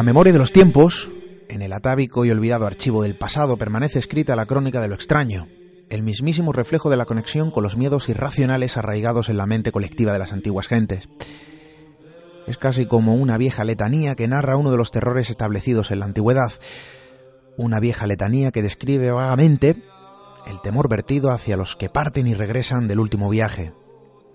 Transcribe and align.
la 0.00 0.04
memoria 0.04 0.32
de 0.32 0.38
los 0.38 0.50
tiempos, 0.50 1.10
en 1.50 1.60
el 1.60 1.74
atávico 1.74 2.24
y 2.24 2.30
olvidado 2.30 2.66
archivo 2.66 3.02
del 3.02 3.18
pasado, 3.18 3.58
permanece 3.58 3.98
escrita 3.98 4.34
la 4.34 4.46
crónica 4.46 4.80
de 4.80 4.88
lo 4.88 4.94
extraño, 4.94 5.46
el 5.90 6.02
mismísimo 6.02 6.54
reflejo 6.54 6.88
de 6.88 6.96
la 6.96 7.04
conexión 7.04 7.50
con 7.50 7.64
los 7.64 7.76
miedos 7.76 8.08
irracionales 8.08 8.78
arraigados 8.78 9.28
en 9.28 9.36
la 9.36 9.44
mente 9.44 9.72
colectiva 9.72 10.14
de 10.14 10.18
las 10.18 10.32
antiguas 10.32 10.68
gentes. 10.68 11.10
Es 12.46 12.56
casi 12.56 12.86
como 12.86 13.14
una 13.14 13.36
vieja 13.36 13.62
letanía 13.62 14.14
que 14.14 14.26
narra 14.26 14.56
uno 14.56 14.70
de 14.70 14.78
los 14.78 14.90
terrores 14.90 15.28
establecidos 15.28 15.90
en 15.90 15.98
la 15.98 16.06
antigüedad, 16.06 16.50
una 17.58 17.78
vieja 17.78 18.06
letanía 18.06 18.52
que 18.52 18.62
describe 18.62 19.10
vagamente 19.10 19.84
el 20.46 20.62
temor 20.62 20.88
vertido 20.88 21.30
hacia 21.30 21.58
los 21.58 21.76
que 21.76 21.90
parten 21.90 22.26
y 22.26 22.32
regresan 22.32 22.88
del 22.88 23.00
último 23.00 23.28
viaje, 23.28 23.74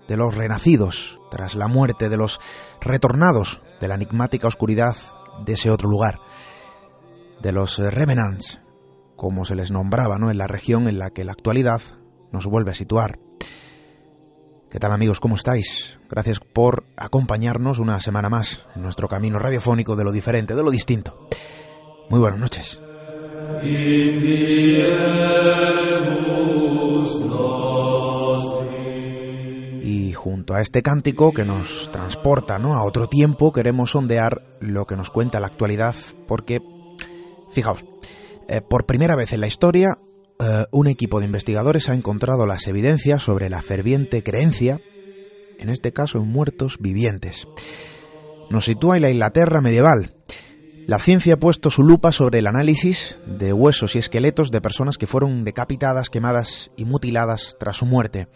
de 0.06 0.16
los 0.16 0.36
renacidos 0.36 1.18
tras 1.28 1.56
la 1.56 1.66
muerte, 1.66 2.08
de 2.08 2.18
los 2.18 2.38
retornados 2.80 3.62
de 3.80 3.88
la 3.88 3.96
enigmática 3.96 4.46
oscuridad 4.46 4.94
de 5.44 5.52
ese 5.54 5.70
otro 5.70 5.88
lugar, 5.88 6.20
de 7.42 7.52
los 7.52 7.78
revenants, 7.78 8.60
como 9.16 9.44
se 9.44 9.54
les 9.54 9.70
nombraba 9.70 10.18
¿no? 10.18 10.30
en 10.30 10.38
la 10.38 10.46
región 10.46 10.88
en 10.88 10.98
la 10.98 11.10
que 11.10 11.24
la 11.24 11.32
actualidad 11.32 11.80
nos 12.32 12.46
vuelve 12.46 12.70
a 12.70 12.74
situar. 12.74 13.18
¿Qué 14.70 14.80
tal 14.80 14.92
amigos? 14.92 15.20
¿Cómo 15.20 15.36
estáis? 15.36 15.98
Gracias 16.10 16.40
por 16.40 16.86
acompañarnos 16.96 17.78
una 17.78 18.00
semana 18.00 18.28
más 18.28 18.66
en 18.74 18.82
nuestro 18.82 19.08
camino 19.08 19.38
radiofónico 19.38 19.96
de 19.96 20.04
lo 20.04 20.12
diferente, 20.12 20.54
de 20.54 20.62
lo 20.62 20.70
distinto. 20.70 21.28
Muy 22.10 22.20
buenas 22.20 22.40
noches. 22.40 22.80
Y 29.86 30.14
junto 30.14 30.54
a 30.54 30.60
este 30.60 30.82
cántico 30.82 31.32
que 31.32 31.44
nos 31.44 31.92
transporta 31.92 32.58
¿no? 32.58 32.74
a 32.74 32.82
otro 32.82 33.06
tiempo, 33.06 33.52
queremos 33.52 33.92
sondear 33.92 34.42
lo 34.58 34.84
que 34.84 34.96
nos 34.96 35.10
cuenta 35.10 35.38
la 35.38 35.46
actualidad, 35.46 35.94
porque, 36.26 36.60
fijaos, 37.52 37.84
eh, 38.48 38.62
por 38.62 38.84
primera 38.84 39.14
vez 39.14 39.32
en 39.32 39.42
la 39.42 39.46
historia, 39.46 40.00
eh, 40.40 40.64
un 40.72 40.88
equipo 40.88 41.20
de 41.20 41.26
investigadores 41.26 41.88
ha 41.88 41.94
encontrado 41.94 42.48
las 42.48 42.66
evidencias 42.66 43.22
sobre 43.22 43.48
la 43.48 43.62
ferviente 43.62 44.24
creencia, 44.24 44.80
en 45.56 45.68
este 45.68 45.92
caso 45.92 46.18
en 46.18 46.26
muertos 46.26 46.78
vivientes. 46.80 47.46
Nos 48.50 48.64
sitúa 48.64 48.96
en 48.96 49.02
la 49.02 49.10
Inglaterra 49.10 49.60
medieval. 49.60 50.16
La 50.88 50.98
ciencia 50.98 51.34
ha 51.34 51.38
puesto 51.38 51.70
su 51.70 51.84
lupa 51.84 52.10
sobre 52.10 52.40
el 52.40 52.48
análisis 52.48 53.18
de 53.24 53.52
huesos 53.52 53.94
y 53.94 54.00
esqueletos 54.00 54.50
de 54.50 54.60
personas 54.60 54.98
que 54.98 55.06
fueron 55.06 55.44
decapitadas, 55.44 56.10
quemadas 56.10 56.72
y 56.76 56.86
mutiladas 56.86 57.56
tras 57.60 57.76
su 57.76 57.86
muerte. 57.86 58.26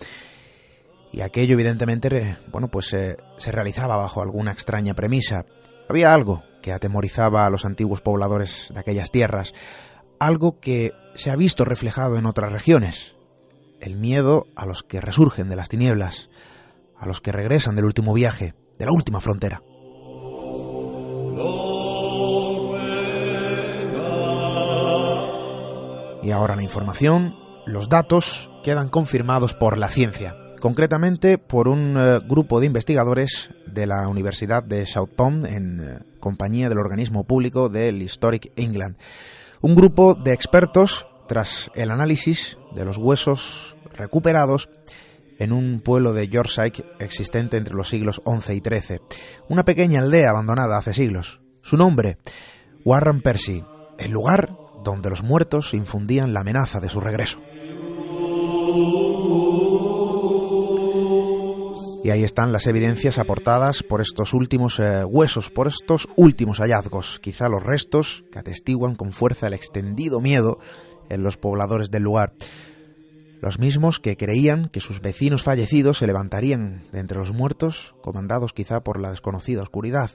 Y 1.12 1.22
aquello 1.22 1.54
evidentemente, 1.54 2.38
bueno, 2.52 2.68
pues 2.68 2.86
se 2.86 3.52
realizaba 3.52 3.96
bajo 3.96 4.22
alguna 4.22 4.52
extraña 4.52 4.94
premisa. 4.94 5.44
Había 5.88 6.14
algo 6.14 6.44
que 6.62 6.72
atemorizaba 6.72 7.46
a 7.46 7.50
los 7.50 7.64
antiguos 7.64 8.00
pobladores 8.00 8.68
de 8.72 8.80
aquellas 8.80 9.10
tierras, 9.10 9.54
algo 10.18 10.60
que 10.60 10.92
se 11.14 11.30
ha 11.30 11.36
visto 11.36 11.64
reflejado 11.64 12.16
en 12.18 12.26
otras 12.26 12.52
regiones, 12.52 13.16
el 13.80 13.96
miedo 13.96 14.46
a 14.54 14.66
los 14.66 14.82
que 14.82 15.00
resurgen 15.00 15.48
de 15.48 15.56
las 15.56 15.68
tinieblas, 15.68 16.30
a 16.96 17.06
los 17.06 17.20
que 17.20 17.32
regresan 17.32 17.74
del 17.74 17.86
último 17.86 18.12
viaje, 18.12 18.54
de 18.78 18.86
la 18.86 18.92
última 18.92 19.20
frontera. 19.20 19.62
Y 26.22 26.32
ahora 26.32 26.54
la 26.54 26.62
información, 26.62 27.34
los 27.66 27.88
datos 27.88 28.50
quedan 28.62 28.90
confirmados 28.90 29.54
por 29.54 29.78
la 29.78 29.88
ciencia, 29.88 30.36
concretamente 30.60 31.38
por 31.38 31.68
un 31.68 31.96
eh, 31.98 32.20
grupo 32.28 32.60
de 32.60 32.66
investigadores 32.66 33.50
de 33.66 33.86
la 33.86 34.06
Universidad 34.08 34.62
de 34.62 34.86
Southampton 34.86 35.46
en 35.46 35.80
eh, 35.80 35.98
compañía 36.20 36.68
del 36.68 36.78
organismo 36.78 37.24
público 37.24 37.68
del 37.68 38.00
Historic 38.02 38.52
England. 38.56 38.96
Un 39.60 39.74
grupo 39.74 40.14
de 40.14 40.32
expertos 40.32 41.06
tras 41.26 41.70
el 41.74 41.90
análisis 41.90 42.58
de 42.74 42.84
los 42.84 42.98
huesos 42.98 43.76
recuperados 43.94 44.68
en 45.38 45.52
un 45.52 45.80
pueblo 45.80 46.12
de 46.12 46.28
Yorkshire 46.28 46.84
existente 46.98 47.56
entre 47.56 47.74
los 47.74 47.88
siglos 47.88 48.22
XI 48.24 48.52
y 48.54 48.60
XIII, 48.60 49.00
una 49.48 49.64
pequeña 49.64 50.00
aldea 50.00 50.30
abandonada 50.30 50.76
hace 50.76 50.92
siglos. 50.92 51.40
Su 51.62 51.76
nombre, 51.76 52.18
Warren 52.84 53.22
Percy, 53.22 53.64
el 53.98 54.10
lugar 54.10 54.56
donde 54.84 55.10
los 55.10 55.22
muertos 55.22 55.74
infundían 55.74 56.34
la 56.34 56.40
amenaza 56.40 56.80
de 56.80 56.88
su 56.88 57.00
regreso. 57.00 57.40
Y 62.02 62.10
ahí 62.10 62.24
están 62.24 62.50
las 62.50 62.66
evidencias 62.66 63.18
aportadas 63.18 63.82
por 63.82 64.00
estos 64.00 64.32
últimos 64.32 64.78
eh, 64.78 65.04
huesos, 65.04 65.50
por 65.50 65.68
estos 65.68 66.08
últimos 66.16 66.58
hallazgos, 66.58 67.20
quizá 67.20 67.50
los 67.50 67.62
restos 67.62 68.24
que 68.32 68.38
atestiguan 68.38 68.94
con 68.94 69.12
fuerza 69.12 69.48
el 69.48 69.52
extendido 69.52 70.20
miedo 70.20 70.58
en 71.10 71.22
los 71.22 71.36
pobladores 71.36 71.90
del 71.90 72.04
lugar. 72.04 72.32
Los 73.42 73.58
mismos 73.58 74.00
que 74.00 74.16
creían 74.16 74.70
que 74.70 74.80
sus 74.80 75.02
vecinos 75.02 75.42
fallecidos 75.42 75.98
se 75.98 76.06
levantarían 76.06 76.84
de 76.90 77.00
entre 77.00 77.18
los 77.18 77.32
muertos, 77.34 77.94
comandados 78.02 78.54
quizá 78.54 78.80
por 78.80 78.98
la 78.98 79.10
desconocida 79.10 79.62
oscuridad. 79.62 80.10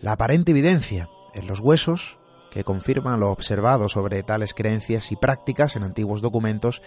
La 0.00 0.12
aparente 0.12 0.50
evidencia 0.50 1.08
en 1.32 1.46
los 1.46 1.60
huesos 1.60 2.18
que 2.50 2.64
confirman 2.64 3.20
lo 3.20 3.30
observado 3.30 3.88
sobre 3.88 4.22
tales 4.22 4.52
creencias 4.52 5.10
y 5.12 5.16
prácticas 5.16 5.76
en 5.76 5.82
antiguos 5.82 6.20
documentos 6.20 6.82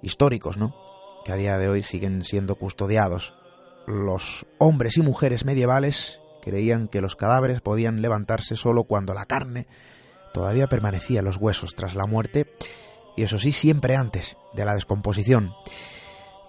históricos, 0.00 0.56
¿no? 0.56 0.93
Que 1.24 1.32
a 1.32 1.36
día 1.36 1.58
de 1.58 1.68
hoy 1.68 1.82
siguen 1.82 2.22
siendo 2.22 2.56
custodiados. 2.56 3.34
Los 3.86 4.46
hombres 4.58 4.96
y 4.96 5.02
mujeres 5.02 5.44
medievales 5.44 6.20
creían 6.42 6.88
que 6.88 7.00
los 7.00 7.16
cadáveres 7.16 7.60
podían 7.60 8.02
levantarse 8.02 8.56
solo 8.56 8.84
cuando 8.84 9.14
la 9.14 9.24
carne 9.24 9.66
todavía 10.32 10.66
permanecía 10.66 11.20
en 11.20 11.24
los 11.24 11.38
huesos 11.38 11.74
tras 11.74 11.94
la 11.94 12.06
muerte, 12.06 12.52
y 13.16 13.22
eso 13.22 13.38
sí, 13.38 13.52
siempre 13.52 13.96
antes 13.96 14.36
de 14.52 14.64
la 14.64 14.74
descomposición. 14.74 15.52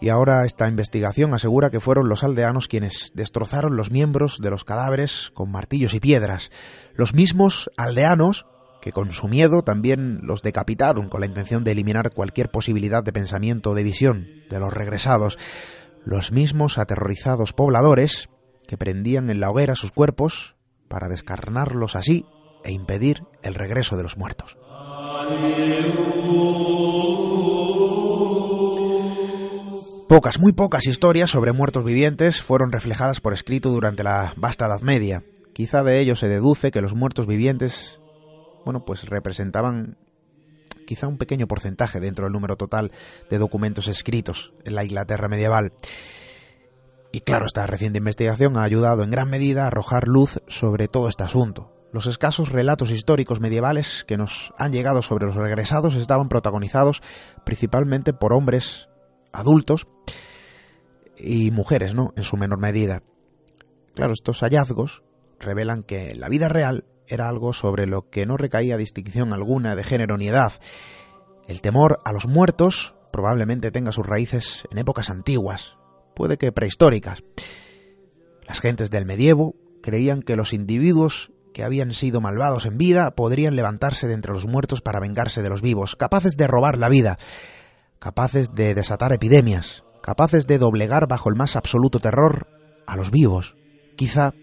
Y 0.01 0.10
ahora 0.10 0.45
esta 0.45 0.68
investigación 0.68 1.33
asegura 1.33 1.69
que 1.69 1.80
fueron 1.80 2.10
los 2.10 2.24
aldeanos 2.24 2.68
quienes 2.68 3.12
destrozaron 3.13 3.77
los 3.77 3.92
miembros 3.92 4.38
de 4.42 4.50
los 4.50 4.66
cadáveres 4.66 5.31
con 5.33 5.51
martillos 5.51 5.94
y 5.94 6.00
piedras, 6.00 6.51
los 6.95 7.13
mismos 7.13 7.72
aldeanos 7.77 8.45
que 8.85 8.91
con 8.91 9.09
su 9.09 9.27
miedo 9.27 9.63
también 9.63 10.19
los 10.21 10.43
decapitaron 10.43 11.09
con 11.09 11.19
la 11.19 11.25
intención 11.25 11.63
de 11.63 11.71
eliminar 11.71 12.11
cualquier 12.13 12.51
posibilidad 12.51 13.01
de 13.01 13.11
pensamiento 13.11 13.71
o 13.71 13.73
de 13.73 13.81
visión 13.81 14.27
de 14.47 14.59
los 14.59 14.71
regresados, 14.71 15.39
los 16.03 16.31
mismos 16.31 16.77
aterrorizados 16.77 17.51
pobladores 17.51 18.29
que 18.67 18.77
prendían 18.77 19.31
en 19.31 19.39
la 19.39 19.49
hoguera 19.49 19.73
sus 19.75 19.91
cuerpos 19.91 20.55
para 20.87 21.07
descarnarlos 21.07 21.95
así 21.95 22.27
e 22.63 22.73
impedir 22.73 23.23
el 23.41 23.55
regreso 23.55 23.97
de 23.97 24.03
los 24.03 24.19
muertos. 24.19 24.55
Pocas, 30.07 30.39
muy 30.39 30.53
pocas 30.53 30.85
historias 30.85 31.31
sobre 31.31 31.53
muertos 31.53 31.83
vivientes 31.83 32.43
fueron 32.43 32.71
reflejadas 32.71 33.19
por 33.19 33.33
escrito 33.33 33.71
durante 33.71 34.03
la 34.03 34.33
vasta 34.35 34.67
Edad 34.67 34.81
Media. 34.81 35.23
Quizá 35.53 35.83
de 35.83 35.99
ello 36.01 36.15
se 36.15 36.27
deduce 36.27 36.69
que 36.69 36.83
los 36.83 36.93
muertos 36.93 37.25
vivientes, 37.25 37.99
bueno, 38.65 38.83
pues 38.83 39.06
representaban 39.06 39.97
quizá 40.85 41.07
un 41.07 41.17
pequeño 41.17 41.47
porcentaje 41.47 42.00
dentro 42.00 42.25
del 42.25 42.33
número 42.33 42.57
total 42.57 42.91
de 43.29 43.38
documentos 43.38 43.88
escritos 43.88 44.53
en 44.65 44.75
la 44.75 44.83
Inglaterra 44.83 45.27
medieval. 45.27 45.73
Y 47.12 47.21
claro, 47.21 47.45
esta 47.45 47.65
reciente 47.65 48.00
investigación 48.00 48.57
ha 48.57 48.63
ayudado 48.63 49.03
en 49.03 49.12
gran 49.12 49.29
medida 49.29 49.63
a 49.63 49.67
arrojar 49.67 50.07
luz 50.07 50.41
sobre 50.47 50.88
todo 50.88 51.07
este 51.07 51.23
asunto. 51.23 51.71
Los 51.94 52.07
escasos 52.07 52.50
relatos 52.50 52.91
históricos 52.91 53.39
medievales 53.39 54.03
que 54.06 54.17
nos 54.17 54.53
han 54.57 54.73
llegado 54.73 55.01
sobre 55.01 55.25
los 55.25 55.35
regresados 55.35 55.95
estaban 55.95 56.27
protagonizados 56.27 57.01
principalmente 57.45 58.12
por 58.12 58.33
hombres 58.33 58.89
adultos 59.31 59.88
y 61.17 61.51
mujeres, 61.51 61.95
¿no? 61.95 62.12
En 62.17 62.23
su 62.23 62.35
menor 62.35 62.59
medida. 62.59 63.01
Claro, 63.94 64.12
estos 64.12 64.41
hallazgos 64.41 65.03
revelan 65.39 65.83
que 65.83 66.15
la 66.15 66.27
vida 66.27 66.50
real 66.50 66.83
era 67.07 67.29
algo 67.29 67.53
sobre 67.53 67.87
lo 67.87 68.09
que 68.09 68.25
no 68.25 68.37
recaía 68.37 68.77
distinción 68.77 69.33
alguna 69.33 69.75
de 69.75 69.83
género 69.83 70.17
ni 70.17 70.27
edad. 70.27 70.53
El 71.47 71.61
temor 71.61 71.99
a 72.05 72.11
los 72.11 72.27
muertos 72.27 72.95
probablemente 73.11 73.71
tenga 73.71 73.91
sus 73.91 74.05
raíces 74.05 74.67
en 74.71 74.77
épocas 74.77 75.09
antiguas, 75.09 75.77
puede 76.15 76.37
que 76.37 76.51
prehistóricas. 76.51 77.23
Las 78.47 78.59
gentes 78.59 78.91
del 78.91 79.05
medievo 79.05 79.55
creían 79.81 80.21
que 80.21 80.35
los 80.35 80.53
individuos 80.53 81.31
que 81.53 81.63
habían 81.63 81.93
sido 81.93 82.19
malvados 82.19 82.65
en 82.65 82.77
vida 82.77 83.11
podrían 83.11 83.55
levantarse 83.55 84.07
de 84.07 84.13
entre 84.13 84.33
los 84.33 84.45
muertos 84.45 84.81
para 84.81 84.99
vengarse 84.99 85.41
de 85.41 85.49
los 85.49 85.61
vivos, 85.61 85.95
capaces 85.95 86.35
de 86.35 86.47
robar 86.47 86.77
la 86.77 86.89
vida, 86.89 87.17
capaces 87.99 88.53
de 88.53 88.75
desatar 88.75 89.13
epidemias, 89.13 89.85
capaces 90.01 90.47
de 90.47 90.57
doblegar 90.57 91.07
bajo 91.07 91.29
el 91.29 91.35
más 91.35 91.55
absoluto 91.55 91.99
terror 91.99 92.47
a 92.85 92.97
los 92.97 93.09
vivos, 93.09 93.55
quizá 93.95 94.33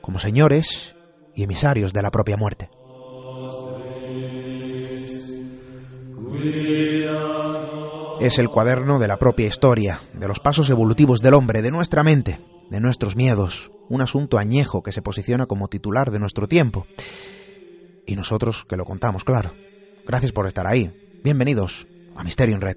como 0.00 0.18
señores 0.18 0.94
y 1.34 1.42
emisarios 1.42 1.92
de 1.92 2.02
la 2.02 2.10
propia 2.10 2.36
muerte. 2.36 2.70
Es 8.20 8.38
el 8.38 8.48
cuaderno 8.48 8.98
de 8.98 9.08
la 9.08 9.18
propia 9.18 9.46
historia, 9.46 10.00
de 10.12 10.28
los 10.28 10.40
pasos 10.40 10.68
evolutivos 10.70 11.20
del 11.20 11.34
hombre, 11.34 11.62
de 11.62 11.70
nuestra 11.70 12.02
mente, 12.02 12.38
de 12.70 12.80
nuestros 12.80 13.16
miedos, 13.16 13.70
un 13.88 14.00
asunto 14.02 14.38
añejo 14.38 14.82
que 14.82 14.92
se 14.92 15.02
posiciona 15.02 15.46
como 15.46 15.68
titular 15.68 16.10
de 16.10 16.18
nuestro 16.18 16.46
tiempo. 16.46 16.86
Y 18.06 18.16
nosotros 18.16 18.64
que 18.64 18.76
lo 18.76 18.84
contamos, 18.84 19.24
claro. 19.24 19.52
Gracias 20.06 20.32
por 20.32 20.46
estar 20.46 20.66
ahí. 20.66 20.92
Bienvenidos 21.22 21.86
a 22.16 22.24
Misterio 22.24 22.54
en 22.54 22.60
Red. 22.60 22.76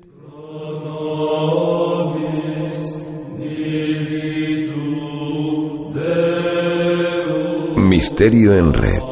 Misterio 7.94 8.56
en 8.56 8.74
Red. 8.74 9.04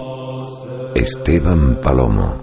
Esteban 0.95 1.79
Palomo. 1.83 2.40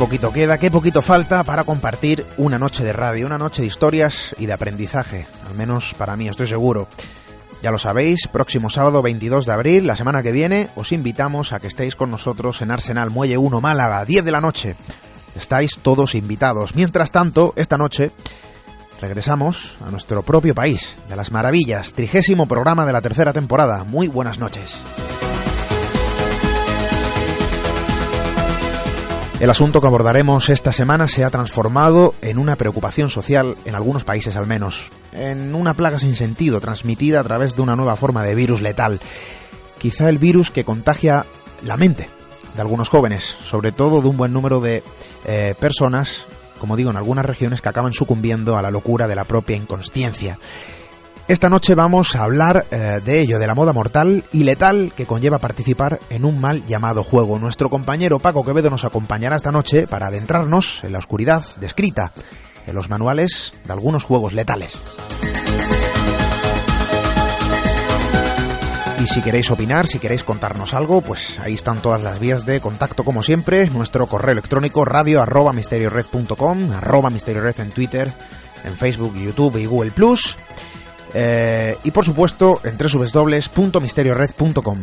Poquito 0.00 0.32
queda, 0.32 0.56
qué 0.56 0.70
poquito 0.70 1.02
falta 1.02 1.44
para 1.44 1.64
compartir 1.64 2.24
una 2.38 2.58
noche 2.58 2.82
de 2.82 2.94
radio, 2.94 3.26
una 3.26 3.36
noche 3.36 3.60
de 3.60 3.68
historias 3.68 4.34
y 4.38 4.46
de 4.46 4.54
aprendizaje, 4.54 5.26
al 5.46 5.54
menos 5.54 5.92
para 5.92 6.16
mí, 6.16 6.26
estoy 6.26 6.46
seguro. 6.46 6.88
Ya 7.62 7.70
lo 7.70 7.76
sabéis, 7.76 8.26
próximo 8.26 8.70
sábado 8.70 9.02
22 9.02 9.44
de 9.44 9.52
abril, 9.52 9.86
la 9.86 9.96
semana 9.96 10.22
que 10.22 10.32
viene, 10.32 10.70
os 10.74 10.92
invitamos 10.92 11.52
a 11.52 11.60
que 11.60 11.66
estéis 11.66 11.96
con 11.96 12.10
nosotros 12.10 12.62
en 12.62 12.70
Arsenal 12.70 13.10
Muelle 13.10 13.36
1 13.36 13.60
Málaga, 13.60 14.02
10 14.06 14.24
de 14.24 14.30
la 14.32 14.40
noche. 14.40 14.74
Estáis 15.36 15.78
todos 15.82 16.14
invitados. 16.14 16.74
Mientras 16.74 17.12
tanto, 17.12 17.52
esta 17.56 17.76
noche 17.76 18.10
regresamos 19.02 19.76
a 19.86 19.90
nuestro 19.90 20.22
propio 20.22 20.54
país, 20.54 20.96
de 21.10 21.16
las 21.16 21.30
maravillas, 21.30 21.92
trigésimo 21.92 22.48
programa 22.48 22.86
de 22.86 22.94
la 22.94 23.02
tercera 23.02 23.34
temporada. 23.34 23.84
Muy 23.84 24.08
buenas 24.08 24.38
noches. 24.38 24.80
El 29.40 29.48
asunto 29.48 29.80
que 29.80 29.86
abordaremos 29.86 30.50
esta 30.50 30.70
semana 30.70 31.08
se 31.08 31.24
ha 31.24 31.30
transformado 31.30 32.14
en 32.20 32.38
una 32.38 32.56
preocupación 32.56 33.08
social, 33.08 33.56
en 33.64 33.74
algunos 33.74 34.04
países 34.04 34.36
al 34.36 34.46
menos, 34.46 34.90
en 35.12 35.54
una 35.54 35.72
plaga 35.72 35.98
sin 35.98 36.14
sentido 36.14 36.60
transmitida 36.60 37.20
a 37.20 37.24
través 37.24 37.56
de 37.56 37.62
una 37.62 37.74
nueva 37.74 37.96
forma 37.96 38.22
de 38.22 38.34
virus 38.34 38.60
letal. 38.60 39.00
Quizá 39.78 40.10
el 40.10 40.18
virus 40.18 40.50
que 40.50 40.64
contagia 40.64 41.24
la 41.64 41.78
mente 41.78 42.10
de 42.54 42.60
algunos 42.60 42.90
jóvenes, 42.90 43.34
sobre 43.42 43.72
todo 43.72 44.02
de 44.02 44.08
un 44.08 44.18
buen 44.18 44.34
número 44.34 44.60
de 44.60 44.82
eh, 45.24 45.54
personas, 45.58 46.26
como 46.58 46.76
digo, 46.76 46.90
en 46.90 46.98
algunas 46.98 47.24
regiones 47.24 47.62
que 47.62 47.70
acaban 47.70 47.94
sucumbiendo 47.94 48.58
a 48.58 48.62
la 48.62 48.70
locura 48.70 49.08
de 49.08 49.14
la 49.14 49.24
propia 49.24 49.56
inconsciencia. 49.56 50.38
Esta 51.30 51.48
noche 51.48 51.76
vamos 51.76 52.16
a 52.16 52.24
hablar 52.24 52.66
eh, 52.72 53.00
de 53.04 53.20
ello, 53.20 53.38
de 53.38 53.46
la 53.46 53.54
moda 53.54 53.72
mortal 53.72 54.24
y 54.32 54.42
letal 54.42 54.92
que 54.96 55.06
conlleva 55.06 55.38
participar 55.38 56.00
en 56.10 56.24
un 56.24 56.40
mal 56.40 56.66
llamado 56.66 57.04
juego. 57.04 57.38
Nuestro 57.38 57.70
compañero 57.70 58.18
Paco 58.18 58.44
Quevedo 58.44 58.68
nos 58.68 58.84
acompañará 58.84 59.36
esta 59.36 59.52
noche 59.52 59.86
para 59.86 60.08
adentrarnos 60.08 60.82
en 60.82 60.90
la 60.90 60.98
oscuridad 60.98 61.44
descrita 61.60 62.12
en 62.66 62.74
los 62.74 62.90
manuales 62.90 63.52
de 63.64 63.72
algunos 63.72 64.02
juegos 64.02 64.32
letales. 64.32 64.72
Y 69.00 69.06
si 69.06 69.22
queréis 69.22 69.52
opinar, 69.52 69.86
si 69.86 70.00
queréis 70.00 70.24
contarnos 70.24 70.74
algo, 70.74 71.00
pues 71.00 71.38
ahí 71.38 71.54
están 71.54 71.80
todas 71.80 72.02
las 72.02 72.18
vías 72.18 72.44
de 72.44 72.60
contacto 72.60 73.04
como 73.04 73.22
siempre. 73.22 73.70
Nuestro 73.70 74.08
correo 74.08 74.32
electrónico 74.32 74.84
radio 74.84 75.24
misteriored 75.52 76.06
en 77.60 77.70
Twitter, 77.70 78.12
en 78.64 78.76
Facebook, 78.76 79.14
YouTube 79.14 79.58
y 79.58 79.66
Google. 79.66 79.92
Eh, 81.14 81.76
y 81.84 81.90
por 81.90 82.04
supuesto 82.04 82.60
en 82.64 82.76
www.misteriored.com. 82.78 84.78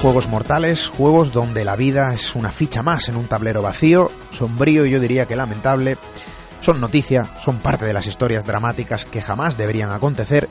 Juegos 0.00 0.28
mortales, 0.28 0.88
juegos 0.88 1.32
donde 1.32 1.64
la 1.64 1.74
vida 1.74 2.14
es 2.14 2.36
una 2.36 2.52
ficha 2.52 2.82
más 2.82 3.08
en 3.08 3.16
un 3.16 3.26
tablero 3.26 3.62
vacío, 3.62 4.12
sombrío 4.30 4.86
y 4.86 4.90
yo 4.90 5.00
diría 5.00 5.26
que 5.26 5.34
lamentable, 5.34 5.96
son 6.60 6.80
noticia, 6.80 7.30
son 7.44 7.58
parte 7.58 7.84
de 7.84 7.92
las 7.92 8.06
historias 8.06 8.44
dramáticas 8.44 9.04
que 9.04 9.22
jamás 9.22 9.56
deberían 9.56 9.90
acontecer 9.90 10.48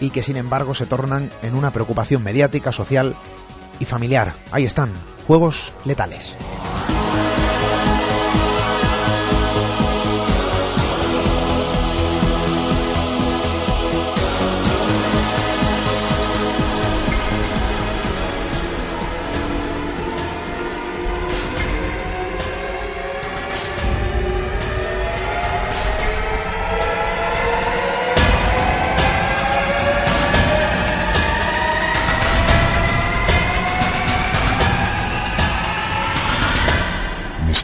y 0.00 0.10
que 0.10 0.22
sin 0.22 0.36
embargo 0.36 0.74
se 0.74 0.86
tornan 0.86 1.30
en 1.42 1.54
una 1.54 1.72
preocupación 1.72 2.22
mediática, 2.22 2.72
social 2.72 3.14
y 3.78 3.84
familiar. 3.84 4.32
Ahí 4.50 4.64
están, 4.64 4.92
juegos 5.26 5.74
letales. 5.84 6.34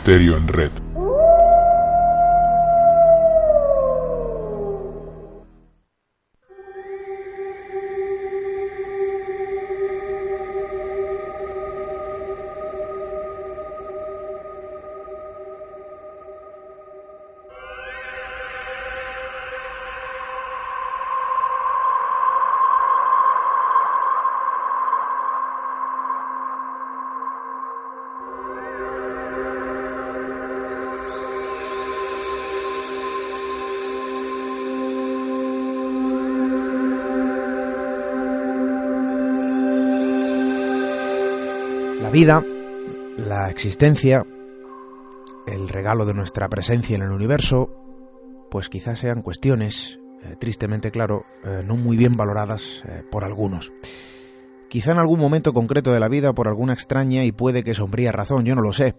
Misterio 0.04 0.36
en 0.36 0.48
Red. 0.48 0.91
Vida, 42.22 42.44
la 43.16 43.50
existencia, 43.50 44.24
el 45.44 45.68
regalo 45.68 46.06
de 46.06 46.14
nuestra 46.14 46.48
presencia 46.48 46.94
en 46.94 47.02
el 47.02 47.10
universo, 47.10 47.68
pues 48.48 48.68
quizás 48.68 49.00
sean 49.00 49.22
cuestiones, 49.22 49.98
eh, 50.22 50.36
tristemente 50.38 50.92
claro, 50.92 51.24
eh, 51.44 51.64
no 51.66 51.76
muy 51.76 51.96
bien 51.96 52.16
valoradas 52.16 52.84
eh, 52.86 53.02
por 53.10 53.24
algunos. 53.24 53.72
Quizá 54.68 54.92
en 54.92 54.98
algún 54.98 55.18
momento 55.18 55.52
concreto 55.52 55.92
de 55.92 55.98
la 55.98 56.06
vida 56.06 56.32
por 56.32 56.46
alguna 56.46 56.74
extraña 56.74 57.24
y 57.24 57.32
puede 57.32 57.64
que 57.64 57.74
sombría 57.74 58.12
razón, 58.12 58.44
yo 58.44 58.54
no 58.54 58.62
lo 58.62 58.72
sé. 58.72 58.94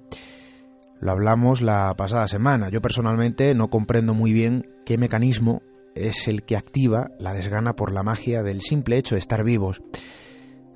Lo 0.99 1.13
hablamos 1.13 1.61
la 1.61 1.95
pasada 1.95 2.27
semana. 2.27 2.67
Yo 2.67 2.81
personalmente 2.81 3.55
no 3.55 3.69
comprendo 3.69 4.13
muy 4.13 4.33
bien 4.33 4.69
qué 4.85 4.97
mecanismo 4.97 5.61
es 5.95 6.27
el 6.27 6.43
que 6.43 6.57
activa 6.57 7.11
la 7.19 7.33
desgana 7.33 7.73
por 7.73 7.93
la 7.93 8.03
magia 8.03 8.43
del 8.43 8.59
simple 8.59 8.97
hecho 8.97 9.15
de 9.15 9.19
estar 9.19 9.45
vivos, 9.45 9.81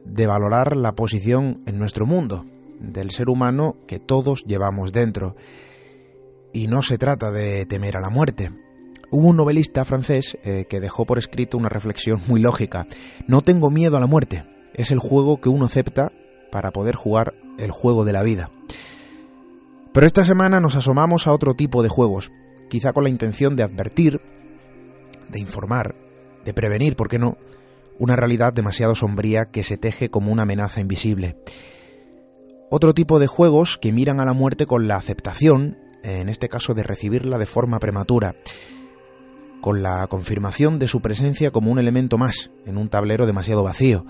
de 0.07 0.27
valorar 0.27 0.75
la 0.75 0.95
posición 0.95 1.61
en 1.65 1.77
nuestro 1.79 2.05
mundo, 2.05 2.45
del 2.79 3.11
ser 3.11 3.29
humano 3.29 3.75
que 3.87 3.99
todos 3.99 4.43
llevamos 4.45 4.93
dentro. 4.93 5.35
Y 6.53 6.67
no 6.67 6.81
se 6.81 6.97
trata 6.97 7.31
de 7.31 7.65
temer 7.65 7.97
a 7.97 8.01
la 8.01 8.09
muerte. 8.09 8.51
Hubo 9.09 9.27
un 9.27 9.37
novelista 9.37 9.85
francés 9.85 10.37
eh, 10.43 10.65
que 10.69 10.79
dejó 10.79 11.05
por 11.05 11.17
escrito 11.17 11.57
una 11.57 11.69
reflexión 11.69 12.21
muy 12.27 12.41
lógica. 12.41 12.87
No 13.27 13.41
tengo 13.41 13.69
miedo 13.69 13.97
a 13.97 13.99
la 13.99 14.07
muerte. 14.07 14.45
Es 14.73 14.91
el 14.91 14.99
juego 14.99 15.39
que 15.39 15.49
uno 15.49 15.65
acepta 15.65 16.11
para 16.51 16.71
poder 16.71 16.95
jugar 16.95 17.35
el 17.57 17.71
juego 17.71 18.05
de 18.05 18.13
la 18.13 18.23
vida. 18.23 18.51
Pero 19.93 20.05
esta 20.05 20.25
semana 20.25 20.59
nos 20.59 20.75
asomamos 20.75 21.27
a 21.27 21.33
otro 21.33 21.55
tipo 21.55 21.83
de 21.83 21.89
juegos, 21.89 22.31
quizá 22.69 22.93
con 22.93 23.03
la 23.03 23.09
intención 23.09 23.55
de 23.55 23.63
advertir, 23.63 24.21
de 25.29 25.39
informar, 25.39 25.95
de 26.45 26.53
prevenir, 26.53 26.95
¿por 26.95 27.09
qué 27.09 27.17
no?, 27.17 27.37
una 27.99 28.15
realidad 28.15 28.53
demasiado 28.53 28.95
sombría 28.95 29.45
que 29.45 29.63
se 29.63 29.77
teje 29.77 30.09
como 30.09 30.31
una 30.31 30.43
amenaza 30.43 30.81
invisible. 30.81 31.37
Otro 32.69 32.93
tipo 32.93 33.19
de 33.19 33.27
juegos 33.27 33.77
que 33.77 33.91
miran 33.91 34.19
a 34.19 34.25
la 34.25 34.33
muerte 34.33 34.65
con 34.65 34.87
la 34.87 34.97
aceptación, 34.97 35.77
en 36.03 36.29
este 36.29 36.49
caso 36.49 36.73
de 36.73 36.83
recibirla 36.83 37.37
de 37.37 37.45
forma 37.45 37.79
prematura, 37.79 38.35
con 39.61 39.81
la 39.81 40.05
confirmación 40.07 40.77
de 40.79 40.87
su 40.87 41.01
presencia 41.01 41.51
como 41.51 41.71
un 41.71 41.79
elemento 41.79 42.17
más 42.17 42.51
en 42.65 42.77
un 42.77 42.89
tablero 42.89 43.25
demasiado 43.25 43.63
vacío. 43.63 44.05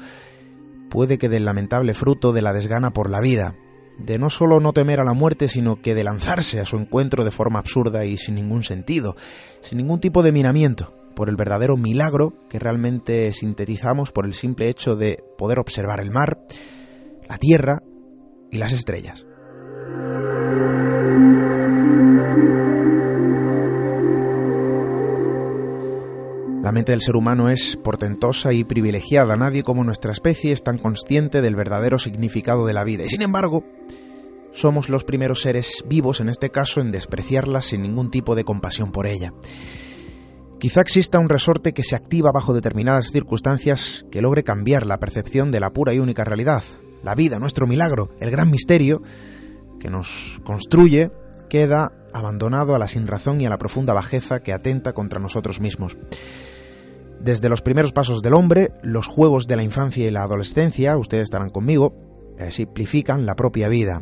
Puede 0.90 1.18
que 1.18 1.30
del 1.30 1.46
lamentable 1.46 1.94
fruto 1.94 2.34
de 2.34 2.42
la 2.42 2.54
desgana 2.54 2.92
por 2.92 3.10
la 3.10 3.20
vida, 3.20 3.56
de 3.98 4.20
no 4.20 4.30
solo 4.30 4.60
no 4.60 4.74
temer 4.74 5.00
a 5.00 5.04
la 5.04 5.14
muerte, 5.14 5.50
sino 5.50 5.82
que 5.82 5.96
de 5.96 6.04
lanzarse 6.04 6.60
a 6.60 6.66
su 6.66 6.78
encuentro 6.78 7.24
de 7.24 7.32
forma 7.32 7.60
absurda 7.60 8.06
y 8.06 8.18
sin 8.18 8.36
ningún 8.36 8.64
sentido, 8.64 9.16
sin 9.62 9.78
ningún 9.80 10.00
tipo 10.00 10.24
de 10.24 10.32
minamiento, 10.32 10.94
por 11.18 11.30
el 11.30 11.36
verdadero 11.36 11.78
milagro 11.78 12.36
que 12.48 12.60
realmente 12.60 13.34
sintetizamos 13.34 14.12
por 14.12 14.28
el 14.28 14.36
simple 14.36 14.70
hecho 14.70 14.96
de 14.96 15.24
poder 15.36 15.58
observar 15.58 16.00
el 16.00 16.12
mar, 16.12 16.46
la 17.28 17.40
tierra 17.40 17.82
y 18.52 18.60
las 18.60 18.72
estrellas. 18.72 19.26
La 26.62 26.72
mente 26.72 26.92
del 26.92 27.02
ser 27.02 27.16
humano 27.16 27.50
es 27.50 27.78
portentosa 27.78 28.54
y 28.54 28.64
privilegiada. 28.64 29.36
Nadie 29.36 29.64
como 29.64 29.84
nuestra 29.84 30.12
especie 30.12 30.52
es 30.52 30.62
tan 30.62 30.78
consciente 30.78 31.42
del 31.42 31.56
verdadero 31.56 31.98
significado 31.98 32.68
de 32.68 32.74
la 32.74 32.84
vida. 32.84 33.06
Y 33.06 33.10
sin 33.10 33.24
embargo, 33.24 33.64
somos 34.54 34.88
los 34.88 35.04
primeros 35.04 35.42
seres 35.42 35.84
vivos, 35.88 36.20
en 36.20 36.30
este 36.30 36.52
caso, 36.52 36.80
en 36.80 36.92
despreciarla 36.92 37.64
sin 37.64 37.82
ningún 37.82 38.12
tipo 38.12 38.36
de 38.36 38.44
compasión 38.44 38.92
por 38.92 39.08
ella. 39.08 39.34
Quizá 40.60 40.82
exista 40.82 41.20
un 41.20 41.30
resorte 41.30 41.74
que 41.74 41.84
se 41.84 41.96
activa 41.96 42.32
bajo 42.32 42.54
determinadas 42.54 43.12
circunstancias 43.12 44.06
que 44.12 44.22
logre 44.22 44.44
cambiar 44.44 44.88
la 44.88 45.00
percepción 45.00 45.52
de 45.52 45.60
la 45.60 45.72
pura 45.72 45.94
y 45.94 46.00
única 46.00 46.24
realidad. 46.24 46.64
La 47.04 47.14
vida, 47.14 47.38
nuestro 47.38 47.68
milagro, 47.68 48.10
el 48.20 48.32
gran 48.32 48.50
misterio 48.50 49.04
que 49.80 49.92
nos 49.92 50.42
construye, 50.44 51.12
queda 51.48 51.94
abandonado 52.12 52.74
a 52.74 52.80
la 52.80 52.88
sinrazón 52.88 53.40
y 53.40 53.46
a 53.46 53.50
la 53.50 53.60
profunda 53.60 53.94
bajeza 53.94 54.42
que 54.42 54.52
atenta 54.52 54.94
contra 54.94 55.20
nosotros 55.20 55.62
mismos. 55.62 55.96
Desde 57.20 57.50
los 57.50 57.62
primeros 57.62 57.94
pasos 57.94 58.24
del 58.24 58.34
hombre, 58.34 58.72
los 58.82 59.06
juegos 59.06 59.46
de 59.46 59.58
la 59.58 59.64
infancia 59.64 60.08
y 60.08 60.12
la 60.12 60.24
adolescencia, 60.24 60.98
ustedes 60.98 61.26
estarán 61.26 61.50
conmigo, 61.50 61.96
eh, 62.40 62.50
simplifican 62.50 63.28
la 63.28 63.36
propia 63.36 63.68
vida. 63.68 64.02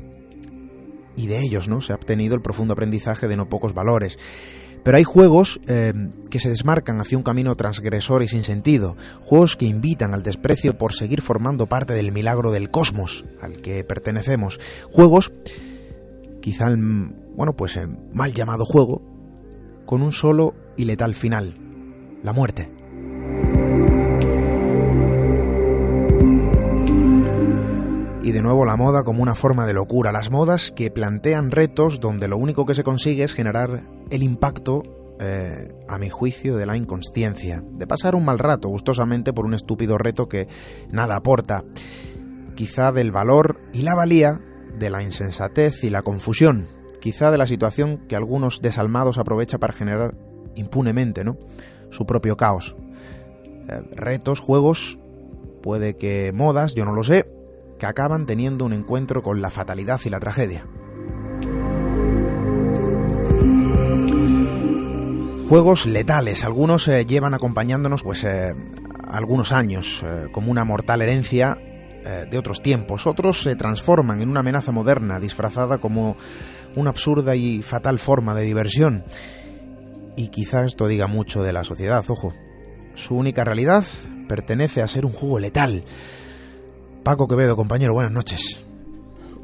Y 1.17 1.27
de 1.27 1.39
ellos 1.39 1.67
¿no? 1.67 1.81
se 1.81 1.91
ha 1.91 1.95
obtenido 1.95 2.35
el 2.35 2.41
profundo 2.41 2.73
aprendizaje 2.73 3.27
de 3.27 3.37
no 3.37 3.49
pocos 3.49 3.73
valores. 3.73 4.17
Pero 4.85 4.97
hay 4.97 5.03
juegos 5.03 5.59
eh, 5.65 5.93
que 6.29 6.39
se 6.39 6.49
desmarcan 6.49 7.01
hacia 7.01 7.17
un 7.17 7.23
camino 7.23 7.55
transgresor 7.55 8.21
y 8.21 8.27
sin 8.27 8.43
sentido, 8.43 8.95
juegos 9.19 9.57
que 9.57 9.65
invitan 9.65 10.13
al 10.13 10.21
desprecio 10.21 10.77
por 10.77 10.93
seguir 10.93 11.23
formando 11.23 11.65
parte 11.65 11.93
del 11.93 12.11
milagro 12.11 12.51
del 12.51 12.69
cosmos 12.69 13.25
al 13.41 13.61
que 13.63 13.83
pertenecemos, 13.83 14.59
juegos, 14.91 15.31
quizá 16.39 16.67
bueno, 17.35 17.55
pues 17.55 17.77
el 17.77 17.97
mal 18.13 18.31
llamado 18.33 18.63
juego, 18.63 19.01
con 19.87 20.03
un 20.03 20.11
solo 20.11 20.53
y 20.77 20.85
letal 20.85 21.15
final, 21.15 21.57
la 22.21 22.31
muerte. 22.31 22.69
y 28.21 28.31
de 28.31 28.41
nuevo 28.41 28.65
la 28.65 28.75
moda 28.75 29.03
como 29.03 29.21
una 29.21 29.35
forma 29.35 29.67
de 29.67 29.73
locura, 29.73 30.11
las 30.11 30.31
modas 30.31 30.71
que 30.71 30.89
plantean 30.89 31.51
retos 31.51 31.99
donde 31.99 32.27
lo 32.27 32.37
único 32.37 32.65
que 32.65 32.73
se 32.73 32.83
consigue 32.83 33.23
es 33.23 33.35
generar 33.35 33.83
el 34.09 34.23
impacto, 34.23 34.83
eh, 35.19 35.73
a 35.87 35.97
mi 35.97 36.09
juicio, 36.09 36.57
de 36.57 36.65
la 36.65 36.77
inconsciencia, 36.77 37.63
de 37.71 37.87
pasar 37.87 38.15
un 38.15 38.25
mal 38.25 38.39
rato 38.39 38.69
gustosamente 38.69 39.33
por 39.33 39.45
un 39.45 39.53
estúpido 39.53 39.97
reto 39.97 40.27
que 40.27 40.47
nada 40.89 41.15
aporta, 41.15 41.63
quizá 42.55 42.91
del 42.91 43.11
valor 43.11 43.59
y 43.73 43.81
la 43.81 43.95
valía 43.95 44.41
de 44.77 44.89
la 44.89 45.03
insensatez 45.03 45.83
y 45.83 45.89
la 45.89 46.01
confusión, 46.01 46.67
quizá 46.99 47.31
de 47.31 47.37
la 47.37 47.47
situación 47.47 48.05
que 48.07 48.15
algunos 48.15 48.61
desalmados 48.61 49.17
aprovechan 49.17 49.59
para 49.59 49.73
generar 49.73 50.15
impunemente, 50.55 51.23
¿no? 51.23 51.37
su 51.89 52.05
propio 52.05 52.37
caos. 52.37 52.75
Eh, 53.69 53.81
retos, 53.95 54.39
juegos, 54.39 54.99
puede 55.61 55.95
que 55.95 56.31
modas, 56.33 56.73
yo 56.75 56.85
no 56.85 56.93
lo 56.93 57.03
sé, 57.03 57.25
que 57.79 57.85
acaban 57.85 58.25
teniendo 58.25 58.65
un 58.65 58.73
encuentro 58.73 59.23
con 59.23 59.41
la 59.41 59.49
fatalidad 59.49 59.99
y 60.05 60.09
la 60.09 60.19
tragedia. 60.19 60.67
Juegos 65.49 65.85
letales, 65.85 66.43
algunos 66.43 66.87
eh, 66.87 67.05
llevan 67.05 67.35
acompañándonos 67.35 68.01
pues 68.01 68.23
eh, 68.23 68.55
algunos 69.07 69.51
años 69.51 70.03
eh, 70.03 70.27
como 70.31 70.49
una 70.49 70.65
mortal 70.65 71.01
herencia 71.01 71.57
de 72.29 72.37
otros 72.37 72.61
tiempos, 72.61 73.07
otros 73.07 73.41
se 73.41 73.55
transforman 73.55 74.21
en 74.21 74.29
una 74.29 74.41
amenaza 74.41 74.71
moderna 74.71 75.19
disfrazada 75.19 75.79
como 75.79 76.17
una 76.75 76.91
absurda 76.91 77.35
y 77.35 77.63
fatal 77.63 77.97
forma 77.97 78.35
de 78.35 78.43
diversión. 78.43 79.03
Y 80.15 80.27
quizá 80.27 80.65
esto 80.65 80.85
diga 80.85 81.07
mucho 81.07 81.41
de 81.41 81.51
la 81.51 81.63
sociedad, 81.63 82.05
ojo. 82.07 82.31
Su 82.93 83.15
única 83.15 83.43
realidad 83.43 83.83
pertenece 84.29 84.83
a 84.83 84.87
ser 84.87 85.03
un 85.03 85.13
juego 85.13 85.39
letal, 85.39 85.83
Paco 87.01 87.27
Quevedo, 87.27 87.55
compañero, 87.55 87.93
buenas 87.93 88.11
noches. 88.11 88.63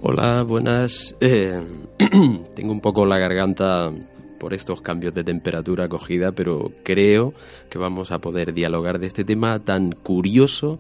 Hola, 0.04 0.44
buenas. 0.44 1.16
Tengo 1.20 2.72
un 2.72 2.82
poco 2.82 3.08
la 3.08 3.18
garganta 3.18 3.92
por 4.42 4.56
estos 4.56 4.82
cambios 4.82 5.14
de 5.14 5.24
temperatura 5.24 5.86
acogida, 5.86 6.32
pero 6.32 6.72
creo 6.84 7.36
que 7.70 7.78
vamos 7.78 8.10
a 8.10 8.18
poder 8.18 8.56
dialogar 8.56 8.98
de 8.98 9.06
este 9.06 9.24
tema 9.24 9.60
tan 9.60 9.92
curioso 9.92 10.80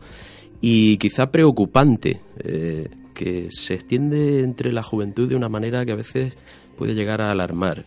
y 0.61 0.97
quizá 0.97 1.29
preocupante, 1.29 2.21
eh, 2.39 2.89
que 3.13 3.49
se 3.51 3.75
extiende 3.75 4.39
entre 4.39 4.73
la 4.73 4.81
juventud 4.81 5.29
de 5.29 5.35
una 5.35 5.47
manera 5.47 5.85
que 5.85 5.91
a 5.91 5.95
veces 5.95 6.35
puede 6.75 6.95
llegar 6.95 7.21
a 7.21 7.29
alarmar. 7.29 7.85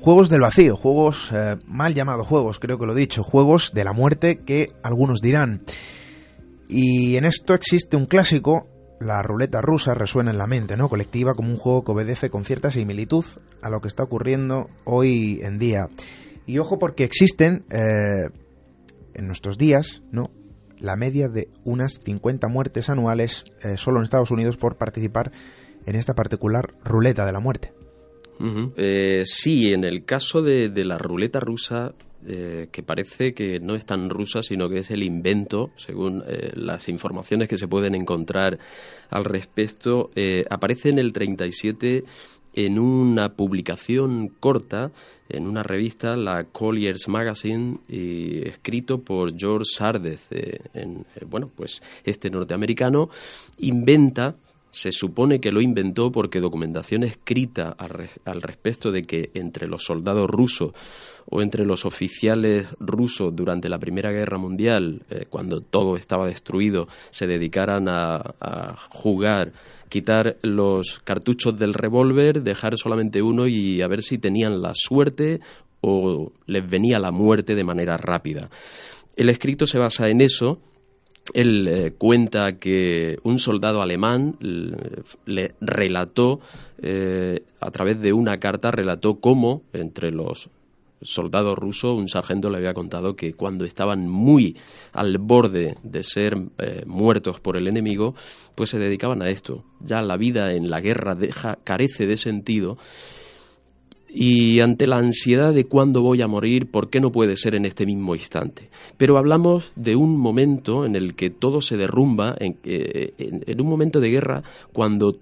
Juegos 0.00 0.28
del 0.30 0.40
vacío, 0.40 0.76
juegos 0.76 1.30
eh, 1.32 1.56
mal 1.68 1.94
llamados 1.94 2.26
juegos, 2.26 2.58
creo 2.58 2.76
que 2.76 2.86
lo 2.86 2.92
he 2.92 3.00
dicho, 3.00 3.22
juegos 3.22 3.70
de 3.72 3.84
la 3.84 3.92
muerte 3.92 4.40
que 4.40 4.72
algunos 4.82 5.20
dirán. 5.20 5.62
Y 6.68 7.14
en 7.14 7.24
esto 7.24 7.54
existe 7.54 7.96
un 7.96 8.06
clásico, 8.06 8.66
la 9.00 9.22
ruleta 9.22 9.62
rusa 9.62 9.94
resuena 9.94 10.30
en 10.30 10.38
la 10.38 10.46
mente, 10.46 10.76
¿no? 10.76 10.88
Colectiva 10.88 11.34
como 11.34 11.50
un 11.50 11.56
juego 11.56 11.84
que 11.84 11.92
obedece 11.92 12.30
con 12.30 12.44
cierta 12.44 12.70
similitud 12.70 13.24
a 13.62 13.70
lo 13.70 13.80
que 13.80 13.88
está 13.88 14.02
ocurriendo 14.02 14.68
hoy 14.84 15.40
en 15.42 15.58
día. 15.58 15.88
Y 16.46 16.58
ojo 16.58 16.78
porque 16.78 17.04
existen 17.04 17.64
eh, 17.70 18.28
en 19.14 19.26
nuestros 19.26 19.56
días, 19.56 20.02
¿no? 20.12 20.30
La 20.78 20.96
media 20.96 21.28
de 21.28 21.48
unas 21.64 22.00
50 22.04 22.46
muertes 22.48 22.90
anuales 22.90 23.44
eh, 23.62 23.76
solo 23.76 23.98
en 23.98 24.04
Estados 24.04 24.30
Unidos 24.30 24.56
por 24.56 24.76
participar 24.76 25.32
en 25.86 25.96
esta 25.96 26.14
particular 26.14 26.74
ruleta 26.84 27.24
de 27.24 27.32
la 27.32 27.40
muerte. 27.40 27.72
Eh, 28.76 29.24
sí, 29.26 29.72
en 29.72 29.84
el 29.84 30.06
caso 30.06 30.40
de 30.40 30.70
la 30.84 30.96
ruleta 30.96 31.40
rusa 31.40 31.94
eh, 32.26 32.68
que 32.70 32.82
parece 32.82 33.32
que 33.32 33.60
no 33.60 33.74
es 33.74 33.86
tan 33.86 34.10
rusa, 34.10 34.42
sino 34.42 34.68
que 34.68 34.80
es 34.80 34.90
el 34.90 35.02
invento, 35.02 35.70
según 35.76 36.22
eh, 36.26 36.52
las 36.54 36.88
informaciones 36.88 37.48
que 37.48 37.56
se 37.56 37.66
pueden 37.66 37.94
encontrar 37.94 38.58
al 39.08 39.24
respecto. 39.24 40.10
Eh, 40.14 40.44
aparece 40.50 40.90
en 40.90 40.98
el 40.98 41.14
37 41.14 42.04
en 42.52 42.78
una 42.78 43.34
publicación 43.34 44.28
corta 44.28 44.90
en 45.28 45.46
una 45.46 45.62
revista, 45.62 46.16
la 46.16 46.44
Collier's 46.44 47.06
Magazine, 47.06 47.78
escrito 47.88 49.00
por 49.00 49.38
George 49.38 49.66
Sardez. 49.72 50.26
En, 50.74 51.06
bueno, 51.26 51.48
pues 51.54 51.80
este 52.04 52.28
norteamericano 52.28 53.08
inventa 53.58 54.34
se 54.70 54.92
supone 54.92 55.40
que 55.40 55.52
lo 55.52 55.60
inventó 55.60 56.12
porque 56.12 56.40
documentación 56.40 57.02
escrita 57.02 57.74
al, 57.76 58.42
respecto 58.42 58.92
de 58.92 59.02
que 59.02 59.30
entre 59.34 59.66
los 59.66 59.84
soldados 59.84 60.28
rusos 60.28 60.72
o 61.28 61.42
entre 61.42 61.64
los 61.64 61.84
oficiales 61.84 62.68
rusos 62.78 63.34
durante 63.34 63.68
la 63.68 63.78
Primera 63.78 64.10
Guerra 64.10 64.38
Mundial, 64.38 65.02
eh, 65.10 65.26
cuando 65.28 65.60
todo 65.60 65.96
estaba 65.96 66.26
destruido, 66.26 66.88
se 67.10 67.26
dedicaran 67.26 67.88
a, 67.88 68.76
jugar, 68.90 69.52
quitar 69.88 70.36
los 70.42 71.00
cartuchos 71.00 71.56
del 71.56 71.74
revólver, 71.74 72.42
dejar 72.42 72.76
solamente 72.76 73.22
uno 73.22 73.46
y 73.46 73.82
a 73.82 73.88
ver 73.88 74.02
si 74.02 74.18
tenían 74.18 74.62
la 74.62 74.72
suerte 74.74 75.40
o 75.80 76.32
les 76.46 76.68
venía 76.68 76.98
la 76.98 77.10
muerte 77.10 77.54
de 77.54 77.64
manera 77.64 77.96
rápida. 77.96 78.50
El 79.16 79.28
escrito 79.28 79.66
se 79.66 79.78
basa 79.78 80.08
en 80.08 80.20
eso 80.20 80.60
él 81.34 81.68
eh, 81.68 81.92
cuenta 81.92 82.58
que 82.58 83.18
un 83.22 83.38
soldado 83.38 83.82
alemán 83.82 84.36
le 84.40 85.54
relató, 85.60 86.40
eh, 86.82 87.44
a 87.60 87.70
través 87.70 88.00
de 88.00 88.12
una 88.12 88.38
carta, 88.38 88.70
relató 88.70 89.20
cómo 89.20 89.62
entre 89.72 90.10
los 90.10 90.50
soldados 91.02 91.56
rusos, 91.58 91.96
un 91.96 92.08
sargento 92.08 92.50
le 92.50 92.58
había 92.58 92.74
contado 92.74 93.16
que 93.16 93.32
cuando 93.32 93.64
estaban 93.64 94.08
muy 94.08 94.56
al 94.92 95.18
borde 95.18 95.76
de 95.82 96.02
ser 96.02 96.36
eh, 96.58 96.82
muertos 96.86 97.40
por 97.40 97.56
el 97.56 97.68
enemigo, 97.68 98.14
pues 98.54 98.70
se 98.70 98.78
dedicaban 98.78 99.22
a 99.22 99.28
esto. 99.28 99.64
Ya 99.80 100.02
la 100.02 100.16
vida 100.16 100.52
en 100.52 100.68
la 100.68 100.80
guerra 100.80 101.14
deja, 101.14 101.58
carece 101.64 102.06
de 102.06 102.16
sentido 102.16 102.76
y 104.12 104.60
ante 104.60 104.86
la 104.86 104.98
ansiedad 104.98 105.54
de 105.54 105.64
cuándo 105.64 106.02
voy 106.02 106.22
a 106.22 106.28
morir, 106.28 106.70
¿por 106.70 106.90
qué 106.90 107.00
no 107.00 107.12
puede 107.12 107.36
ser 107.36 107.54
en 107.54 107.64
este 107.64 107.86
mismo 107.86 108.14
instante? 108.14 108.68
Pero 108.96 109.18
hablamos 109.18 109.72
de 109.76 109.96
un 109.96 110.16
momento 110.16 110.84
en 110.84 110.96
el 110.96 111.14
que 111.14 111.30
todo 111.30 111.60
se 111.60 111.76
derrumba, 111.76 112.36
en, 112.38 112.58
en 112.64 113.60
un 113.60 113.68
momento 113.68 114.00
de 114.00 114.10
guerra, 114.10 114.42
cuando 114.72 115.16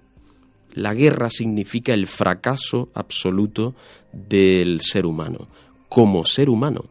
la 0.75 0.95
guerra 0.95 1.29
significa 1.31 1.93
el 1.93 2.07
fracaso 2.07 2.89
absoluto 2.95 3.75
del 4.13 4.81
ser 4.81 5.07
humano, 5.07 5.49
como 5.89 6.25
ser 6.25 6.49
humano. 6.49 6.85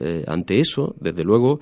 Eh, 0.00 0.24
ante 0.26 0.60
eso, 0.60 0.94
desde 1.00 1.24
luego, 1.24 1.60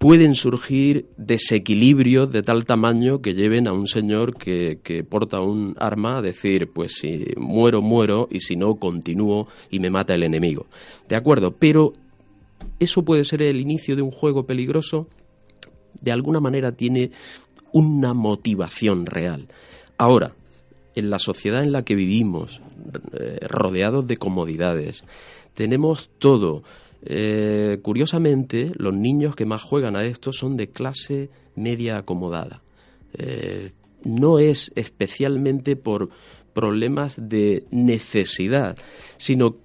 pueden 0.00 0.34
surgir 0.34 1.10
desequilibrios 1.18 2.32
de 2.32 2.42
tal 2.42 2.64
tamaño 2.64 3.20
que 3.20 3.34
lleven 3.34 3.68
a 3.68 3.74
un 3.74 3.86
señor 3.86 4.34
que, 4.34 5.04
porta 5.06 5.42
un 5.42 5.76
arma 5.78 6.16
a 6.16 6.22
decir, 6.22 6.72
pues 6.72 6.94
si 6.94 7.26
muero, 7.36 7.82
muero, 7.82 8.26
y 8.30 8.40
si 8.40 8.56
no, 8.56 8.76
continúo 8.76 9.48
y 9.70 9.78
me 9.78 9.90
mata 9.90 10.14
el 10.14 10.22
enemigo. 10.22 10.64
De 11.06 11.16
acuerdo, 11.16 11.50
pero 11.50 11.92
eso 12.78 13.04
puede 13.04 13.26
ser 13.26 13.42
el 13.42 13.60
inicio 13.60 13.94
de 13.94 14.00
un 14.00 14.10
juego 14.10 14.46
peligroso. 14.46 15.06
De 16.00 16.12
alguna 16.12 16.40
manera 16.40 16.72
tiene 16.72 17.10
una 17.70 18.14
motivación 18.14 19.04
real. 19.04 19.48
Ahora, 19.98 20.32
en 20.94 21.10
la 21.10 21.18
sociedad 21.18 21.62
en 21.62 21.72
la 21.72 21.84
que 21.84 21.94
vivimos, 21.94 22.62
eh, 23.12 23.38
rodeados 23.46 24.06
de 24.06 24.16
comodidades, 24.16 25.04
tenemos 25.52 26.08
todo, 26.18 26.62
eh, 27.02 27.78
curiosamente, 27.82 28.72
los 28.76 28.94
niños 28.94 29.34
que 29.34 29.46
más 29.46 29.62
juegan 29.62 29.96
a 29.96 30.04
esto 30.04 30.32
son 30.32 30.56
de 30.56 30.68
clase 30.68 31.30
media 31.54 31.98
acomodada. 31.98 32.62
Eh, 33.14 33.72
no 34.04 34.38
es 34.38 34.72
especialmente 34.76 35.76
por 35.76 36.10
problemas 36.52 37.16
de 37.16 37.64
necesidad, 37.70 38.76
sino 39.16 39.56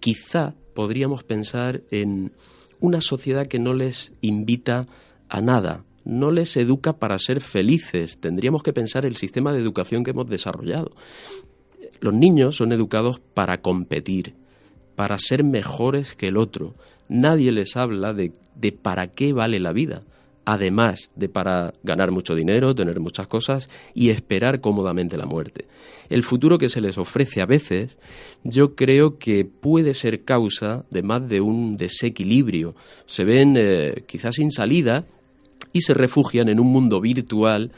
quizá 0.00 0.54
podríamos 0.74 1.24
pensar 1.24 1.82
en 1.90 2.32
una 2.80 3.00
sociedad 3.00 3.46
que 3.46 3.58
no 3.58 3.74
les 3.74 4.12
invita 4.20 4.88
a 5.28 5.40
nada, 5.40 5.84
no 6.04 6.30
les 6.30 6.56
educa 6.56 6.94
para 6.94 7.18
ser 7.18 7.40
felices. 7.40 8.18
Tendríamos 8.18 8.62
que 8.62 8.72
pensar 8.72 9.06
el 9.06 9.16
sistema 9.16 9.52
de 9.52 9.60
educación 9.60 10.04
que 10.04 10.10
hemos 10.10 10.28
desarrollado. 10.28 10.92
Los 12.00 12.14
niños 12.14 12.56
son 12.56 12.72
educados 12.72 13.20
para 13.20 13.60
competir, 13.60 14.34
para 14.94 15.18
ser 15.18 15.44
mejores 15.44 16.14
que 16.14 16.28
el 16.28 16.36
otro. 16.36 16.74
Nadie 17.08 17.52
les 17.52 17.76
habla 17.76 18.12
de, 18.12 18.32
de 18.54 18.72
para 18.72 19.08
qué 19.08 19.32
vale 19.32 19.60
la 19.60 19.72
vida, 19.72 20.02
además 20.44 21.10
de 21.16 21.28
para 21.28 21.74
ganar 21.82 22.10
mucho 22.10 22.34
dinero, 22.34 22.74
tener 22.74 23.00
muchas 23.00 23.26
cosas 23.26 23.68
y 23.94 24.10
esperar 24.10 24.60
cómodamente 24.60 25.16
la 25.16 25.26
muerte. 25.26 25.66
El 26.08 26.22
futuro 26.22 26.58
que 26.58 26.68
se 26.68 26.80
les 26.80 26.98
ofrece 26.98 27.40
a 27.40 27.46
veces 27.46 27.96
yo 28.44 28.74
creo 28.74 29.18
que 29.18 29.44
puede 29.44 29.94
ser 29.94 30.24
causa 30.24 30.84
de 30.90 31.02
más 31.02 31.28
de 31.28 31.40
un 31.40 31.76
desequilibrio. 31.76 32.74
Se 33.06 33.24
ven 33.24 33.54
eh, 33.56 34.04
quizás 34.06 34.36
sin 34.36 34.50
salida 34.50 35.06
y 35.72 35.82
se 35.82 35.94
refugian 35.94 36.48
en 36.48 36.60
un 36.60 36.68
mundo 36.68 37.00
virtual 37.00 37.72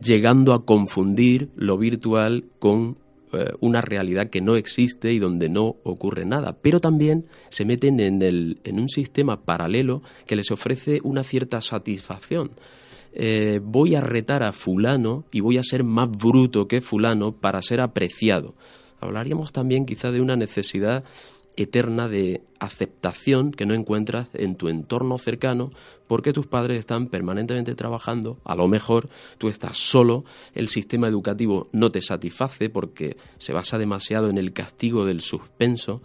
llegando 0.00 0.54
a 0.54 0.64
confundir 0.64 1.50
lo 1.56 1.76
virtual 1.76 2.44
con 2.58 2.98
eh, 3.32 3.52
una 3.60 3.80
realidad 3.80 4.30
que 4.30 4.40
no 4.40 4.56
existe 4.56 5.12
y 5.12 5.18
donde 5.18 5.48
no 5.48 5.76
ocurre 5.84 6.24
nada, 6.24 6.56
pero 6.60 6.80
también 6.80 7.26
se 7.48 7.64
meten 7.64 8.00
en, 8.00 8.22
el, 8.22 8.60
en 8.64 8.80
un 8.80 8.88
sistema 8.88 9.44
paralelo 9.44 10.02
que 10.26 10.36
les 10.36 10.50
ofrece 10.50 11.00
una 11.02 11.24
cierta 11.24 11.60
satisfacción. 11.60 12.52
Eh, 13.12 13.60
voy 13.62 13.94
a 13.94 14.00
retar 14.00 14.42
a 14.42 14.52
fulano 14.52 15.24
y 15.32 15.40
voy 15.40 15.58
a 15.58 15.62
ser 15.62 15.82
más 15.82 16.10
bruto 16.10 16.68
que 16.68 16.80
fulano 16.80 17.32
para 17.32 17.62
ser 17.62 17.80
apreciado. 17.80 18.54
Hablaríamos 19.00 19.52
también 19.52 19.86
quizá 19.86 20.10
de 20.10 20.20
una 20.20 20.36
necesidad 20.36 21.04
eterna 21.58 22.08
de 22.08 22.42
aceptación 22.60 23.50
que 23.50 23.66
no 23.66 23.74
encuentras 23.74 24.28
en 24.32 24.54
tu 24.54 24.68
entorno 24.68 25.18
cercano 25.18 25.70
porque 26.06 26.32
tus 26.32 26.46
padres 26.46 26.78
están 26.78 27.08
permanentemente 27.08 27.74
trabajando, 27.74 28.38
a 28.44 28.54
lo 28.54 28.68
mejor 28.68 29.08
tú 29.38 29.48
estás 29.48 29.76
solo, 29.76 30.24
el 30.54 30.68
sistema 30.68 31.08
educativo 31.08 31.68
no 31.72 31.90
te 31.90 32.00
satisface 32.00 32.70
porque 32.70 33.16
se 33.38 33.52
basa 33.52 33.76
demasiado 33.76 34.30
en 34.30 34.38
el 34.38 34.52
castigo 34.52 35.04
del 35.04 35.20
suspenso 35.20 36.00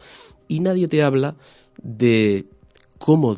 y 0.48 0.60
nadie 0.60 0.88
te 0.88 1.04
habla 1.04 1.36
de 1.82 2.46
cómo 2.98 3.38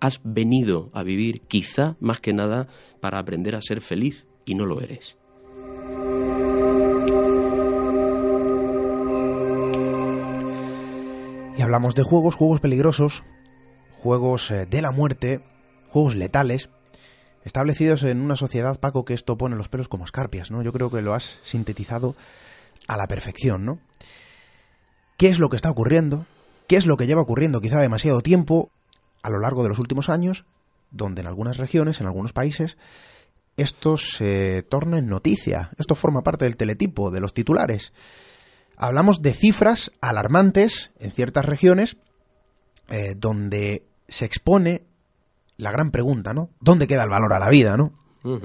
has 0.00 0.20
venido 0.22 0.90
a 0.92 1.02
vivir, 1.02 1.40
quizá 1.42 1.96
más 1.98 2.20
que 2.20 2.32
nada 2.32 2.68
para 3.00 3.18
aprender 3.18 3.56
a 3.56 3.62
ser 3.62 3.80
feliz 3.80 4.26
y 4.44 4.54
no 4.54 4.66
lo 4.66 4.80
eres. 4.80 5.18
Y 11.56 11.62
hablamos 11.62 11.94
de 11.94 12.02
juegos, 12.02 12.34
juegos 12.34 12.60
peligrosos, 12.60 13.22
juegos 13.96 14.50
eh, 14.50 14.66
de 14.66 14.82
la 14.82 14.90
muerte, 14.90 15.40
juegos 15.88 16.16
letales, 16.16 16.68
establecidos 17.44 18.02
en 18.02 18.20
una 18.20 18.34
sociedad, 18.34 18.80
Paco, 18.80 19.04
que 19.04 19.14
esto 19.14 19.38
pone 19.38 19.54
los 19.54 19.68
pelos 19.68 19.86
como 19.86 20.04
escarpias, 20.04 20.50
¿no? 20.50 20.62
Yo 20.62 20.72
creo 20.72 20.90
que 20.90 21.00
lo 21.00 21.14
has 21.14 21.38
sintetizado 21.44 22.16
a 22.88 22.96
la 22.96 23.06
perfección, 23.06 23.64
¿no? 23.64 23.78
¿Qué 25.16 25.28
es 25.28 25.38
lo 25.38 25.48
que 25.48 25.54
está 25.54 25.70
ocurriendo? 25.70 26.26
¿Qué 26.66 26.76
es 26.76 26.86
lo 26.86 26.96
que 26.96 27.06
lleva 27.06 27.20
ocurriendo 27.20 27.60
quizá 27.60 27.80
demasiado 27.80 28.20
tiempo 28.20 28.70
a 29.22 29.30
lo 29.30 29.38
largo 29.38 29.62
de 29.62 29.68
los 29.68 29.78
últimos 29.78 30.08
años, 30.08 30.44
donde 30.90 31.20
en 31.20 31.28
algunas 31.28 31.56
regiones, 31.56 32.00
en 32.00 32.08
algunos 32.08 32.32
países, 32.32 32.76
esto 33.56 33.96
se 33.96 34.64
torna 34.64 34.98
en 34.98 35.06
noticia? 35.06 35.70
Esto 35.78 35.94
forma 35.94 36.22
parte 36.22 36.46
del 36.46 36.56
teletipo, 36.56 37.12
de 37.12 37.20
los 37.20 37.32
titulares 37.32 37.92
hablamos 38.76 39.22
de 39.22 39.32
cifras 39.32 39.92
alarmantes 40.00 40.92
en 40.98 41.12
ciertas 41.12 41.44
regiones 41.44 41.96
eh, 42.88 43.14
donde 43.16 43.84
se 44.08 44.24
expone 44.24 44.82
la 45.56 45.70
gran 45.70 45.90
pregunta, 45.90 46.34
¿no? 46.34 46.50
¿Dónde 46.60 46.86
queda 46.86 47.04
el 47.04 47.10
valor 47.10 47.32
a 47.32 47.38
la 47.38 47.48
vida, 47.48 47.76
no? 47.76 47.92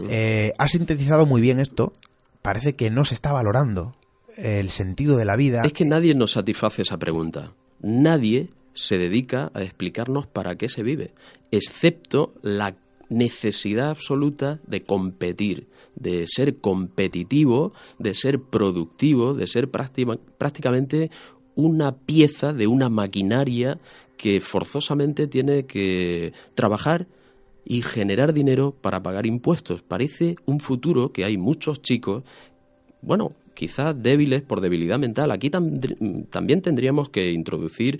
Eh, 0.10 0.54
ha 0.58 0.68
sintetizado 0.68 1.26
muy 1.26 1.42
bien 1.42 1.60
esto. 1.60 1.94
Parece 2.42 2.76
que 2.76 2.90
no 2.90 3.06
se 3.06 3.14
está 3.14 3.32
valorando 3.32 3.96
el 4.36 4.70
sentido 4.70 5.18
de 5.18 5.26
la 5.26 5.36
vida. 5.36 5.62
Es 5.64 5.74
que 5.74 5.86
nadie 5.86 6.16
nos 6.16 6.34
satisface 6.34 6.82
esa 6.82 6.98
pregunta. 6.98 7.54
Nadie 7.82 8.50
se 8.74 8.98
dedica 8.98 9.52
a 9.54 9.62
explicarnos 9.62 10.28
para 10.28 10.56
qué 10.56 10.70
se 10.70 10.84
vive, 10.84 11.14
excepto 11.52 12.34
la 12.42 12.76
necesidad 13.10 13.90
absoluta 13.90 14.60
de 14.68 14.82
competir, 14.82 15.68
de 15.96 16.26
ser 16.28 16.58
competitivo, 16.58 17.74
de 17.98 18.14
ser 18.14 18.42
productivo, 18.42 19.34
de 19.34 19.48
ser 19.48 19.70
prácticamente 19.70 21.12
una 21.56 21.96
pieza 21.98 22.54
de 22.54 22.68
una 22.68 22.90
maquinaria 22.90 23.80
que 24.18 24.42
forzosamente 24.42 25.28
tiene 25.28 25.66
que 25.66 26.34
trabajar 26.54 27.08
y 27.66 27.82
generar 27.82 28.34
dinero 28.34 28.74
para 28.80 29.02
pagar 29.04 29.26
impuestos. 29.26 29.82
Parece 29.82 30.36
un 30.46 30.60
futuro 30.60 31.12
que 31.12 31.26
hay 31.26 31.38
muchos 31.38 31.82
chicos, 31.82 32.24
bueno, 33.02 33.34
quizás 33.54 34.02
débiles 34.02 34.42
por 34.42 34.62
debilidad 34.62 35.00
mental. 35.00 35.32
Aquí 35.32 35.50
también 35.50 36.62
tendríamos 36.62 37.10
que 37.10 37.32
introducir 37.32 38.00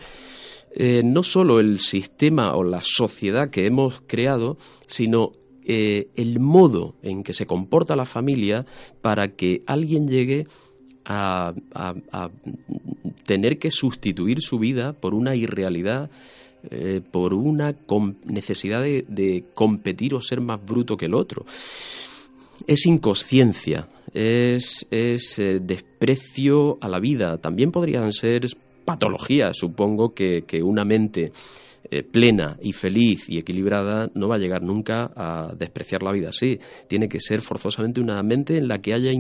eh, 0.76 1.02
no 1.04 1.24
solo 1.24 1.60
el 1.60 1.80
sistema 1.80 2.56
o 2.56 2.64
la 2.64 2.82
sociedad 2.84 3.50
que 3.50 3.66
hemos 3.66 4.02
creado, 4.06 4.58
sino 4.86 5.32
eh, 5.64 6.10
el 6.16 6.40
modo 6.40 6.96
en 7.02 7.24
que 7.24 7.34
se 7.34 7.48
comporta 7.48 7.96
la 7.96 8.06
familia 8.06 8.66
para 9.02 9.30
que 9.30 9.64
alguien 9.66 10.08
llegue 10.08 10.48
a, 11.06 11.54
tener 13.26 13.58
que 13.58 13.72
sustituir 13.72 14.42
su 14.42 14.60
vida 14.60 14.94
por 14.94 15.16
una 15.16 15.36
irrealidad, 15.36 16.12
eh, 16.70 17.02
por 17.12 17.34
una 17.34 17.76
necesidad 18.26 18.84
de, 18.84 19.44
competir 19.56 20.14
o 20.14 20.22
ser 20.22 20.40
más 20.40 20.64
bruto 20.64 20.98
que 20.98 21.06
el 21.06 21.16
otro. 21.16 21.46
es 22.68 22.86
inconsciencia, 22.86 23.90
es, 24.14 24.86
es 24.92 25.36
desprecio 25.38 26.78
a 26.80 26.88
la 26.90 27.00
vida. 27.00 27.40
También 27.40 27.72
podrían 27.72 28.14
ser 28.14 28.46
patologías. 28.90 29.58
Supongo 29.58 30.14
que, 30.14 30.44
una 30.64 30.84
mente 30.84 31.32
eh, 31.92 32.04
plena 32.04 32.58
y 32.62 32.74
feliz 32.74 33.30
y 33.30 33.38
equilibrada 33.38 34.10
no 34.16 34.28
va 34.28 34.36
a 34.36 34.40
llegar 34.40 34.62
nunca 34.62 35.12
a 35.16 35.54
despreciar 35.58 36.04
la 36.04 36.12
vida 36.12 36.30
así. 36.30 36.60
Tiene 36.88 37.08
que 37.08 37.20
ser 37.20 37.42
forzosamente 37.42 38.02
una 38.02 38.22
mente 38.24 38.58
en 38.58 38.68
la 38.68 38.80
que 38.82 38.94
haya 38.94 39.12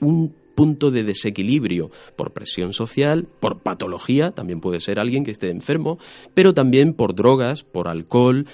un 0.00 0.34
punto 0.54 0.90
de 0.90 1.04
desequilibrio 1.04 1.90
por 2.16 2.32
presión 2.32 2.72
social, 2.72 3.26
por 3.40 3.60
patología, 3.60 4.30
también 4.32 4.60
puede 4.60 4.80
ser 4.80 4.98
alguien 4.98 5.24
que 5.24 5.30
esté 5.30 5.50
enfermo, 5.50 5.98
pero 6.34 6.52
también 6.52 6.92
por 6.92 7.14
drogas, 7.14 7.62
por 7.62 7.88
alcohol, 7.88 8.46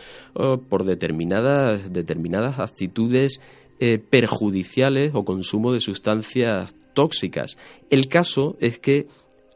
por 0.69 0.85
determinadas, 0.85 1.93
determinadas 1.93 2.61
actitudes 2.61 3.41
eh, 3.81 3.99
perjudiciales 3.99 5.13
o 5.15 5.25
consumo 5.25 5.73
de 5.73 5.81
sustancias 5.81 6.75
tóxicas. 6.95 7.59
El 7.91 8.09
caso 8.09 8.57
es 8.61 8.79
que 8.79 9.07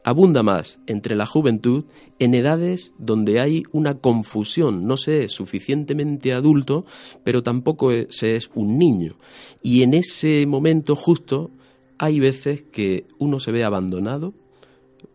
abunda 0.03 0.43
más 0.43 0.79
entre 0.87 1.15
la 1.15 1.25
juventud 1.25 1.85
en 2.19 2.33
edades 2.33 2.93
donde 2.97 3.39
hay 3.39 3.63
una 3.71 3.95
confusión. 3.95 4.85
No 4.85 4.97
se 4.97 5.25
es 5.25 5.31
suficientemente 5.31 6.33
adulto, 6.33 6.85
pero 7.23 7.43
tampoco 7.43 7.91
se 8.09 8.35
es 8.35 8.49
un 8.55 8.77
niño. 8.77 9.17
Y 9.61 9.83
en 9.83 9.93
ese 9.93 10.45
momento 10.45 10.95
justo 10.95 11.51
hay 11.97 12.19
veces 12.19 12.63
que 12.63 13.05
uno 13.19 13.39
se 13.39 13.51
ve 13.51 13.63
abandonado, 13.63 14.33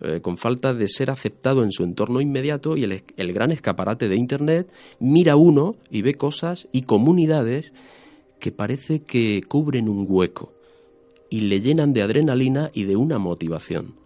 eh, 0.00 0.20
con 0.20 0.36
falta 0.36 0.74
de 0.74 0.88
ser 0.88 1.10
aceptado 1.10 1.64
en 1.64 1.72
su 1.72 1.82
entorno 1.82 2.20
inmediato 2.20 2.76
y 2.76 2.84
el, 2.84 3.02
el 3.16 3.32
gran 3.32 3.50
escaparate 3.50 4.08
de 4.08 4.16
Internet 4.16 4.70
mira 5.00 5.36
uno 5.36 5.76
y 5.90 6.02
ve 6.02 6.14
cosas 6.14 6.68
y 6.70 6.82
comunidades 6.82 7.72
que 8.38 8.52
parece 8.52 9.02
que 9.02 9.40
cubren 9.48 9.88
un 9.88 10.06
hueco 10.08 10.52
y 11.30 11.40
le 11.40 11.60
llenan 11.60 11.92
de 11.92 12.02
adrenalina 12.02 12.70
y 12.74 12.84
de 12.84 12.96
una 12.96 13.18
motivación. 13.18 14.05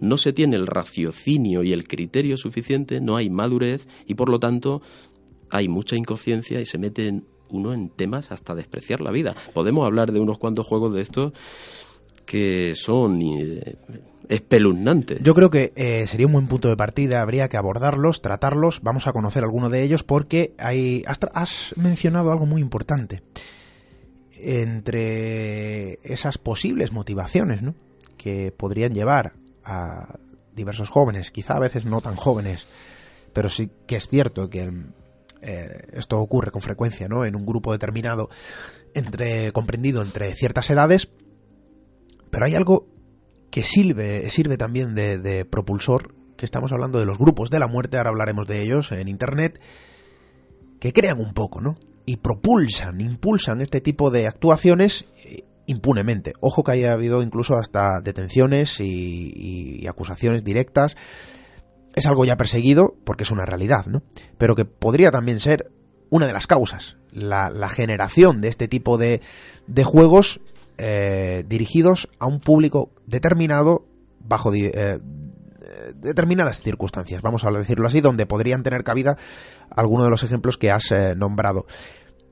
No 0.00 0.18
se 0.18 0.32
tiene 0.32 0.56
el 0.56 0.66
raciocinio 0.66 1.62
y 1.62 1.72
el 1.72 1.86
criterio 1.86 2.36
suficiente, 2.36 3.00
no 3.00 3.16
hay 3.16 3.30
madurez 3.30 3.86
y 4.06 4.14
por 4.14 4.28
lo 4.28 4.38
tanto 4.38 4.82
hay 5.50 5.68
mucha 5.68 5.96
inconsciencia 5.96 6.60
y 6.60 6.66
se 6.66 6.78
mete 6.78 7.22
uno 7.48 7.72
en 7.72 7.88
temas 7.88 8.32
hasta 8.32 8.54
despreciar 8.54 9.00
la 9.00 9.12
vida. 9.12 9.34
Podemos 9.52 9.86
hablar 9.86 10.12
de 10.12 10.20
unos 10.20 10.38
cuantos 10.38 10.66
juegos 10.66 10.94
de 10.94 11.02
estos 11.02 11.32
que 12.26 12.74
son 12.74 13.20
eh, 13.22 13.76
espeluznantes. 14.28 15.20
Yo 15.22 15.34
creo 15.34 15.50
que 15.50 15.72
eh, 15.76 16.06
sería 16.06 16.26
un 16.26 16.32
buen 16.32 16.46
punto 16.46 16.68
de 16.68 16.76
partida, 16.76 17.22
habría 17.22 17.48
que 17.48 17.56
abordarlos, 17.56 18.22
tratarlos, 18.22 18.80
vamos 18.82 19.06
a 19.06 19.12
conocer 19.12 19.44
alguno 19.44 19.70
de 19.70 19.82
ellos 19.82 20.02
porque 20.02 20.54
hay, 20.58 21.04
has 21.06 21.74
mencionado 21.76 22.32
algo 22.32 22.46
muy 22.46 22.60
importante 22.60 23.22
entre 24.40 26.00
esas 26.02 26.38
posibles 26.38 26.92
motivaciones 26.92 27.62
¿no? 27.62 27.74
que 28.16 28.52
podrían 28.56 28.92
llevar 28.92 29.34
a 29.64 30.18
diversos 30.54 30.88
jóvenes, 30.88 31.30
quizá 31.30 31.56
a 31.56 31.60
veces 31.60 31.84
no 31.84 32.00
tan 32.00 32.16
jóvenes, 32.16 32.66
pero 33.32 33.48
sí 33.48 33.70
que 33.86 33.96
es 33.96 34.08
cierto 34.08 34.48
que 34.48 34.70
eh, 35.42 35.68
esto 35.92 36.18
ocurre 36.18 36.50
con 36.50 36.62
frecuencia 36.62 37.08
¿no? 37.08 37.24
en 37.24 37.34
un 37.36 37.44
grupo 37.44 37.72
determinado 37.72 38.30
entre 38.94 39.52
comprendido 39.52 40.02
entre 40.02 40.32
ciertas 40.34 40.70
edades, 40.70 41.08
pero 42.30 42.46
hay 42.46 42.54
algo 42.54 42.86
que 43.50 43.64
sirve, 43.64 44.30
sirve 44.30 44.56
también 44.56 44.94
de, 44.94 45.18
de 45.18 45.44
propulsor, 45.44 46.14
que 46.36 46.44
estamos 46.44 46.72
hablando 46.72 46.98
de 46.98 47.06
los 47.06 47.18
grupos 47.18 47.50
de 47.50 47.58
la 47.58 47.68
muerte, 47.68 47.96
ahora 47.96 48.10
hablaremos 48.10 48.46
de 48.46 48.62
ellos 48.62 48.92
en 48.92 49.08
Internet, 49.08 49.60
que 50.80 50.92
crean 50.92 51.20
un 51.20 51.32
poco, 51.34 51.60
¿no? 51.60 51.72
y 52.06 52.16
propulsan, 52.18 53.00
impulsan 53.00 53.60
este 53.60 53.80
tipo 53.80 54.10
de 54.10 54.26
actuaciones 54.26 55.06
eh, 55.24 55.44
impunemente. 55.66 56.34
Ojo 56.40 56.64
que 56.64 56.72
haya 56.72 56.92
habido 56.92 57.22
incluso 57.22 57.56
hasta 57.56 58.00
detenciones 58.00 58.80
y, 58.80 59.86
acusaciones 59.88 60.44
directas. 60.44 60.96
Es 61.94 62.06
algo 62.06 62.24
ya 62.24 62.36
perseguido 62.36 62.96
porque 63.04 63.22
es 63.22 63.30
una 63.30 63.46
realidad, 63.46 63.86
¿no? 63.86 64.02
Pero 64.38 64.54
que 64.56 64.64
podría 64.64 65.10
también 65.10 65.40
ser 65.40 65.70
una 66.10 66.26
de 66.26 66.32
las 66.32 66.46
causas, 66.46 66.96
la, 67.12 67.68
generación 67.68 68.40
de 68.40 68.48
este 68.48 68.68
tipo 68.68 68.98
de, 68.98 69.20
de 69.66 69.84
juegos 69.84 70.40
eh, 70.78 71.44
dirigidos 71.46 72.08
a 72.18 72.26
un 72.26 72.40
público 72.40 72.90
determinado 73.06 73.86
bajo 74.20 74.52
eh, 74.54 74.98
determinadas 75.94 76.60
circunstancias, 76.60 77.22
vamos 77.22 77.44
a 77.44 77.50
decirlo 77.50 77.86
así, 77.86 78.00
donde 78.00 78.26
podrían 78.26 78.62
tener 78.62 78.84
cabida 78.84 79.16
algunos 79.70 80.06
de 80.06 80.10
los 80.10 80.22
ejemplos 80.22 80.58
que 80.58 80.70
has 80.70 80.90
eh, 80.90 81.14
nombrado. 81.16 81.66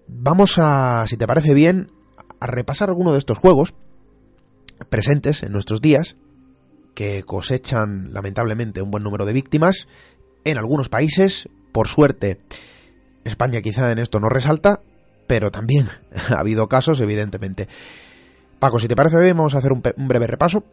Vamos 0.08 0.58
a, 0.58 1.04
si 1.08 1.16
te 1.16 1.26
parece 1.26 1.54
bien, 1.54 1.90
a 2.42 2.46
repasar 2.46 2.88
algunos 2.88 3.12
de 3.12 3.20
estos 3.20 3.38
juegos 3.38 3.74
presentes 4.88 5.44
en 5.44 5.52
nuestros 5.52 5.81
días, 5.81 6.16
que 6.94 7.22
cosechan 7.22 8.12
lamentablemente 8.12 8.83
un 8.83 8.90
buen 8.90 9.05
número 9.05 9.24
de 9.24 9.33
víctimas 9.33 9.87
en 10.44 10.59
algunos 10.59 10.88
países. 10.88 11.48
Por 11.70 11.87
suerte, 11.87 12.40
España 13.24 13.62
quizá 13.62 13.92
en 13.92 13.98
esto 13.98 14.18
no 14.18 14.28
resalta, 14.28 14.81
pero 15.28 15.52
también 15.52 15.88
ha 16.31 16.40
habido 16.40 16.68
casos, 16.68 17.00
evidentemente. 17.00 17.68
Paco, 18.59 18.81
si 18.81 18.88
te 18.88 18.96
parece 18.96 19.16
a 19.55 19.59
hacer 19.59 19.72
un 19.72 20.09
breve 20.09 20.26
repaso 20.26 20.64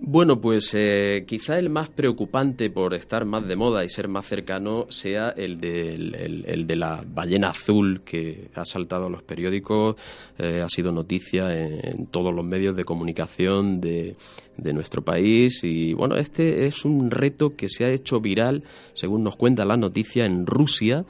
bueno, 0.00 0.40
pues 0.40 0.70
eh, 0.74 1.24
quizá 1.26 1.58
el 1.58 1.70
más 1.70 1.88
preocupante 1.88 2.70
por 2.70 2.94
estar 2.94 3.24
más 3.24 3.46
de 3.46 3.56
moda 3.56 3.84
y 3.84 3.88
ser 3.88 4.08
más 4.08 4.26
cercano 4.26 4.86
sea 4.90 5.30
el 5.30 5.60
de, 5.60 5.88
el, 5.88 6.66
de 6.66 6.76
la 6.76 7.04
ballena 7.04 7.50
azul 7.50 8.02
que 8.04 8.48
ha 8.54 8.64
saltado 8.64 9.06
a 9.06 9.10
los 9.10 9.24
periódicos, 9.24 9.96
eh, 10.38 10.62
ha 10.64 10.68
sido 10.68 10.92
noticia 10.92 11.52
en, 11.52 12.06
todos 12.06 12.32
los 12.32 12.44
medios 12.44 12.76
de 12.76 12.84
comunicación 12.84 13.80
de, 13.80 14.16
de 14.56 14.72
nuestro 14.72 15.02
país. 15.02 15.64
Y 15.64 15.94
bueno, 15.94 16.16
este 16.16 16.66
es 16.66 16.84
un 16.84 17.10
reto 17.10 17.56
que 17.56 17.68
se 17.68 17.84
ha 17.84 17.90
hecho 17.90 18.20
viral, 18.20 18.62
según 18.94 19.24
nos 19.24 19.36
cuenta 19.36 19.64
la 19.64 19.76
noticia, 19.76 20.26
en 20.26 20.46
Rusia 20.46 21.04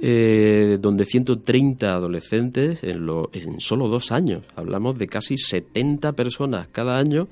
eh, 0.00 0.78
donde 0.80 1.04
130 1.04 1.92
adolescentes 1.92 2.84
en, 2.84 3.04
lo, 3.04 3.30
en, 3.32 3.60
solo 3.60 3.88
dos 3.88 4.12
años, 4.12 4.44
hablamos 4.54 4.96
de 4.96 5.08
casi 5.08 5.36
70 5.36 6.12
personas 6.12 6.68
cada 6.70 6.98
año, 6.98 7.26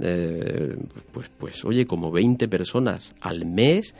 eh, 0.00 0.76
pues, 1.10 1.30
pues 1.36 1.64
oye, 1.64 1.84
como 1.84 2.12
20 2.12 2.46
personas 2.46 3.14
al 3.20 3.44
mes 3.44 3.96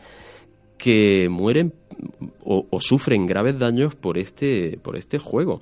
que 0.78 1.28
mueren 1.28 1.72
o, 2.44 2.80
sufren 2.80 3.26
graves 3.26 3.58
daños 3.58 3.96
por 3.96 4.18
este, 4.18 4.78
por 4.82 4.96
este 4.96 5.18
juego. 5.18 5.60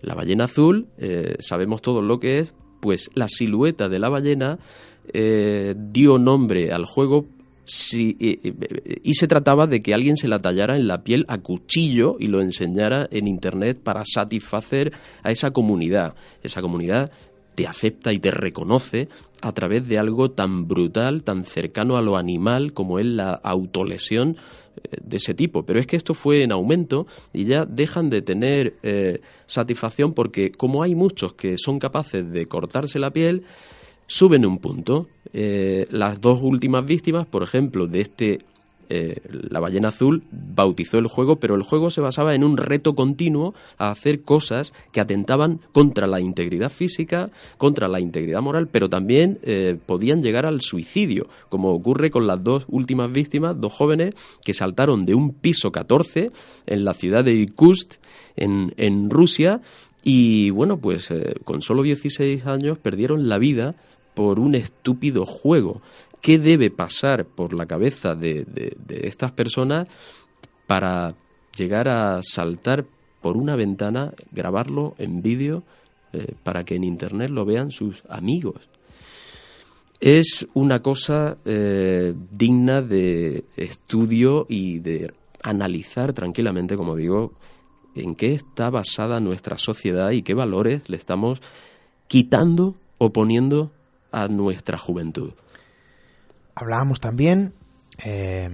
La 0.00 0.14
ballena 0.14 0.44
azul, 0.44 0.86
eh, 0.98 1.36
sabemos 1.40 1.82
todo 1.82 2.00
lo 2.00 2.20
que 2.20 2.38
es, 2.38 2.52
pues 2.80 3.10
la 3.14 3.26
silueta 3.26 3.88
de 3.88 3.98
la 3.98 4.08
ballena 4.08 4.58
dio 5.10 6.18
nombre 6.18 6.70
al 6.70 6.84
juego 6.84 7.24
y 7.70 9.14
se 9.14 9.28
trataba 9.28 9.66
de 9.66 9.82
que 9.82 9.94
alguien 9.94 10.16
se 10.16 10.28
la 10.28 10.40
tallara 10.40 10.76
en 10.76 10.88
la 10.88 11.04
piel 11.04 11.24
a 11.28 11.38
cuchillo 11.38 12.16
y 12.18 12.28
lo 12.28 12.40
enseñara 12.40 13.08
en 13.10 13.28
Internet 13.28 13.80
para 13.82 14.04
satisfacer 14.04 14.92
a 15.22 15.30
esa 15.30 15.50
comunidad. 15.50 16.14
Esa 16.42 16.62
comunidad 16.62 17.10
te 17.58 17.66
acepta 17.66 18.12
y 18.12 18.20
te 18.20 18.30
reconoce 18.30 19.08
a 19.42 19.52
través 19.52 19.88
de 19.88 19.98
algo 19.98 20.30
tan 20.30 20.68
brutal, 20.68 21.24
tan 21.24 21.44
cercano 21.44 21.96
a 21.96 22.02
lo 22.02 22.16
animal 22.16 22.72
como 22.72 23.00
es 23.00 23.06
la 23.06 23.32
autolesión 23.32 24.36
eh, 24.76 24.96
de 25.02 25.16
ese 25.16 25.34
tipo. 25.34 25.64
Pero 25.64 25.80
es 25.80 25.86
que 25.88 25.96
esto 25.96 26.14
fue 26.14 26.44
en 26.44 26.52
aumento 26.52 27.08
y 27.32 27.46
ya 27.46 27.64
dejan 27.64 28.10
de 28.10 28.22
tener 28.22 28.76
eh, 28.84 29.22
satisfacción 29.46 30.14
porque 30.14 30.52
como 30.52 30.84
hay 30.84 30.94
muchos 30.94 31.32
que 31.32 31.56
son 31.58 31.80
capaces 31.80 32.30
de 32.30 32.46
cortarse 32.46 33.00
la 33.00 33.10
piel, 33.10 33.42
suben 34.08 34.44
un 34.44 34.58
punto. 34.58 35.06
Eh, 35.32 35.86
las 35.90 36.20
dos 36.20 36.40
últimas 36.42 36.84
víctimas, 36.84 37.26
por 37.26 37.44
ejemplo, 37.44 37.86
de 37.86 38.00
este 38.00 38.38
eh, 38.90 39.20
la 39.50 39.60
ballena 39.60 39.88
azul 39.88 40.22
bautizó 40.30 40.98
el 40.98 41.08
juego, 41.08 41.36
pero 41.36 41.54
el 41.54 41.62
juego 41.62 41.90
se 41.90 42.00
basaba 42.00 42.34
en 42.34 42.42
un 42.42 42.56
reto 42.56 42.94
continuo 42.94 43.54
a 43.76 43.90
hacer 43.90 44.22
cosas 44.22 44.72
que 44.92 45.00
atentaban 45.02 45.60
contra 45.72 46.06
la 46.06 46.20
integridad 46.20 46.70
física, 46.70 47.30
contra 47.58 47.86
la 47.86 48.00
integridad 48.00 48.40
moral, 48.40 48.68
pero 48.68 48.88
también 48.88 49.38
eh, 49.42 49.76
podían 49.84 50.22
llegar 50.22 50.46
al 50.46 50.62
suicidio, 50.62 51.28
como 51.50 51.72
ocurre 51.72 52.10
con 52.10 52.26
las 52.26 52.42
dos 52.42 52.64
últimas 52.68 53.12
víctimas, 53.12 53.60
dos 53.60 53.74
jóvenes 53.74 54.14
que 54.42 54.54
saltaron 54.54 55.04
de 55.04 55.14
un 55.14 55.34
piso 55.34 55.70
14 55.70 56.30
en 56.66 56.84
la 56.84 56.94
ciudad 56.94 57.22
de 57.22 57.34
Irkutsk, 57.34 57.96
en, 58.36 58.72
en 58.78 59.10
Rusia, 59.10 59.60
y 60.10 60.48
bueno, 60.48 60.78
pues 60.78 61.10
con 61.44 61.60
solo 61.60 61.82
16 61.82 62.46
años 62.46 62.78
perdieron 62.78 63.28
la 63.28 63.36
vida 63.36 63.74
por 64.14 64.38
un 64.38 64.54
estúpido 64.54 65.26
juego. 65.26 65.82
¿Qué 66.22 66.38
debe 66.38 66.70
pasar 66.70 67.26
por 67.26 67.52
la 67.52 67.66
cabeza 67.66 68.14
de, 68.14 68.46
estas 68.88 69.32
personas 69.32 69.86
para 70.66 71.14
llegar 71.54 71.88
a 71.88 72.22
saltar 72.22 72.86
por 73.20 73.36
una 73.36 73.54
ventana, 73.54 74.14
grabarlo 74.32 74.94
en 74.96 75.20
vídeo 75.20 75.62
eh, 76.14 76.32
para 76.42 76.64
que 76.64 76.76
en 76.76 76.84
Internet 76.84 77.28
lo 77.28 77.44
vean 77.44 77.70
sus 77.70 78.02
amigos? 78.08 78.66
Es 80.00 80.48
una 80.54 80.80
cosa 80.80 81.36
eh, 81.44 82.14
digna 82.32 82.80
de 82.80 83.44
estudio 83.58 84.46
y 84.48 84.78
de 84.78 85.12
analizar 85.42 86.14
tranquilamente, 86.14 86.78
como 86.78 86.96
digo, 86.96 87.34
en 87.98 88.14
qué 88.14 88.34
está 88.34 88.70
basada 88.70 89.20
nuestra 89.20 89.58
sociedad 89.58 90.10
y 90.10 90.22
qué 90.22 90.34
valores 90.34 90.88
le 90.88 90.96
estamos 90.96 91.40
quitando 92.06 92.76
o 92.98 93.12
poniendo 93.12 93.72
a 94.10 94.28
nuestra 94.28 94.78
juventud. 94.78 95.32
Hablábamos 96.54 97.00
también 97.00 97.54
eh, 98.04 98.50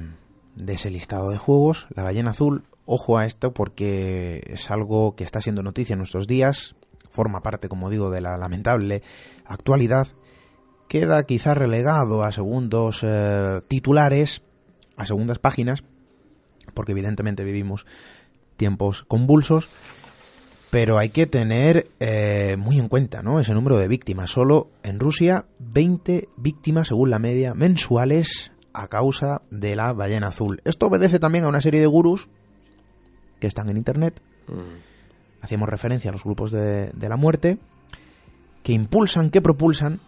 de 0.56 0.72
ese 0.72 0.90
listado 0.90 1.30
de 1.30 1.38
juegos, 1.38 1.86
la 1.94 2.02
ballena 2.02 2.30
azul. 2.30 2.64
Ojo 2.86 3.16
a 3.16 3.24
esto 3.24 3.54
porque 3.54 4.42
es 4.46 4.70
algo 4.70 5.16
que 5.16 5.24
está 5.24 5.40
siendo 5.40 5.62
noticia 5.62 5.94
en 5.94 6.00
nuestros 6.00 6.26
días, 6.26 6.74
forma 7.10 7.42
parte, 7.42 7.68
como 7.68 7.88
digo, 7.88 8.10
de 8.10 8.20
la 8.20 8.36
lamentable 8.36 9.02
actualidad. 9.46 10.08
Queda 10.88 11.24
quizá 11.24 11.54
relegado 11.54 12.24
a 12.24 12.32
segundos 12.32 13.00
eh, 13.02 13.62
titulares, 13.68 14.42
a 14.96 15.06
segundas 15.06 15.38
páginas, 15.38 15.84
porque 16.74 16.92
evidentemente 16.92 17.42
vivimos 17.42 17.86
tiempos 18.56 19.04
convulsos, 19.04 19.68
pero 20.70 20.98
hay 20.98 21.10
que 21.10 21.26
tener 21.26 21.86
eh, 22.00 22.56
muy 22.58 22.78
en 22.78 22.88
cuenta 22.88 23.22
¿no? 23.22 23.38
ese 23.38 23.54
número 23.54 23.78
de 23.78 23.86
víctimas. 23.88 24.30
Solo 24.30 24.70
en 24.82 24.98
Rusia 24.98 25.46
20 25.60 26.28
víctimas, 26.36 26.88
según 26.88 27.10
la 27.10 27.18
media, 27.18 27.54
mensuales 27.54 28.52
a 28.72 28.88
causa 28.88 29.42
de 29.50 29.76
la 29.76 29.92
ballena 29.92 30.26
azul. 30.26 30.60
Esto 30.64 30.86
obedece 30.86 31.20
también 31.20 31.44
a 31.44 31.48
una 31.48 31.60
serie 31.60 31.80
de 31.80 31.86
gurús 31.86 32.28
que 33.38 33.46
están 33.46 33.68
en 33.68 33.76
Internet. 33.76 34.20
Mm. 34.48 35.42
Hacíamos 35.42 35.68
referencia 35.68 36.10
a 36.10 36.12
los 36.12 36.24
grupos 36.24 36.50
de, 36.50 36.90
la 36.98 37.16
muerte 37.16 37.58
que 38.62 38.72
impulsan, 38.72 39.30
que 39.30 39.42
propulsan 39.42 40.00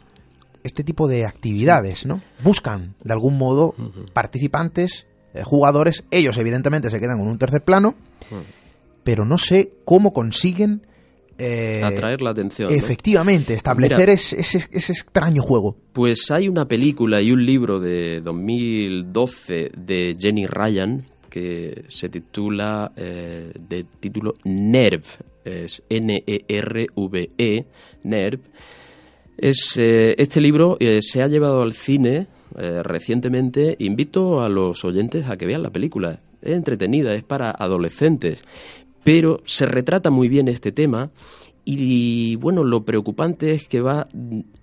este 0.65 0.83
tipo 0.83 1.07
de 1.07 1.27
actividades, 1.27 2.07
¿no? 2.07 2.23
Buscan, 2.43 2.95
de 3.05 3.13
algún 3.13 3.39
modo, 3.39 3.75
participantes, 4.15 5.07
jugadores. 5.44 6.05
Ellos, 6.11 6.37
evidentemente, 6.38 6.90
se 6.90 7.01
quedan 7.01 7.20
en 7.20 7.27
un 7.27 7.38
tercer 7.38 7.62
plano, 7.62 7.94
mm. 8.31 8.35
pero 9.05 9.25
no 9.25 9.38
sé 9.38 9.72
cómo 9.85 10.12
consiguen 10.12 10.83
eh, 11.38 11.83
atraer 11.85 12.22
la 12.22 12.31
atención. 12.31 12.70
Efectivamente, 12.72 13.55
establecer 13.55 14.09
ese, 14.09 14.38
ese, 14.40 14.59
extraño 14.92 15.42
juego. 15.42 15.77
Pues 15.92 16.31
hay 16.31 16.49
una 16.49 16.66
película 16.66 17.20
y 17.20 17.31
un 17.31 17.44
libro 17.44 17.79
de 17.79 18.20
2012 18.22 19.72
de 19.77 20.16
Jenny 20.18 20.46
Ryan 20.46 21.05
que 21.29 21.85
se 21.88 22.09
titula 22.09 22.92
eh, 22.96 23.53
de 23.68 23.85
título 24.01 24.33
NERV, 24.44 25.05
es 25.44 25.83
N-E-R-V-E, 25.90 27.29
-E, 27.37 27.66
NERV. 28.05 28.40
Es, 29.37 29.77
eh, 29.77 30.14
este 30.16 30.40
libro 30.40 30.79
se 31.01 31.22
ha 31.22 31.27
llevado 31.27 31.61
al 31.61 31.75
cine 31.75 32.29
recientemente. 32.57 33.77
Invito 33.79 34.40
a 34.40 34.49
los 34.49 34.85
oyentes 34.85 35.29
a 35.29 35.37
que 35.37 35.47
vean 35.47 35.62
la 35.62 35.71
película. 35.71 36.21
Es 36.40 36.53
entretenida, 36.53 37.14
es 37.14 37.23
para 37.23 37.51
adolescentes 37.51 38.42
pero 39.07 39.40
se 39.45 39.66
retrata 39.66 40.11
muy 40.11 40.27
bien 40.29 40.49
este 40.49 40.73
tema 40.73 41.12
y 41.64 42.35
bueno, 42.35 42.64
lo 42.64 42.85
preocupante 42.85 43.53
es 43.53 43.69
que 43.69 43.81
va 43.81 44.09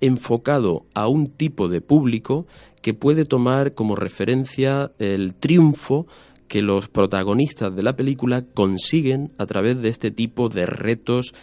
enfocado 0.01 0.85
a 0.93 1.07
un 1.07 1.27
tipo 1.27 1.69
de 1.69 1.79
público 1.79 2.45
que 2.81 2.93
puede 2.93 3.23
tomar 3.23 3.73
como 3.73 3.95
referencia 3.95 4.91
el 4.99 5.35
triunfo 5.35 6.07
que 6.49 6.61
los 6.61 6.89
protagonistas 6.89 7.73
de 7.73 7.83
la 7.83 7.95
película 7.95 8.43
consiguen 8.53 9.31
a 9.37 9.45
través 9.45 9.81
de 9.81 9.87
este 9.87 10.11
tipo 10.11 10.49
de 10.49 10.65
retos 10.65 11.33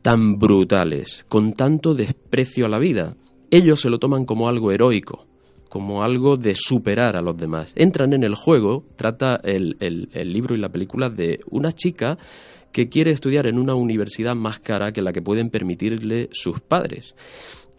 tan 0.00 0.38
brutales, 0.38 1.26
con 1.28 1.52
tanto 1.52 1.94
desprecio 1.94 2.64
a 2.64 2.70
la 2.70 2.78
vida. 2.78 3.14
Ellos 3.50 3.82
se 3.82 3.90
lo 3.90 3.98
toman 3.98 4.24
como 4.24 4.48
algo 4.48 4.72
heroico, 4.72 5.26
como 5.68 6.02
algo 6.02 6.36
de 6.36 6.54
superar 6.54 7.16
a 7.16 7.22
los 7.22 7.36
demás. 7.36 7.72
Entran 7.74 8.12
en 8.12 8.24
el 8.24 8.34
juego, 8.34 8.84
trata 8.96 9.40
el, 9.42 9.76
el, 9.80 10.32
libro 10.32 10.54
y 10.54 10.58
la 10.58 10.70
película 10.70 11.10
de 11.10 11.40
una 11.50 11.72
chica 11.72 12.18
que 12.72 12.88
quiere 12.88 13.10
estudiar 13.10 13.46
en 13.46 13.58
una 13.58 13.74
universidad 13.74 14.34
más 14.34 14.58
cara 14.58 14.92
que 14.92 15.02
la 15.02 15.12
que 15.12 15.22
pueden 15.22 15.50
permitirle 15.50 16.28
sus 16.32 16.60
padres. 16.60 17.14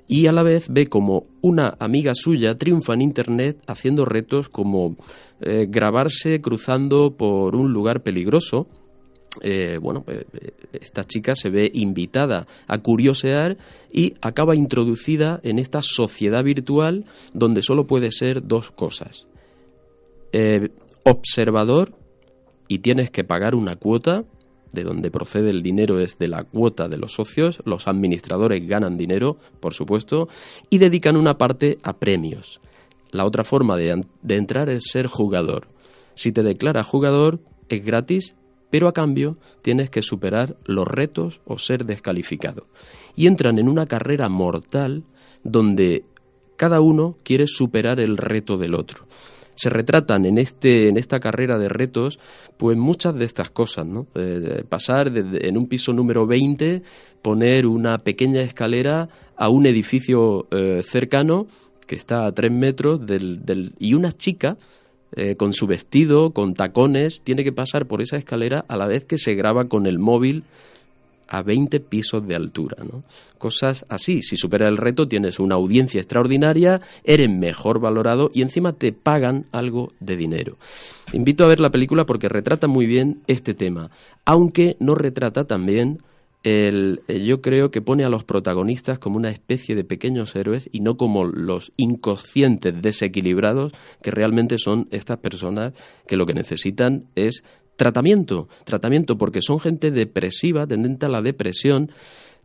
Y 0.07 0.27
a 0.27 0.31
la 0.31 0.43
vez 0.43 0.67
ve 0.69 0.87
como 0.87 1.27
una 1.41 1.75
amiga 1.79 2.13
suya 2.15 2.57
triunfa 2.57 2.93
en 2.93 3.01
Internet 3.01 3.59
haciendo 3.67 4.05
retos 4.05 4.47
como 4.47 4.95
eh, 5.41 5.67
grabarse 5.69 6.41
cruzando 6.41 7.15
por 7.15 7.55
un 7.55 7.73
lugar 7.73 8.01
peligroso 8.03 8.67
eh, 9.41 9.77
bueno, 9.81 10.03
eh, 10.07 10.25
esta 10.73 11.03
chica 11.03 11.35
se 11.35 11.49
ve 11.49 11.69
invitada 11.73 12.47
a 12.67 12.77
curiosear 12.79 13.57
y 13.91 14.13
acaba 14.21 14.55
introducida 14.55 15.39
en 15.43 15.59
esta 15.59 15.81
sociedad 15.81 16.43
virtual 16.43 17.05
donde 17.33 17.61
solo 17.61 17.87
puede 17.87 18.11
ser 18.11 18.45
dos 18.45 18.71
cosas. 18.71 19.27
Eh, 20.31 20.69
observador 21.03 21.93
y 22.67 22.79
tienes 22.79 23.11
que 23.11 23.23
pagar 23.23 23.55
una 23.55 23.77
cuota, 23.77 24.25
de 24.73 24.83
donde 24.83 25.09
procede 25.09 25.49
el 25.49 25.63
dinero 25.63 25.99
es 25.99 26.17
de 26.17 26.27
la 26.27 26.43
cuota 26.43 26.89
de 26.89 26.97
los 26.97 27.13
socios, 27.13 27.61
los 27.63 27.87
administradores 27.87 28.67
ganan 28.67 28.97
dinero, 28.97 29.37
por 29.61 29.73
supuesto, 29.73 30.27
y 30.69 30.77
dedican 30.77 31.15
una 31.15 31.37
parte 31.37 31.79
a 31.83 31.97
premios. 31.97 32.59
La 33.11 33.25
otra 33.25 33.45
forma 33.45 33.77
de, 33.77 34.03
de 34.21 34.35
entrar 34.35 34.69
es 34.69 34.83
ser 34.91 35.07
jugador. 35.07 35.69
Si 36.15 36.33
te 36.33 36.43
declaras 36.43 36.85
jugador, 36.85 37.39
es 37.69 37.85
gratis 37.85 38.35
pero 38.69 38.87
a 38.87 38.93
cambio 38.93 39.37
tienes 39.61 39.89
que 39.89 40.01
superar 40.01 40.57
los 40.65 40.87
retos 40.87 41.41
o 41.45 41.57
ser 41.57 41.85
descalificado. 41.85 42.67
Y 43.15 43.27
entran 43.27 43.59
en 43.59 43.69
una 43.69 43.87
carrera 43.87 44.29
mortal 44.29 45.03
donde 45.43 46.05
cada 46.55 46.81
uno 46.81 47.17
quiere 47.23 47.47
superar 47.47 47.99
el 47.99 48.17
reto 48.17 48.57
del 48.57 48.75
otro. 48.75 49.07
Se 49.55 49.69
retratan 49.69 50.25
en, 50.25 50.37
este, 50.37 50.87
en 50.87 50.97
esta 50.97 51.19
carrera 51.19 51.57
de 51.57 51.67
retos 51.67 52.19
pues 52.57 52.77
muchas 52.77 53.15
de 53.15 53.25
estas 53.25 53.49
cosas, 53.49 53.87
¿no? 53.87 54.05
Eh, 54.13 54.63
pasar 54.69 55.11
en 55.15 55.57
un 55.57 55.67
piso 55.67 55.93
número 55.93 56.27
20, 56.27 56.83
poner 57.23 57.65
una 57.65 57.97
pequeña 57.99 58.41
escalera 58.41 59.09
a 59.35 59.49
un 59.49 59.65
edificio 59.65 60.47
eh, 60.51 60.83
cercano 60.83 61.47
que 61.87 61.95
está 61.95 62.25
a 62.25 62.31
tres 62.33 62.51
metros 62.51 63.03
del, 63.03 63.45
del, 63.45 63.73
y 63.79 63.95
una 63.95 64.11
chica 64.11 64.57
eh, 65.15 65.35
con 65.35 65.53
su 65.53 65.67
vestido, 65.67 66.31
con 66.31 66.53
tacones, 66.53 67.21
tiene 67.21 67.43
que 67.43 67.51
pasar 67.51 67.87
por 67.87 68.01
esa 68.01 68.17
escalera 68.17 68.65
a 68.67 68.75
la 68.75 68.87
vez 68.87 69.05
que 69.05 69.17
se 69.17 69.35
graba 69.35 69.65
con 69.65 69.87
el 69.87 69.99
móvil 69.99 70.43
a 71.27 71.41
20 71.41 71.79
pisos 71.81 72.25
de 72.27 72.35
altura. 72.35 72.77
Cosas 73.37 73.85
así. 73.89 74.21
Si 74.21 74.37
supera 74.37 74.67
el 74.67 74.77
reto, 74.77 75.07
tienes 75.07 75.39
una 75.39 75.55
audiencia 75.55 75.99
extraordinaria, 75.99 76.81
eres 77.03 77.29
mejor 77.29 77.79
valorado 77.79 78.31
y 78.33 78.41
encima 78.41 78.73
te 78.73 78.93
pagan 78.93 79.45
algo 79.51 79.93
de 79.99 80.17
dinero. 80.17 80.57
Invito 81.13 81.43
a 81.43 81.47
ver 81.47 81.59
la 81.59 81.69
película 81.69 82.05
porque 82.05 82.29
retrata 82.29 82.67
muy 82.67 82.85
bien 82.85 83.21
este 83.27 83.53
tema, 83.53 83.91
aunque 84.25 84.75
no 84.79 84.95
retrata 84.95 85.45
también 85.45 86.01
el, 86.43 87.01
eh, 87.07 87.23
yo 87.23 87.41
creo 87.41 87.71
que 87.71 87.81
pone 87.81 88.05
a 88.05 88.09
los 88.09 88.23
protagonistas 88.23 88.99
como 88.99 89.17
una 89.17 89.29
especie 89.29 89.75
de 89.75 89.83
pequeños 89.83 90.35
héroes 90.35 90.69
y 90.71 90.79
no 90.79 90.95
como 90.95 91.25
los 91.25 91.71
inconscientes 91.77 92.81
desequilibrados 92.81 93.73
que 94.01 94.11
realmente 94.11 94.57
son 94.57 94.87
estas 94.91 95.17
personas 95.17 95.73
que 96.07 96.15
lo 96.15 96.25
que 96.25 96.33
necesitan 96.33 97.07
es 97.15 97.43
tratamiento, 97.75 98.47
tratamiento 98.65 99.17
porque 99.17 99.41
son 99.41 99.59
gente 99.59 99.91
depresiva, 99.91 100.67
tendente 100.67 101.05
a 101.05 101.09
la 101.09 101.21
depresión, 101.21 101.91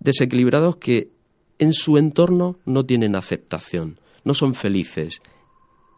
desequilibrados 0.00 0.76
que 0.76 1.11
en 1.59 1.72
su 1.72 1.96
entorno 1.96 2.59
no 2.64 2.85
tienen 2.85 3.14
aceptación, 3.14 4.00
no 4.24 4.35
son 4.35 4.55
felices. 4.55 5.20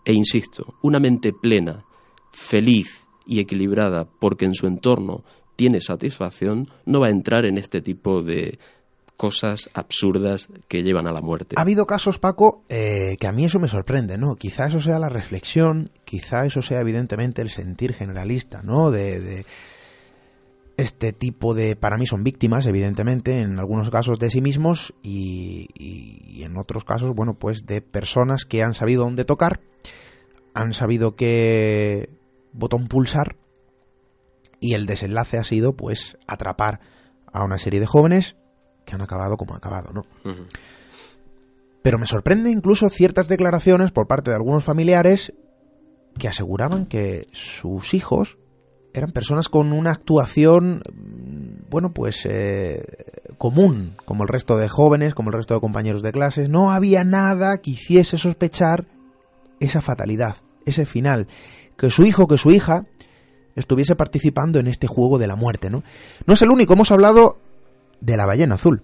E 0.04 0.12
insisto, 0.12 0.74
una 0.82 1.00
mente 1.00 1.32
plena, 1.32 1.84
feliz 2.32 3.06
y 3.26 3.40
equilibrada 3.40 4.04
porque 4.04 4.44
en 4.44 4.54
su 4.54 4.66
entorno 4.66 5.24
tiene 5.56 5.80
satisfacción, 5.80 6.68
no 6.84 7.00
va 7.00 7.08
a 7.08 7.10
entrar 7.10 7.44
en 7.44 7.58
este 7.58 7.80
tipo 7.80 8.22
de 8.22 8.58
cosas 9.16 9.70
absurdas 9.74 10.48
que 10.68 10.82
llevan 10.82 11.06
a 11.06 11.12
la 11.12 11.20
muerte. 11.20 11.54
Ha 11.56 11.62
habido 11.62 11.86
casos, 11.86 12.18
Paco, 12.18 12.64
eh, 12.68 13.16
que 13.20 13.26
a 13.26 13.32
mí 13.32 13.44
eso 13.44 13.60
me 13.60 13.68
sorprende, 13.68 14.18
¿no? 14.18 14.34
Quizá 14.36 14.66
eso 14.66 14.80
sea 14.80 14.98
la 14.98 15.08
reflexión, 15.08 15.90
quizá 16.04 16.44
eso 16.46 16.62
sea 16.62 16.80
evidentemente 16.80 17.42
el 17.42 17.50
sentir 17.50 17.92
generalista, 17.94 18.62
¿no? 18.62 18.90
De, 18.90 19.46
este 20.76 21.12
tipo 21.12 21.54
de, 21.54 21.76
para 21.76 21.96
mí 21.96 22.06
son 22.06 22.24
víctimas, 22.24 22.66
evidentemente, 22.66 23.40
en 23.40 23.60
algunos 23.60 23.90
casos 23.90 24.18
de 24.18 24.30
sí 24.30 24.40
mismos 24.40 24.92
y, 25.04 25.68
y 25.78 26.42
en 26.42 26.56
otros 26.56 26.84
casos, 26.84 27.14
bueno, 27.14 27.34
pues 27.34 27.64
de 27.64 27.80
personas 27.80 28.44
que 28.44 28.64
han 28.64 28.74
sabido 28.74 29.04
dónde 29.04 29.24
tocar, 29.24 29.60
han 30.52 30.74
sabido 30.74 31.14
qué 31.14 32.10
botón 32.52 32.88
pulsar 32.88 33.36
y 34.64 34.72
el 34.72 34.86
desenlace 34.86 35.36
ha 35.36 35.44
sido 35.44 35.76
pues 35.76 36.16
atrapar 36.26 36.80
a 37.30 37.44
una 37.44 37.58
serie 37.58 37.80
de 37.80 37.86
jóvenes 37.86 38.36
que 38.86 38.94
han 38.94 39.02
acabado 39.02 39.36
como 39.36 39.52
han 39.52 39.58
acabado, 39.58 39.92
¿no? 39.92 40.04
Pero 41.82 41.98
me 41.98 42.06
sorprende 42.06 42.50
incluso 42.50 42.88
ciertas 42.88 43.28
declaraciones 43.28 43.90
por 43.90 44.06
parte 44.06 44.30
de 44.30 44.36
algunos 44.36 44.64
familiares 44.64 45.34
que 46.18 46.28
aseguraban 46.28 46.86
que 46.86 47.26
sus 47.30 47.92
hijos 47.92 48.38
eran 48.94 49.10
personas 49.10 49.50
con 49.50 49.70
una 49.74 49.90
actuación, 49.90 50.82
mm, 50.94 51.68
bueno, 51.68 51.92
pues 51.92 52.24
eh, 52.24 52.86
común, 53.36 53.92
como 54.06 54.22
el 54.22 54.30
resto 54.30 54.56
de 54.56 54.70
jóvenes, 54.70 55.14
como 55.14 55.28
el 55.28 55.36
resto 55.36 55.52
de 55.52 55.60
compañeros 55.60 56.00
de 56.00 56.12
clases. 56.12 56.48
No 56.48 56.72
había 56.72 57.04
nada 57.04 57.58
que 57.58 57.72
hiciese 57.72 58.16
sospechar 58.16 58.86
esa 59.60 59.82
fatalidad, 59.82 60.36
ese 60.64 60.86
final. 60.86 61.26
Que 61.76 61.90
su 61.90 62.06
hijo, 62.06 62.28
que 62.28 62.38
su 62.38 62.50
hija 62.50 62.86
estuviese 63.54 63.96
participando 63.96 64.58
en 64.58 64.66
este 64.66 64.86
juego 64.86 65.18
de 65.18 65.26
la 65.26 65.36
muerte, 65.36 65.70
¿no? 65.70 65.82
No 66.26 66.34
es 66.34 66.42
el 66.42 66.50
único, 66.50 66.74
hemos 66.74 66.90
hablado 66.90 67.38
de 68.00 68.16
la 68.16 68.26
ballena 68.26 68.56
azul. 68.56 68.82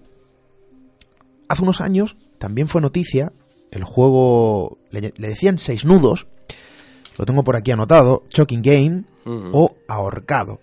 Hace 1.47 1.63
unos 1.63 1.81
años 1.81 2.17
también 2.37 2.67
fue 2.67 2.81
noticia 2.81 3.33
el 3.71 3.83
juego, 3.83 4.77
le, 4.89 5.13
decían 5.17 5.57
seis 5.59 5.85
nudos, 5.85 6.27
lo 7.17 7.25
tengo 7.25 7.43
por 7.43 7.55
aquí 7.55 7.71
anotado, 7.71 8.23
Choking 8.29 8.61
Game 8.61 9.03
o 9.25 9.75
Ahorcado. 9.87 10.59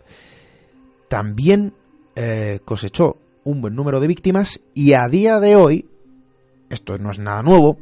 También 1.08 1.74
eh, 2.16 2.60
cosechó 2.64 3.16
un 3.44 3.60
buen 3.62 3.74
número 3.74 4.00
de 4.00 4.08
víctimas 4.08 4.60
y 4.74 4.92
a 4.92 5.08
día 5.08 5.40
de 5.40 5.56
hoy, 5.56 5.88
esto 6.68 6.98
no 6.98 7.10
es 7.10 7.18
nada 7.18 7.42
nuevo, 7.42 7.78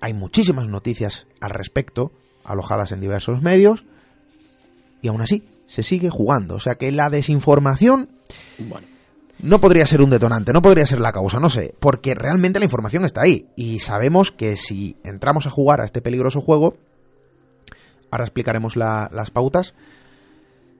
hay 0.00 0.14
muchísimas 0.14 0.68
noticias 0.68 1.26
al 1.40 1.50
respecto, 1.50 2.12
alojadas 2.44 2.92
en 2.92 3.00
diversos 3.00 3.42
medios, 3.42 3.84
y 5.02 5.08
aún 5.08 5.20
así 5.20 5.44
se 5.66 5.82
sigue 5.82 6.10
jugando. 6.10 6.56
O 6.56 6.60
sea 6.60 6.76
que 6.76 6.90
la 6.92 7.10
desinformación 7.10 8.08
no 9.40 9.60
podría 9.60 9.86
ser 9.86 10.02
un 10.02 10.10
detonante, 10.10 10.52
no 10.52 10.62
podría 10.62 10.86
ser 10.86 11.00
la 11.00 11.12
causa, 11.12 11.38
no 11.38 11.50
sé, 11.50 11.74
porque 11.78 12.14
realmente 12.14 12.58
la 12.58 12.64
información 12.64 13.04
está 13.04 13.22
ahí 13.22 13.46
y 13.56 13.78
sabemos 13.78 14.32
que 14.32 14.56
si 14.56 14.96
entramos 15.04 15.46
a 15.46 15.50
jugar 15.50 15.80
a 15.80 15.84
este 15.84 16.00
peligroso 16.00 16.40
juego, 16.40 16.76
ahora 18.10 18.24
explicaremos 18.24 18.76
las 18.76 19.30
pautas, 19.30 19.74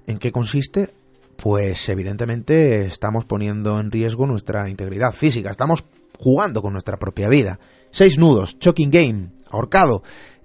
en 0.06 0.18
qué 0.18 0.32
consiste, 0.32 0.90
pues 1.36 1.88
evidentemente 1.88 2.86
estamos 2.86 3.24
poniendo 3.26 3.78
en 3.78 3.90
riesgo 3.92 4.26
nuestra 4.26 4.68
integridad 4.68 5.12
física, 5.12 5.50
estamos 5.50 5.84
jugando 6.18 6.62
con 6.62 6.72
nuestra 6.72 6.98
propia 6.98 7.28
vida. 7.28 7.60
Seis 7.90 8.18
nudos, 8.18 8.58
choking 8.58 8.90
game, 8.90 9.30
ahorcado. 9.50 10.02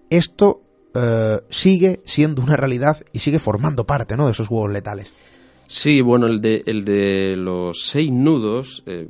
Esto 0.09 0.62
eh, 0.95 1.39
sigue 1.49 2.01
siendo 2.05 2.43
una 2.43 2.55
realidad 2.55 3.03
y 3.11 3.19
sigue 3.19 3.39
formando 3.39 3.85
parte 3.85 4.15
¿no? 4.15 4.25
de 4.27 4.31
esos 4.31 4.47
juegos 4.47 4.71
letales. 4.71 5.11
Sí, 5.65 6.01
bueno, 6.01 6.27
el 6.27 6.39
de, 6.39 6.61
el 6.67 6.85
de 6.85 7.35
los 7.35 7.85
seis 7.85 8.11
nudos, 8.11 8.83
eh, 8.85 9.07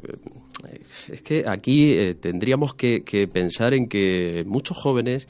es 1.11 1.21
que 1.21 1.43
aquí 1.45 1.91
eh, 1.91 2.15
tendríamos 2.15 2.73
que, 2.73 3.01
pensar 3.31 3.73
en 3.73 3.89
que 3.89 4.45
muchos 4.47 4.77
jóvenes 4.77 5.27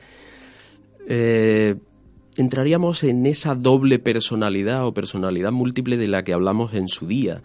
entraríamos 2.37 3.03
en 3.03 3.25
esa 3.25 3.55
doble 3.55 3.99
personalidad 3.99 4.85
o 4.85 4.93
personalidad 4.93 5.51
múltiple 5.51 5.97
de 5.97 6.07
la 6.07 6.23
que 6.23 6.33
hablamos 6.33 6.73
en 6.75 6.87
su 6.87 7.07
día. 7.07 7.41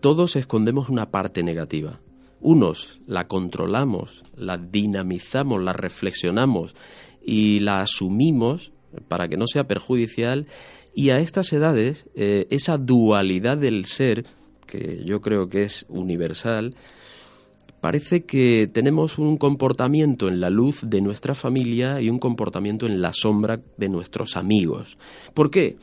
todos 0.00 0.36
escondemos 0.36 0.88
una 0.88 1.10
parte 1.10 1.42
negativa. 1.42 2.00
Unos 2.40 3.00
la 3.06 3.26
controlamos, 3.26 4.24
la 4.36 4.56
dinamizamos, 4.56 5.62
la 5.62 5.72
reflexionamos 5.72 6.74
y 7.26 7.58
la 7.60 7.80
asumimos 7.80 8.72
para 9.08 9.28
que 9.28 9.36
no 9.36 9.46
sea 9.46 9.66
perjudicial 9.66 10.46
y 10.94 11.10
a 11.10 11.18
estas 11.18 11.52
edades 11.52 12.06
eh, 12.14 12.46
esa 12.48 12.78
dualidad 12.78 13.58
del 13.58 13.84
ser, 13.84 14.24
que 14.66 15.02
yo 15.04 15.20
creo 15.20 15.48
que 15.48 15.62
es 15.62 15.84
universal, 15.88 16.74
parece 17.82 18.24
que 18.24 18.70
tenemos 18.72 19.18
un 19.18 19.36
comportamiento 19.36 20.28
en 20.28 20.40
la 20.40 20.48
luz 20.48 20.80
de 20.82 21.02
nuestra 21.02 21.34
familia 21.34 22.00
y 22.00 22.08
un 22.08 22.18
comportamiento 22.18 22.86
en 22.86 23.02
la 23.02 23.12
sombra 23.12 23.60
de 23.76 23.88
nuestros 23.88 24.36
amigos. 24.36 24.96
¿Por 25.34 25.50
qué? 25.50 25.76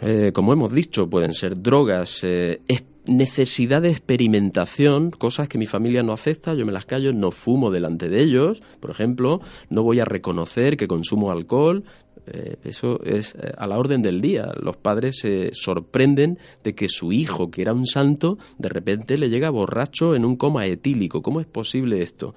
Eh, 0.00 0.30
como 0.32 0.52
hemos 0.52 0.72
dicho, 0.72 1.10
pueden 1.10 1.34
ser 1.34 1.60
drogas, 1.60 2.20
eh, 2.22 2.60
necesidad 3.08 3.82
de 3.82 3.90
experimentación, 3.90 5.10
cosas 5.10 5.48
que 5.48 5.58
mi 5.58 5.66
familia 5.66 6.02
no 6.02 6.12
acepta, 6.12 6.54
yo 6.54 6.66
me 6.66 6.72
las 6.72 6.86
callo, 6.86 7.12
no 7.12 7.30
fumo 7.30 7.70
delante 7.70 8.08
de 8.08 8.20
ellos, 8.20 8.62
por 8.80 8.90
ejemplo, 8.90 9.40
no 9.70 9.82
voy 9.82 10.00
a 10.00 10.04
reconocer 10.04 10.76
que 10.76 10.88
consumo 10.88 11.30
alcohol, 11.30 11.84
eh, 12.26 12.56
eso 12.64 13.00
es 13.04 13.34
eh, 13.34 13.52
a 13.56 13.66
la 13.66 13.78
orden 13.78 14.02
del 14.02 14.20
día. 14.20 14.52
Los 14.60 14.76
padres 14.76 15.18
se 15.18 15.50
sorprenden 15.52 16.38
de 16.62 16.74
que 16.74 16.88
su 16.88 17.12
hijo, 17.12 17.50
que 17.50 17.62
era 17.62 17.72
un 17.72 17.86
santo, 17.86 18.38
de 18.58 18.68
repente 18.68 19.16
le 19.16 19.30
llega 19.30 19.50
borracho 19.50 20.14
en 20.14 20.24
un 20.24 20.36
coma 20.36 20.66
etílico. 20.66 21.22
¿Cómo 21.22 21.40
es 21.40 21.46
posible 21.46 22.02
esto? 22.02 22.34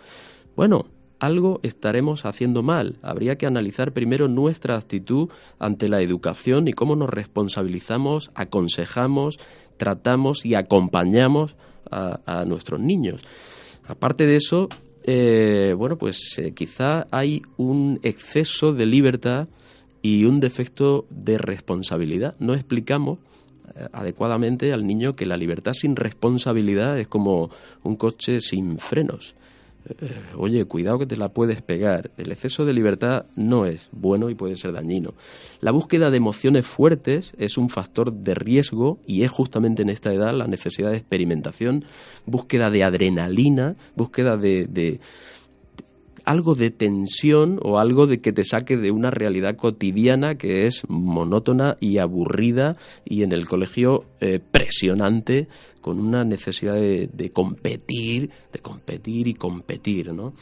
Bueno, 0.56 0.86
algo 1.22 1.60
estaremos 1.62 2.26
haciendo 2.26 2.64
mal. 2.64 2.98
Habría 3.04 3.38
que 3.38 3.46
analizar 3.46 3.94
primero 3.94 4.28
nuestra 4.28 4.76
actitud 4.76 5.30
ante 5.60 5.88
la 5.88 6.02
educación 6.02 6.68
y 6.68 6.74
cómo 6.74 6.96
nos 6.96 7.12
responsabilizamos, 7.12 8.32
aconsejamos, 8.34 9.40
tratamos 9.78 10.46
y 10.48 10.56
acompañamos 10.56 11.56
a, 11.92 12.44
nuestros 12.48 12.80
niños. 12.80 13.22
Aparte 13.86 14.26
de 14.26 14.38
eso, 14.38 14.68
eh, 15.04 15.76
bueno, 15.78 15.96
pues 15.96 16.40
eh, 16.40 16.54
quizá 16.54 17.06
hay 17.12 17.44
un 17.58 18.00
exceso 18.02 18.74
de 18.74 18.88
libertad 18.88 19.48
y 20.02 20.26
un 20.26 20.40
defecto 20.40 21.06
de 21.12 21.38
responsabilidad. 21.38 22.36
No 22.40 22.56
explicamos 22.56 23.20
eh, 23.76 23.88
adecuadamente 23.92 24.74
al 24.74 24.88
niño 24.88 25.14
que 25.14 25.28
la 25.28 25.38
libertad 25.38 25.74
sin 25.74 25.96
responsabilidad 25.96 26.98
es 26.98 27.08
como 27.08 27.52
un 27.84 27.96
coche 27.96 28.42
sin 28.42 28.80
frenos. 28.80 29.36
Eh, 29.90 30.12
oye, 30.38 30.66
cuidado 30.66 31.00
que 31.00 31.06
te 31.06 31.18
la 31.18 31.30
puedes 31.30 31.62
pegar. 31.62 32.12
El 32.18 32.32
exceso 32.32 32.66
de 32.66 32.74
libertad 32.74 33.26
no 33.36 33.66
es 33.66 33.90
bueno 33.92 34.30
y 34.30 34.36
puede 34.36 34.56
ser 34.56 34.74
dañino. 34.74 35.14
La 35.60 35.72
búsqueda 35.72 36.12
de 36.12 36.18
emociones 36.18 36.66
fuertes 36.66 37.34
es 37.38 37.58
un 37.58 37.70
factor 37.70 38.14
de 38.14 38.36
riesgo 38.36 39.00
y 39.06 39.24
es 39.24 39.32
justamente 39.32 39.82
en 39.82 39.90
esta 39.90 40.14
edad 40.14 40.34
la 40.34 40.48
necesidad 40.48 40.92
de 40.92 40.98
experimentación, 40.98 41.86
búsqueda 42.26 42.70
de 42.70 42.84
adrenalina, 42.84 43.76
búsqueda 43.96 44.38
de, 44.38 45.00
algo 46.32 46.56
de 46.56 46.72
tensión 46.72 47.60
o 47.62 47.78
algo 47.78 48.08
de 48.08 48.22
que 48.22 48.32
te 48.32 48.46
saque 48.46 48.78
de 48.78 48.92
una 48.92 49.12
realidad 49.12 49.58
cotidiana 49.58 50.36
que 50.36 50.66
es 50.66 50.84
monótona 50.88 51.78
y 51.82 51.98
aburrida 51.98 52.78
y 53.04 53.24
en 53.24 53.34
el 53.34 53.48
colegio 53.48 54.06
eh, 54.22 54.40
presionante 54.40 55.50
con 55.82 56.00
una 56.00 56.24
necesidad 56.24 56.76
de, 56.76 57.32
competir, 57.34 58.30
de 58.52 58.60
competir 58.60 59.28
y 59.28 59.34
competir, 59.34 60.14
¿no? 60.14 60.34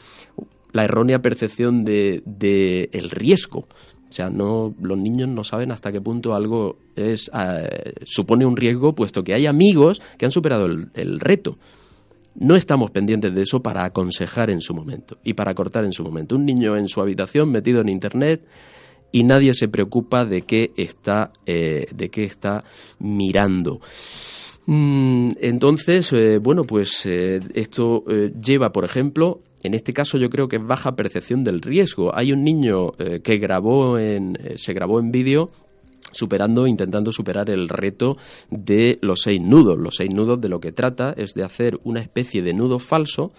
La 0.72 0.84
errónea 0.84 1.20
percepción 1.20 1.84
de, 1.84 2.22
de 2.24 2.88
el 2.92 3.10
riesgo. 3.10 3.66
O 4.08 4.12
sea, 4.12 4.30
no, 4.30 4.74
los 4.80 4.98
niños 4.98 5.28
no 5.28 5.42
saben 5.42 5.72
hasta 5.72 5.90
qué 5.90 6.00
punto 6.00 6.34
algo 6.34 6.78
es, 6.94 7.30
eh, 7.34 7.94
supone 8.04 8.46
un 8.46 8.56
riesgo, 8.56 8.94
puesto 8.94 9.24
que 9.24 9.34
hay 9.34 9.46
amigos 9.46 10.00
que 10.18 10.26
han 10.26 10.32
superado 10.32 10.66
el 10.66 11.20
reto 11.20 11.58
no 12.40 12.56
estamos 12.56 12.90
pendientes 12.90 13.34
de 13.34 13.42
eso 13.42 13.62
para 13.62 13.84
aconsejar 13.84 14.50
en 14.50 14.60
su 14.60 14.74
momento 14.74 15.18
y 15.22 15.34
para 15.34 15.54
cortar 15.54 15.84
en 15.84 15.92
su 15.92 16.02
momento. 16.02 16.36
Un 16.36 16.46
niño 16.46 16.76
en 16.76 16.88
su 16.88 17.00
habitación 17.00 17.52
metido 17.52 17.82
en 17.82 17.90
Internet 17.90 18.42
y 19.12 19.24
nadie 19.24 19.54
se 19.54 19.68
preocupa 19.68 20.24
de 20.24 20.42
qué 20.42 20.72
está, 20.76 21.32
eh, 21.44 21.86
de 21.94 22.08
qué 22.08 22.24
está 22.24 22.64
mirando. 22.98 23.80
Mm, 24.66 25.32
entonces, 25.40 26.12
eh, 26.12 26.38
bueno, 26.38 26.64
pues 26.64 27.04
eh, 27.04 27.40
esto 27.54 28.04
lleva, 28.06 28.72
por 28.72 28.84
ejemplo, 28.84 29.42
en 29.62 29.74
este 29.74 29.92
caso 29.92 30.16
yo 30.16 30.30
creo 30.30 30.48
que 30.48 30.58
baja 30.58 30.96
percepción 30.96 31.44
del 31.44 31.60
riesgo. 31.60 32.16
Hay 32.16 32.32
un 32.32 32.42
niño 32.42 32.92
que 33.22 33.36
grabó 33.36 33.98
en, 33.98 34.38
se 34.56 34.72
grabó 34.72 34.98
en 34.98 35.10
vídeo 35.10 35.48
superando, 36.12 36.66
intentando 36.66 37.12
superar 37.12 37.50
el 37.50 37.68
reto 37.68 38.16
de 38.50 38.98
los 39.02 39.20
seis 39.22 39.42
nudos. 39.42 39.78
Los 39.78 39.96
seis 39.96 40.12
nudos 40.14 40.40
de 40.40 40.48
lo 40.48 40.60
que 40.60 40.72
trata 40.72 41.12
es 41.16 41.34
de 41.34 41.44
hacer 41.44 41.78
una 41.84 42.00
especie 42.00 42.42
de 42.42 42.54
nudo 42.54 42.78
falso 42.78 43.32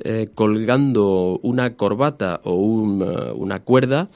eh, 0.00 0.28
colgando 0.34 1.40
una 1.42 1.74
corbata 1.74 2.42
o 2.44 2.54
eh, 2.54 3.32
una 3.34 3.60
cuerda 3.60 4.10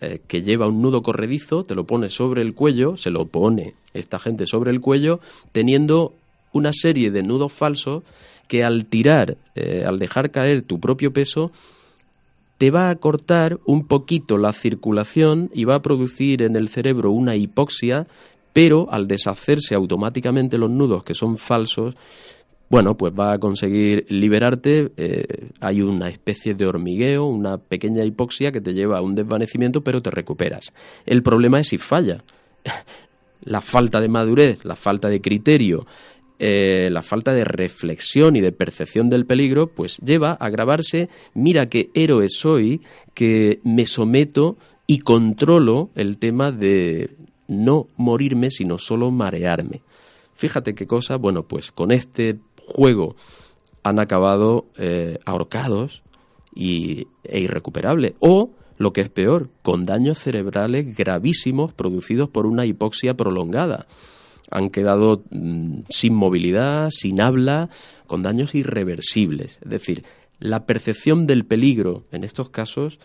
eh, 0.00 0.20
que 0.26 0.42
lleva 0.42 0.66
un 0.66 0.82
nudo 0.82 1.00
corredizo, 1.02 1.62
te 1.62 1.76
lo 1.76 1.84
pone 1.84 2.08
sobre 2.08 2.42
el 2.42 2.54
cuello, 2.54 2.96
se 2.96 3.10
lo 3.10 3.26
pone 3.26 3.74
esta 3.94 4.18
gente 4.18 4.48
sobre 4.48 4.72
el 4.72 4.80
cuello, 4.80 5.20
teniendo 5.52 6.12
una 6.52 6.72
serie 6.72 7.12
de 7.12 7.22
nudos 7.22 7.52
falsos 7.52 8.02
que 8.48 8.64
al 8.64 8.86
tirar, 8.86 9.36
al 9.86 9.98
dejar 9.98 10.32
caer 10.32 10.62
tu 10.62 10.80
propio 10.80 11.12
peso, 11.12 11.52
te 12.62 12.70
va 12.70 12.90
a 12.90 12.94
cortar 12.94 13.58
un 13.64 13.88
poquito 13.88 14.38
la 14.38 14.52
circulación 14.52 15.50
y 15.52 15.64
va 15.64 15.74
a 15.74 15.82
producir 15.82 16.42
en 16.42 16.54
el 16.54 16.68
cerebro 16.68 17.10
una 17.10 17.34
hipoxia, 17.34 18.06
pero 18.52 18.86
al 18.88 19.08
deshacerse 19.08 19.74
automáticamente 19.74 20.58
los 20.58 20.70
nudos 20.70 21.02
que 21.02 21.12
son 21.12 21.38
falsos, 21.38 21.96
bueno, 22.70 22.96
pues 22.96 23.12
va 23.18 23.32
a 23.32 23.38
conseguir 23.40 24.06
liberarte. 24.10 24.92
Eh, 24.96 25.48
hay 25.58 25.82
una 25.82 26.08
especie 26.08 26.54
de 26.54 26.64
hormigueo, 26.64 27.24
una 27.24 27.58
pequeña 27.58 28.04
hipoxia 28.04 28.52
que 28.52 28.60
te 28.60 28.74
lleva 28.74 28.98
a 28.98 29.02
un 29.02 29.16
desvanecimiento, 29.16 29.82
pero 29.82 30.00
te 30.00 30.12
recuperas. 30.12 30.72
El 31.04 31.24
problema 31.24 31.58
es 31.58 31.66
si 31.66 31.78
falla. 31.78 32.22
La 33.44 33.60
falta 33.60 34.00
de 34.00 34.06
madurez, 34.06 34.64
la 34.64 34.76
falta 34.76 35.08
de 35.08 35.20
criterio, 35.20 35.84
eh, 36.38 36.88
la 36.90 37.02
falta 37.02 37.32
de 37.34 37.44
reflexión 37.44 38.36
y 38.36 38.40
de 38.40 38.52
percepción 38.52 39.08
del 39.08 39.26
peligro, 39.26 39.68
pues 39.68 39.98
lleva 39.98 40.32
a 40.32 40.50
grabarse, 40.50 41.08
mira 41.34 41.66
qué 41.66 41.90
héroe 41.94 42.28
soy, 42.28 42.80
que 43.14 43.60
me 43.64 43.86
someto 43.86 44.56
y 44.86 45.00
controlo 45.00 45.90
el 45.94 46.18
tema 46.18 46.52
de 46.52 47.10
no 47.48 47.88
morirme, 47.96 48.50
sino 48.50 48.78
solo 48.78 49.10
marearme. 49.10 49.82
Fíjate 50.34 50.74
qué 50.74 50.86
cosa, 50.86 51.16
bueno, 51.16 51.44
pues 51.44 51.70
con 51.70 51.92
este 51.92 52.38
juego 52.56 53.14
han 53.82 53.98
acabado 53.98 54.66
eh, 54.76 55.18
ahorcados 55.24 56.02
y, 56.54 57.06
e 57.24 57.40
irrecuperable. 57.40 58.14
O 58.20 58.50
lo 58.78 58.92
que 58.92 59.02
es 59.02 59.10
peor, 59.10 59.50
con 59.62 59.86
daños 59.86 60.18
cerebrales 60.18 60.96
gravísimos 60.96 61.72
producidos 61.72 62.28
por 62.28 62.46
una 62.46 62.66
hipoxia 62.66 63.14
prolongada. 63.14 63.86
Han 64.52 64.70
quedado 64.70 65.24
mm, 65.30 65.80
sin 65.88 66.14
movilidad, 66.14 66.90
sin 66.90 67.20
habla, 67.20 67.68
con 68.06 68.22
daños 68.22 68.54
irreversibles. 68.54 69.58
Es 69.62 69.70
decir, 69.70 70.04
la 70.38 70.66
percepción 70.66 71.26
del 71.26 71.44
peligro 71.44 72.04
en 72.12 72.24
estos 72.24 72.50
casos 72.50 72.98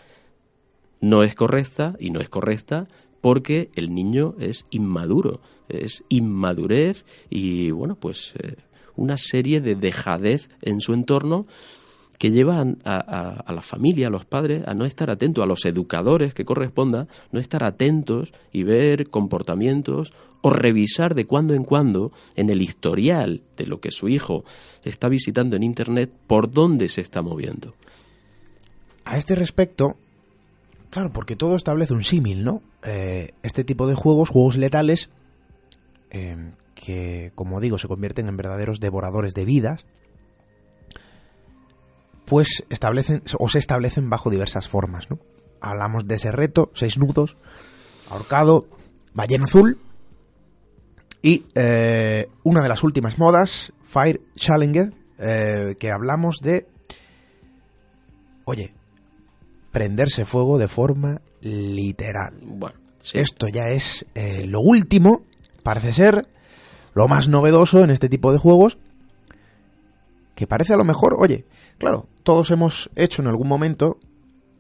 no 1.00 1.24
es 1.24 1.36
correcta 1.36 1.96
y 2.00 2.10
no 2.10 2.20
es 2.20 2.30
correcta 2.30 2.88
porque 3.22 3.70
el 3.76 3.94
niño 3.94 4.36
es 4.40 4.66
inmaduro, 4.70 5.42
es 5.70 6.04
inmadurez 6.10 7.06
y 7.30 7.72
bueno, 7.72 7.96
pues 7.96 8.34
eh, 8.40 8.56
una 8.96 9.18
serie 9.18 9.62
de 9.62 9.76
dejadez 9.76 10.50
en 10.62 10.82
su 10.82 10.94
entorno 10.94 11.46
que 12.18 12.32
llevan 12.32 12.80
a, 12.84 13.44
la 13.54 13.62
familia, 13.62 14.08
a 14.08 14.10
los 14.10 14.26
padres, 14.26 14.64
a 14.68 14.74
no 14.74 14.86
estar 14.86 15.10
atentos, 15.10 15.44
a 15.44 15.48
los 15.48 15.66
educadores 15.66 16.34
que 16.34 16.46
corresponda, 16.46 17.08
no 17.32 17.40
estar 17.40 17.64
atentos 17.64 18.34
y 18.52 18.64
ver 18.64 19.10
comportamientos 19.10 20.14
o 20.42 20.50
revisar 20.50 21.16
de 21.16 21.26
cuando 21.26 21.54
en 21.54 21.64
cuando 21.64 22.12
en 22.36 22.50
el 22.50 22.62
historial 22.62 23.42
de 23.56 23.68
lo 23.68 23.80
que 23.80 23.92
su 23.92 24.08
hijo 24.08 24.44
está 24.84 25.10
visitando 25.10 25.56
en 25.56 25.64
Internet 25.64 26.12
por 26.28 26.52
dónde 26.52 26.90
se 26.90 27.02
está 27.02 27.22
moviendo. 27.22 27.76
A 29.04 29.18
este 29.18 29.36
respecto, 29.36 29.98
claro, 30.90 31.12
porque 31.12 31.36
todo 31.36 31.56
establece 31.56 31.94
un 31.94 32.04
símil, 32.04 32.44
¿no? 32.44 32.62
Eh, 32.84 33.32
este 33.44 33.64
tipo 33.64 33.88
de 33.88 33.96
juegos, 33.96 34.30
juegos 34.30 34.58
letales, 34.58 35.10
eh, 36.12 36.52
que, 36.76 37.32
como 37.36 37.60
digo, 37.60 37.78
se 37.78 37.88
convierten 37.88 38.28
en 38.28 38.38
verdaderos 38.38 38.80
devoradores 38.80 39.34
de 39.34 39.46
vidas, 39.46 39.86
pues 42.26 42.66
establecen 42.70 43.24
o 43.40 43.48
se 43.50 43.60
establecen 43.60 44.10
bajo 44.10 44.30
diversas 44.30 44.68
formas, 44.68 45.10
¿no? 45.10 45.20
Hablamos 45.62 46.08
de 46.08 46.16
ese 46.16 46.32
reto, 46.32 46.72
seis 46.76 46.98
nudos, 46.98 47.38
ahorcado, 48.10 48.68
ballena 49.14 49.46
azul 49.46 49.80
y 51.28 51.46
eh, 51.56 52.30
una 52.44 52.62
de 52.62 52.70
las 52.70 52.84
últimas 52.84 53.18
modas, 53.18 53.74
Fire 53.84 54.22
Challenger, 54.36 54.94
eh, 55.18 55.76
que 55.78 55.92
hablamos 55.92 56.38
de, 56.42 56.68
oye, 58.46 58.74
prenderse 59.72 60.24
fuego 60.24 60.58
de 60.58 60.70
forma 60.70 61.22
literal. 61.42 62.34
Bueno, 62.42 62.78
Esto 63.14 63.48
ya 63.50 63.70
es 63.70 64.06
eh, 64.16 64.46
lo 64.46 64.62
último, 64.62 65.24
parece 65.64 65.92
ser 65.92 66.28
lo 66.94 67.08
más 67.10 67.28
novedoso 67.28 67.84
en 67.84 67.90
este 67.90 68.08
tipo 68.08 68.32
de 68.32 68.38
juegos, 68.38 68.78
que 70.34 70.48
parece 70.48 70.74
a 70.74 70.78
lo 70.78 70.86
mejor, 70.86 71.16
oye, 71.20 71.46
Claro, 71.78 72.08
todos 72.24 72.50
hemos 72.52 72.90
hecho 72.96 73.22
en 73.22 73.28
algún 73.28 73.48
momento 73.48 74.00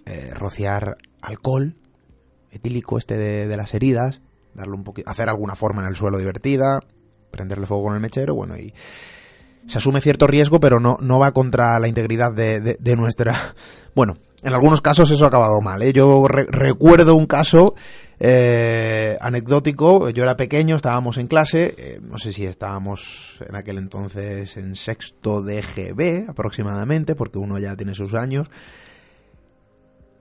eh, 0.05 0.31
rociar 0.35 0.97
alcohol 1.21 1.75
etílico 2.51 2.97
este 2.97 3.17
de, 3.17 3.57
las 3.57 3.73
heridas, 3.73 4.21
darle 4.57 4.73
un 4.73 4.83
poquito, 4.83 5.09
hacer 5.09 5.29
alguna 5.29 5.55
forma 5.55 5.81
en 5.83 5.87
el 5.87 5.95
suelo 5.95 6.17
divertida, 6.17 6.81
prenderle 7.31 7.65
fuego 7.65 7.83
con 7.83 7.93
el 7.93 8.01
mechero, 8.01 8.35
bueno, 8.35 8.57
y 8.57 8.73
se 9.67 9.77
asume 9.77 10.01
cierto 10.01 10.27
riesgo, 10.27 10.59
pero 10.59 10.79
no, 10.79 10.97
no 10.99 11.19
va 11.19 11.31
contra 11.31 11.79
la 11.79 11.87
integridad 11.87 12.33
de, 12.33 12.59
de 12.59 12.95
nuestra... 12.95 13.55
Bueno, 13.95 14.13
en 14.43 14.53
algunos 14.53 14.81
casos 14.81 15.09
eso 15.09 15.25
ha 15.25 15.29
acabado 15.29 15.59
mal. 15.61 15.81
¿eh? 15.81 15.91
Yo 15.93 16.27
recuerdo 16.27 17.15
un 17.15 17.25
caso 17.25 17.73
eh, 18.19 19.17
anecdótico. 19.19 20.09
Yo 20.11 20.23
era 20.23 20.37
pequeño, 20.37 20.75
estábamos 20.75 21.17
en 21.17 21.25
clase. 21.25 21.73
Eh, 21.77 21.99
no 22.01 22.19
sé 22.19 22.31
si 22.31 22.45
estábamos 22.45 23.39
en 23.47 23.55
aquel 23.55 23.79
entonces 23.79 24.55
en 24.57 24.75
sexto 24.75 25.41
de 25.41 25.61
GB 25.61 26.29
aproximadamente, 26.29 27.15
porque 27.15 27.39
uno 27.39 27.57
ya 27.57 27.75
tiene 27.75 27.95
sus 27.95 28.13
años. 28.13 28.47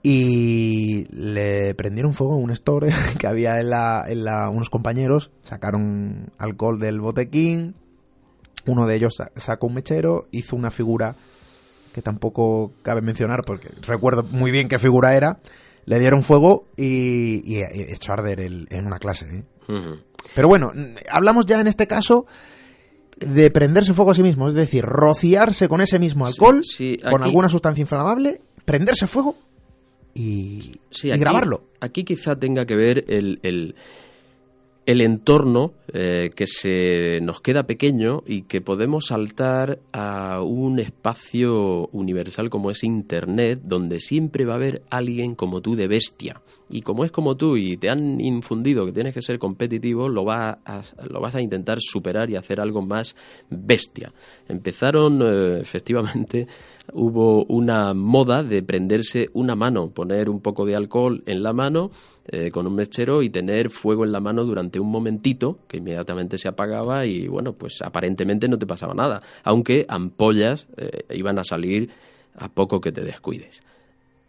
Y 0.09 1.09
le 1.11 1.75
prendieron 1.75 2.15
fuego 2.15 2.35
a 2.35 2.37
un 2.37 2.53
store 2.53 2.93
que 3.19 3.27
había 3.27 3.59
en 3.59 3.71
la, 3.71 4.05
en 4.07 4.23
la. 4.25 4.49
Unos 4.51 4.71
compañeros 4.71 5.33
sacaron 5.43 6.31
alcohol 6.39 6.79
del 6.79 7.01
botequín. 7.01 7.75
Uno 8.67 8.87
de 8.87 8.95
ellos 8.95 9.17
sacó 9.35 9.67
un 9.67 9.75
mechero, 9.75 10.29
hizo 10.31 10.55
una 10.55 10.71
figura 10.71 11.17
que 11.93 12.03
tampoco 12.03 12.71
cabe 12.83 13.01
mencionar 13.03 13.43
porque 13.45 13.69
recuerdo 13.83 14.23
muy 14.23 14.53
bien 14.53 14.69
qué 14.69 14.79
figura 14.79 15.17
era, 15.17 15.41
le 15.87 15.99
dieron 15.99 16.23
fuego 16.23 16.69
y, 16.77 17.57
echó 17.57 18.13
a 18.13 18.15
arder 18.15 18.39
en 18.43 18.87
una 18.87 19.01
clase. 19.01 19.27
¿eh? 19.27 19.45
Pero 20.37 20.47
bueno, 20.47 20.71
hablamos 21.11 21.47
ya 21.47 21.61
en 21.61 21.67
este 21.67 21.89
caso 21.89 22.27
de 23.17 23.51
prenderse 23.51 23.93
fuego 23.93 24.13
a 24.13 24.15
sí 24.15 24.23
mismo, 24.23 24.47
es 24.47 24.55
decir, 24.55 24.85
rociarse 24.85 25.69
con 25.69 25.81
ese 25.81 25.99
mismo 25.99 26.29
alcohol, 26.29 26.63
con 27.11 27.25
alguna 27.25 27.49
sustancia 27.49 27.83
inflamable, 27.83 28.41
prenderse 28.65 29.09
fuego 29.09 29.37
y, 30.17 30.73
grabarlo. 31.03 31.65
Aquí 31.81 32.05
quizá 32.05 32.37
tenga 32.37 32.65
que 32.67 32.77
ver 32.77 33.05
el 33.09 33.75
el 34.87 35.01
entorno 35.01 35.75
eh, 35.93 36.31
que 36.35 36.47
se 36.47 37.19
nos 37.21 37.41
queda 37.41 37.67
pequeño 37.67 38.23
y 38.25 38.43
que 38.43 38.61
podemos 38.61 39.07
saltar 39.07 39.81
a 39.93 40.41
un 40.43 40.79
espacio 40.79 41.89
universal 41.89 42.51
como 42.51 42.71
es 42.71 42.85
Internet, 42.85 43.61
donde 43.65 43.99
siempre 43.99 44.45
va 44.45 44.53
a 44.53 44.57
haber 44.57 44.83
alguien 44.89 45.35
como 45.35 45.61
tú 45.61 45.75
de 45.75 45.89
bestia. 45.89 46.41
Y 46.71 46.83
como 46.83 47.05
es 47.05 47.11
como 47.11 47.37
tú 47.37 47.57
y 47.57 47.77
te 47.77 47.91
han 47.91 48.21
infundido 48.21 48.87
que 48.87 48.93
tienes 48.93 49.13
que 49.13 49.23
ser 49.23 49.41
competitivo, 49.41 50.09
lo, 50.09 50.25
va 50.25 50.61
lo 51.09 51.21
vas 51.21 51.35
a 51.35 51.41
intentar 51.41 51.79
superar 51.81 52.31
y 52.31 52.37
hacer 52.37 52.61
algo 52.61 52.81
más 52.81 53.17
bestia. 53.51 54.13
Empezaron, 54.49 55.21
eh, 55.21 55.59
efectivamente, 55.61 56.47
hubo 56.93 57.45
una 57.45 57.95
moda 57.95 58.43
de 58.43 58.63
prenderse 58.63 59.31
una 59.33 59.55
mano, 59.55 59.91
poner 59.91 60.29
un 60.29 60.41
poco 60.41 60.65
de 60.65 60.77
alcohol 60.77 61.23
en 61.27 61.43
la 61.43 61.53
mano 61.53 61.91
eh, 62.27 62.51
con 62.51 62.67
un 62.67 62.75
mechero 62.75 63.23
y 63.23 63.31
tener 63.31 63.71
fuego 63.71 64.05
en 64.05 64.13
la 64.13 64.21
mano 64.21 64.45
durante 64.45 64.81
un 64.81 64.91
momentito 64.91 65.59
que 65.69 65.77
inmediatamente 65.77 66.39
se 66.39 66.49
apagaba 66.49 67.07
y 67.07 67.29
bueno, 67.29 67.53
pues 67.53 67.83
aparentemente 67.83 68.49
no 68.49 68.59
te 68.59 68.67
pasaba 68.67 68.95
nada, 68.95 69.23
aunque 69.45 69.87
ampollas 69.89 70.67
eh, 70.77 71.05
iban 71.11 71.39
a 71.39 71.45
salir 71.45 71.91
a 72.35 72.49
poco 72.49 72.81
que 72.81 72.93
te 72.93 73.03
descuides. 73.03 73.63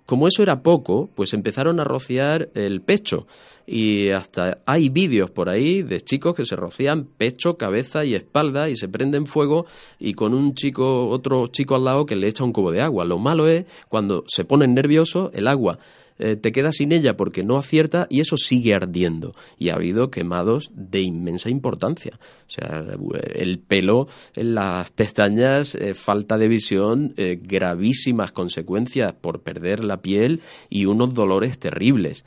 Como 0.08 0.30
eso 0.30 0.42
era 0.42 0.64
poco, 0.64 1.10
pues 1.16 1.34
empezaron 1.34 1.82
a 1.82 1.84
rociar 1.84 2.50
el 2.54 2.80
pecho 2.80 3.28
y 3.66 4.12
hasta 4.12 4.60
hay 4.66 4.88
vídeos 4.88 5.30
por 5.30 5.50
ahí 5.50 5.84
de 5.84 6.00
chicos 6.00 6.34
que 6.34 6.46
se 6.46 6.56
rocían 6.56 7.04
pecho, 7.04 7.58
cabeza 7.58 8.06
y 8.06 8.16
espalda 8.16 8.70
y 8.70 8.78
se 8.78 8.88
prenden 8.88 9.26
fuego 9.26 9.66
y 10.00 10.14
con 10.14 10.34
un 10.34 10.56
chico, 10.56 11.10
otro 11.10 11.48
chico 11.48 11.76
al 11.76 11.84
lado 11.84 12.06
que 12.06 12.16
le 12.16 12.30
echa 12.30 12.46
un 12.46 12.54
cubo 12.54 12.72
de 12.72 12.80
agua. 12.80 13.04
Lo 13.04 13.18
malo 13.18 13.50
es 13.50 13.66
cuando 13.90 14.24
se 14.28 14.46
ponen 14.46 14.74
nerviosos, 14.74 15.30
el 15.34 15.46
agua 15.46 15.78
eh, 16.20 16.36
te 16.36 16.52
quedas 16.52 16.78
sin 16.78 16.92
ella 16.92 17.16
porque 17.16 17.44
no 17.44 17.58
acierta 17.58 18.08
y 18.10 18.20
eso 18.20 18.38
sigue 18.38 18.74
ardiendo. 18.74 19.34
Y 19.58 19.70
ha 19.70 19.76
habido 19.76 20.10
quemados 20.10 20.72
de 20.74 21.02
inmensa 21.02 21.50
importancia. 21.50 22.18
O 22.48 22.50
sea, 22.50 22.86
el 23.34 23.60
pelo, 23.60 24.08
las 24.36 24.90
pestañas, 24.92 25.76
eh, 25.76 25.94
falta 25.94 26.38
de 26.38 26.48
visión, 26.48 27.14
eh, 27.18 27.40
gravísimas 27.42 28.32
consecuencias 28.32 29.14
por 29.14 29.42
perder 29.42 29.84
la 29.84 30.02
piel 30.02 30.42
y 30.70 30.86
unos 30.86 31.14
dolores 31.14 31.60
terribles. 31.60 32.26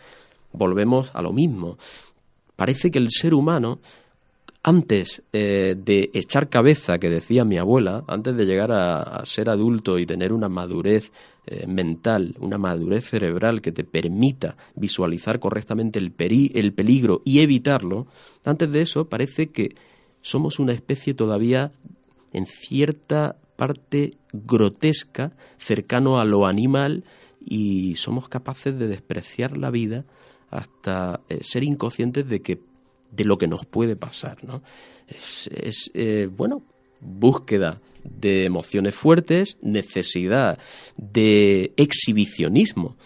Volvemos 0.53 1.11
a 1.15 1.23
lo 1.23 1.33
mismo. 1.33 1.79
Parece 2.57 2.91
que 2.91 2.99
el 2.99 3.11
ser 3.11 3.33
humano 3.33 3.81
antes 4.63 5.23
de 5.33 6.11
echar 6.13 6.49
cabeza, 6.49 6.99
que 6.99 7.09
decía 7.09 7.45
mi 7.45 7.57
abuela, 7.57 8.05
antes 8.07 8.37
de 8.37 8.45
llegar 8.45 8.73
a, 8.73 9.25
ser 9.25 9.49
adulto 9.49 9.99
y 9.99 10.07
tener 10.07 10.33
una 10.33 10.49
madurez 10.49 11.13
eh, 11.47 11.67
mental, 11.67 12.37
una 12.39 12.59
madurez 12.59 13.07
cerebral 13.09 13.63
que 13.63 13.73
te 13.73 13.85
permita 13.85 14.57
visualizar 14.75 15.41
correctamente 15.41 15.99
el, 15.99 16.13
el 16.55 16.73
peligro 16.75 17.23
y 17.25 17.41
evitarlo, 17.41 18.07
antes 18.45 18.71
de 18.71 18.83
eso 18.83 19.09
parece 19.09 19.49
que 19.49 19.75
somos 20.21 20.59
una 20.59 20.73
especie 20.73 21.15
todavía 21.15 21.73
en 22.33 22.47
cierta 22.47 23.37
parte 23.57 24.11
grotesca, 24.33 25.33
cercano 25.57 26.21
a 26.21 26.25
lo 26.25 26.47
animal, 26.47 27.05
y 27.45 27.95
somos 27.97 28.29
capaces 28.29 28.79
de 28.79 28.87
despreciar 28.87 29.57
la 29.57 29.71
vida 29.71 30.05
hasta 30.51 31.21
eh, 31.29 31.39
ser 31.43 31.65
inconscientes 31.65 32.29
de 32.29 32.43
que 32.43 32.61
de 33.11 33.25
lo 33.25 33.39
que 33.39 33.49
nos 33.49 33.65
puede 33.65 33.97
pasar, 33.97 34.45
¿no? 34.45 34.63
Es, 35.09 35.91
eh, 35.95 36.29
bueno, 36.31 36.63
búsqueda 37.01 37.81
de 38.05 38.45
emociones 38.45 38.95
fuertes, 38.95 39.59
necesidad 39.63 40.59
de 40.97 41.73
exhibicionismo, 41.77 42.97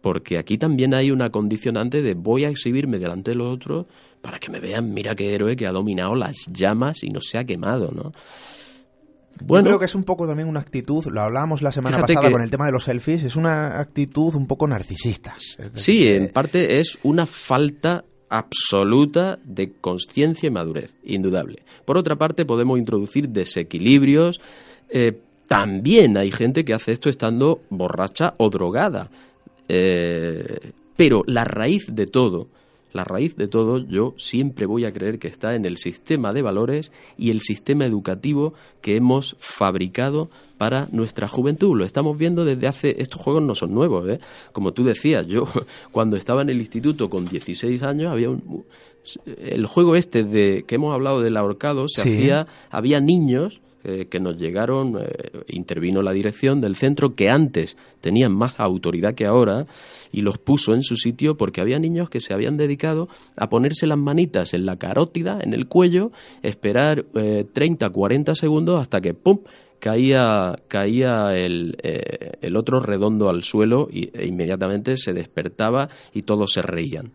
porque 0.00 0.38
aquí 0.38 0.58
también 0.58 0.94
hay 0.94 1.10
una 1.10 1.30
condicionante 1.30 2.02
de 2.02 2.14
voy 2.14 2.44
a 2.44 2.48
exhibirme 2.48 2.98
delante 2.98 3.32
de 3.32 3.36
los 3.36 3.52
otros 3.52 3.86
para 4.20 4.38
que 4.38 4.50
me 4.50 4.60
vean, 4.60 4.92
mira 4.92 5.14
qué 5.14 5.34
héroe 5.34 5.56
que 5.56 5.66
ha 5.66 5.72
dominado 5.72 6.14
las 6.14 6.36
llamas 6.52 7.02
y 7.02 7.08
no 7.08 7.20
se 7.20 7.38
ha 7.38 7.44
quemado, 7.44 7.90
¿no? 7.92 8.12
Bueno, 9.40 9.66
Yo 9.66 9.70
creo 9.70 9.78
que 9.78 9.84
es 9.84 9.94
un 9.94 10.02
poco 10.02 10.26
también 10.26 10.48
una 10.48 10.60
actitud, 10.60 11.04
lo 11.06 11.20
hablábamos 11.20 11.62
la 11.62 11.70
semana 11.70 11.98
pasada 11.98 12.30
con 12.30 12.42
el 12.42 12.50
tema 12.50 12.66
de 12.66 12.72
los 12.72 12.84
selfies, 12.84 13.22
es 13.22 13.36
una 13.36 13.78
actitud 13.78 14.34
un 14.34 14.46
poco 14.46 14.66
narcisista. 14.66 15.34
sí, 15.74 16.08
en 16.08 16.30
parte 16.30 16.80
es 16.80 16.98
una 17.04 17.24
falta 17.24 18.04
absoluta 18.28 19.38
de 19.44 19.72
conciencia 19.80 20.48
y 20.48 20.50
madurez, 20.50 20.96
indudable. 21.04 21.62
Por 21.84 21.96
otra 21.96 22.16
parte, 22.16 22.44
podemos 22.44 22.78
introducir 22.78 23.28
desequilibrios. 23.28 24.40
Eh, 24.90 25.18
también 25.46 26.18
hay 26.18 26.30
gente 26.30 26.64
que 26.64 26.74
hace 26.74 26.92
esto 26.92 27.08
estando 27.08 27.62
borracha 27.70 28.34
o 28.36 28.50
drogada. 28.50 29.10
Eh, 29.68 30.72
pero 30.96 31.22
la 31.26 31.44
raíz 31.44 31.94
de 31.94 32.06
todo, 32.06 32.48
la 32.92 33.04
raíz 33.04 33.36
de 33.36 33.48
todo, 33.48 33.78
yo 33.78 34.14
siempre 34.18 34.66
voy 34.66 34.84
a 34.84 34.92
creer 34.92 35.18
que 35.18 35.28
está 35.28 35.54
en 35.54 35.64
el 35.64 35.76
sistema 35.76 36.32
de 36.32 36.42
valores 36.42 36.92
y 37.16 37.30
el 37.30 37.40
sistema 37.40 37.86
educativo 37.86 38.54
que 38.80 38.96
hemos 38.96 39.36
fabricado 39.38 40.30
para 40.58 40.88
nuestra 40.92 41.28
juventud. 41.28 41.76
Lo 41.78 41.84
estamos 41.84 42.18
viendo 42.18 42.44
desde 42.44 42.66
hace... 42.66 43.00
Estos 43.00 43.20
juegos 43.20 43.42
no 43.42 43.54
son 43.54 43.72
nuevos, 43.72 44.08
¿eh? 44.08 44.20
Como 44.52 44.72
tú 44.72 44.84
decías, 44.84 45.26
yo 45.26 45.48
cuando 45.92 46.16
estaba 46.16 46.42
en 46.42 46.50
el 46.50 46.58
instituto 46.58 47.08
con 47.08 47.26
16 47.26 47.82
años 47.82 48.12
había 48.12 48.30
un... 48.30 48.64
El 49.38 49.64
juego 49.64 49.96
este 49.96 50.22
de 50.22 50.64
que 50.66 50.74
hemos 50.74 50.92
hablado 50.92 51.22
del 51.22 51.36
ahorcado 51.36 51.88
se 51.88 52.02
hacía... 52.02 52.46
Había 52.70 53.00
niños 53.00 53.62
eh, 53.84 54.06
que 54.10 54.18
nos 54.18 54.36
llegaron, 54.36 54.98
eh, 55.00 55.44
intervino 55.46 56.02
la 56.02 56.12
dirección 56.12 56.60
del 56.60 56.74
centro 56.74 57.14
que 57.14 57.30
antes 57.30 57.76
tenían 58.00 58.32
más 58.32 58.58
autoridad 58.58 59.14
que 59.14 59.24
ahora 59.24 59.66
y 60.10 60.22
los 60.22 60.36
puso 60.36 60.74
en 60.74 60.82
su 60.82 60.96
sitio 60.96 61.36
porque 61.36 61.60
había 61.60 61.78
niños 61.78 62.10
que 62.10 62.20
se 62.20 62.34
habían 62.34 62.56
dedicado 62.56 63.08
a 63.36 63.48
ponerse 63.48 63.86
las 63.86 63.96
manitas 63.96 64.52
en 64.52 64.66
la 64.66 64.76
carótida, 64.76 65.38
en 65.40 65.54
el 65.54 65.68
cuello, 65.68 66.10
esperar 66.42 67.06
eh, 67.14 67.46
30, 67.52 67.88
40 67.88 68.34
segundos 68.34 68.80
hasta 68.80 69.00
que 69.00 69.14
¡pum! 69.14 69.38
Caía, 69.78 70.58
caía 70.68 71.36
el, 71.36 71.76
eh, 71.82 72.32
el 72.40 72.56
otro 72.56 72.80
redondo 72.80 73.28
al 73.28 73.42
suelo 73.42 73.88
e 73.92 74.26
inmediatamente 74.26 74.96
se 74.96 75.12
despertaba 75.12 75.88
y 76.12 76.22
todos 76.22 76.52
se 76.52 76.62
reían 76.62 77.12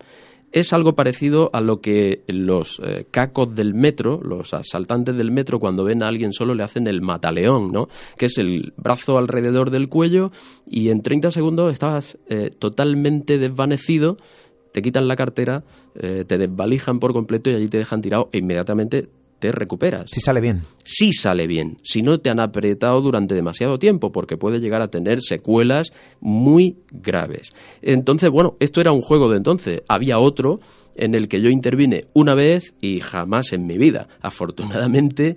es 0.52 0.72
algo 0.72 0.94
parecido 0.94 1.50
a 1.52 1.62
lo 1.62 1.82
que 1.82 2.22
los 2.28 2.80
eh, 2.84 3.08
cacos 3.10 3.56
del 3.56 3.74
metro, 3.74 4.22
los 4.24 4.54
asaltantes 4.54 5.18
del 5.18 5.32
metro, 5.32 5.60
cuando 5.60 5.84
ven 5.84 6.04
a 6.04 6.08
alguien 6.08 6.32
solo 6.32 6.54
le 6.54 6.62
hacen 6.62 6.86
el 6.86 7.02
mataleón, 7.02 7.72
¿no? 7.72 7.88
Que 8.20 8.28
es 8.28 8.38
el 8.38 8.72
brazo 8.78 9.18
alrededor 9.18 9.72
del 9.72 9.90
cuello 9.90 10.32
y 10.68 10.90
en 10.90 11.02
30 11.02 11.32
segundos 11.32 11.74
estás 11.74 12.20
eh, 12.30 12.52
totalmente 12.52 13.40
desvanecido, 13.40 14.18
te 14.72 14.84
quitan 14.84 15.08
la 15.08 15.16
cartera, 15.16 15.64
te 15.94 16.38
desvalijan 16.38 17.00
por 17.00 17.14
completo 17.14 17.52
y 17.52 17.56
allí 17.56 17.68
te 17.68 17.78
dejan 17.78 18.02
tirado 18.02 18.30
e 18.32 18.40
inmediatamente 18.40 19.08
te 19.44 19.52
recuperas. 19.52 20.10
Si 20.10 20.22
sale 20.22 20.40
bien. 20.40 20.62
Sí 20.86 21.12
sale 21.12 21.48
bien. 21.48 21.76
Si 21.84 22.02
no 22.02 22.22
te 22.22 22.30
han 22.30 22.40
apretado 22.40 23.02
durante 23.02 23.36
demasiado 23.36 23.78
tiempo, 23.78 24.14
porque 24.14 24.38
puede 24.38 24.62
llegar 24.62 24.82
a 24.82 24.88
tener 24.88 25.22
secuelas 25.22 25.92
muy 26.22 26.78
graves. 26.92 27.54
Entonces, 27.82 28.30
bueno, 28.30 28.56
esto 28.62 28.80
era 28.80 28.94
un 28.94 29.02
juego 29.02 29.30
de 29.30 29.36
entonces. 29.36 29.84
Había 29.90 30.18
otro 30.18 30.62
en 30.96 31.14
el 31.14 31.28
que 31.28 31.42
yo 31.42 31.50
intervine 31.50 32.06
una 32.14 32.36
vez 32.36 32.74
y 32.80 33.02
jamás 33.02 33.52
en 33.52 33.68
mi 33.68 33.78
vida. 33.78 34.08
Afortunadamente 34.22 35.36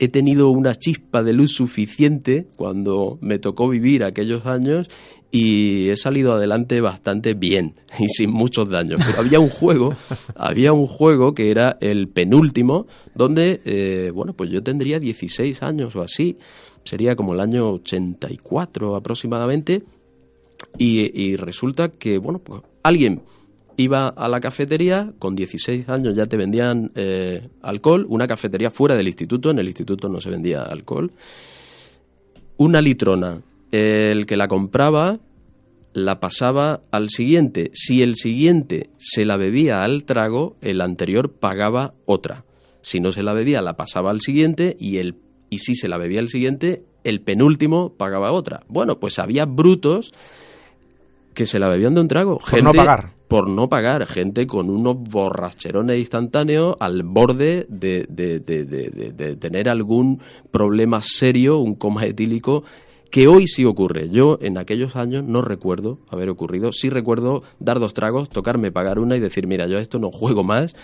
he 0.00 0.08
tenido 0.08 0.48
una 0.48 0.74
chispa 0.74 1.22
de 1.22 1.34
luz 1.34 1.52
suficiente 1.52 2.46
cuando 2.56 3.18
me 3.20 3.38
tocó 3.38 3.68
vivir 3.68 4.02
aquellos 4.02 4.46
años 4.46 4.88
y 5.30 5.90
he 5.90 5.96
salido 5.98 6.32
adelante 6.32 6.80
bastante 6.80 7.34
bien 7.34 7.74
y 7.98 8.08
sin 8.08 8.30
muchos 8.30 8.70
daños. 8.70 9.02
Pero 9.06 9.20
había 9.20 9.38
un 9.40 9.50
juego, 9.50 9.94
había 10.36 10.72
un 10.72 10.86
juego 10.86 11.34
que 11.34 11.50
era 11.50 11.76
el 11.82 12.08
penúltimo, 12.08 12.86
donde, 13.14 13.60
eh, 13.66 14.10
bueno, 14.14 14.32
pues 14.32 14.48
yo 14.50 14.62
tendría 14.62 14.98
16 14.98 15.62
años 15.62 15.94
o 15.94 16.00
así, 16.00 16.38
sería 16.82 17.14
como 17.14 17.34
el 17.34 17.40
año 17.40 17.70
84 17.72 18.96
aproximadamente, 18.96 19.82
y, 20.78 21.22
y 21.22 21.36
resulta 21.36 21.90
que, 21.90 22.16
bueno, 22.16 22.38
pues 22.38 22.62
alguien 22.82 23.20
iba 23.80 24.08
a 24.08 24.28
la 24.28 24.40
cafetería, 24.40 25.12
con 25.18 25.34
16 25.34 25.88
años 25.88 26.14
ya 26.16 26.26
te 26.26 26.36
vendían 26.36 26.92
eh, 26.94 27.48
alcohol, 27.62 28.06
una 28.08 28.26
cafetería 28.26 28.70
fuera 28.70 28.96
del 28.96 29.06
instituto, 29.06 29.50
en 29.50 29.58
el 29.58 29.66
instituto 29.66 30.08
no 30.08 30.20
se 30.20 30.30
vendía 30.30 30.62
alcohol, 30.62 31.12
una 32.56 32.80
litrona. 32.80 33.42
El 33.72 34.26
que 34.26 34.36
la 34.36 34.48
compraba 34.48 35.20
la 35.92 36.20
pasaba 36.20 36.82
al 36.90 37.08
siguiente. 37.10 37.70
Si 37.72 38.02
el 38.02 38.16
siguiente 38.16 38.90
se 38.98 39.24
la 39.24 39.36
bebía 39.36 39.82
al 39.84 40.04
trago, 40.04 40.56
el 40.60 40.80
anterior 40.80 41.32
pagaba 41.32 41.94
otra. 42.06 42.44
Si 42.82 43.00
no 43.00 43.12
se 43.12 43.22
la 43.22 43.32
bebía, 43.32 43.62
la 43.62 43.76
pasaba 43.76 44.10
al 44.10 44.20
siguiente 44.20 44.76
y 44.78 44.98
el 44.98 45.16
y 45.50 45.58
si 45.58 45.74
se 45.74 45.88
la 45.88 45.98
bebía 45.98 46.20
el 46.20 46.28
siguiente, 46.28 46.84
el 47.02 47.20
penúltimo 47.20 47.94
pagaba 47.94 48.32
otra. 48.32 48.62
Bueno, 48.68 49.00
pues 49.00 49.18
había 49.18 49.44
brutos 49.44 50.14
que 51.34 51.46
se 51.46 51.58
la 51.58 51.68
bebían 51.68 51.94
de 51.94 52.00
un 52.00 52.08
trago. 52.08 52.38
Por 52.38 52.62
no 52.62 52.72
pagar. 52.72 53.12
Por 53.28 53.48
no 53.48 53.68
pagar. 53.68 54.06
Gente 54.06 54.46
con 54.46 54.70
unos 54.70 54.96
borracherones 54.98 55.98
instantáneos 55.98 56.76
al 56.80 57.02
borde 57.02 57.66
de, 57.68 58.06
de, 58.08 58.40
de, 58.40 58.64
de 58.64 59.36
tener 59.36 59.68
algún 59.68 60.20
problema 60.50 61.00
serio, 61.02 61.58
un 61.58 61.74
coma 61.74 62.06
etílico 62.06 62.64
que 63.10 63.26
hoy 63.26 63.46
sí 63.48 63.64
ocurre. 63.64 64.08
Yo 64.08 64.38
en 64.40 64.56
aquellos 64.56 64.96
años 64.96 65.24
no 65.24 65.42
recuerdo 65.42 65.98
haber 66.08 66.30
ocurrido. 66.30 66.72
Sí 66.72 66.88
recuerdo 66.90 67.42
dar 67.58 67.80
dos 67.80 67.92
tragos, 67.92 68.28
tocarme, 68.28 68.72
pagar 68.72 68.98
una 68.98 69.16
y 69.16 69.20
decir, 69.20 69.46
mira, 69.46 69.66
yo 69.66 69.78
a 69.78 69.80
esto 69.80 69.98
no 69.98 70.10
juego 70.10 70.44
más 70.44 70.74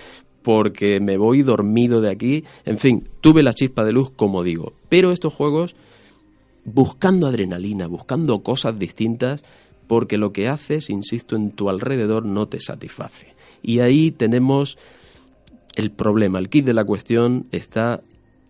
porque 0.43 1.01
me 1.01 1.17
voy 1.17 1.43
dormido 1.43 2.01
de 2.01 2.11
aquí. 2.11 2.45
En 2.65 2.79
fin, 2.79 3.09
tuve 3.21 3.43
la 3.43 3.53
chispa 3.53 3.85
de 3.85 3.93
luz, 3.93 4.11
como 4.15 4.45
digo. 4.45 4.75
Pero 4.89 5.11
estos 5.11 5.35
juegos, 5.35 5.75
buscando 6.65 7.27
adrenalina, 7.27 7.87
buscando 7.87 8.41
cosas 8.45 8.79
distintas, 8.79 9.43
porque 9.87 10.19
lo 10.19 10.33
que 10.33 10.49
haces, 10.49 10.91
insisto, 10.91 11.37
en 11.37 11.51
tu 11.51 11.69
alrededor 11.69 12.25
no 12.25 12.47
te 12.47 12.61
satisface. 12.61 13.35
Y 13.63 13.81
ahí 13.81 14.11
tenemos 14.11 14.79
el 15.75 15.91
problema, 15.91 16.39
el 16.39 16.49
kit 16.49 16.65
de 16.65 16.75
la 16.75 16.85
cuestión 16.85 17.47
está 17.53 18.03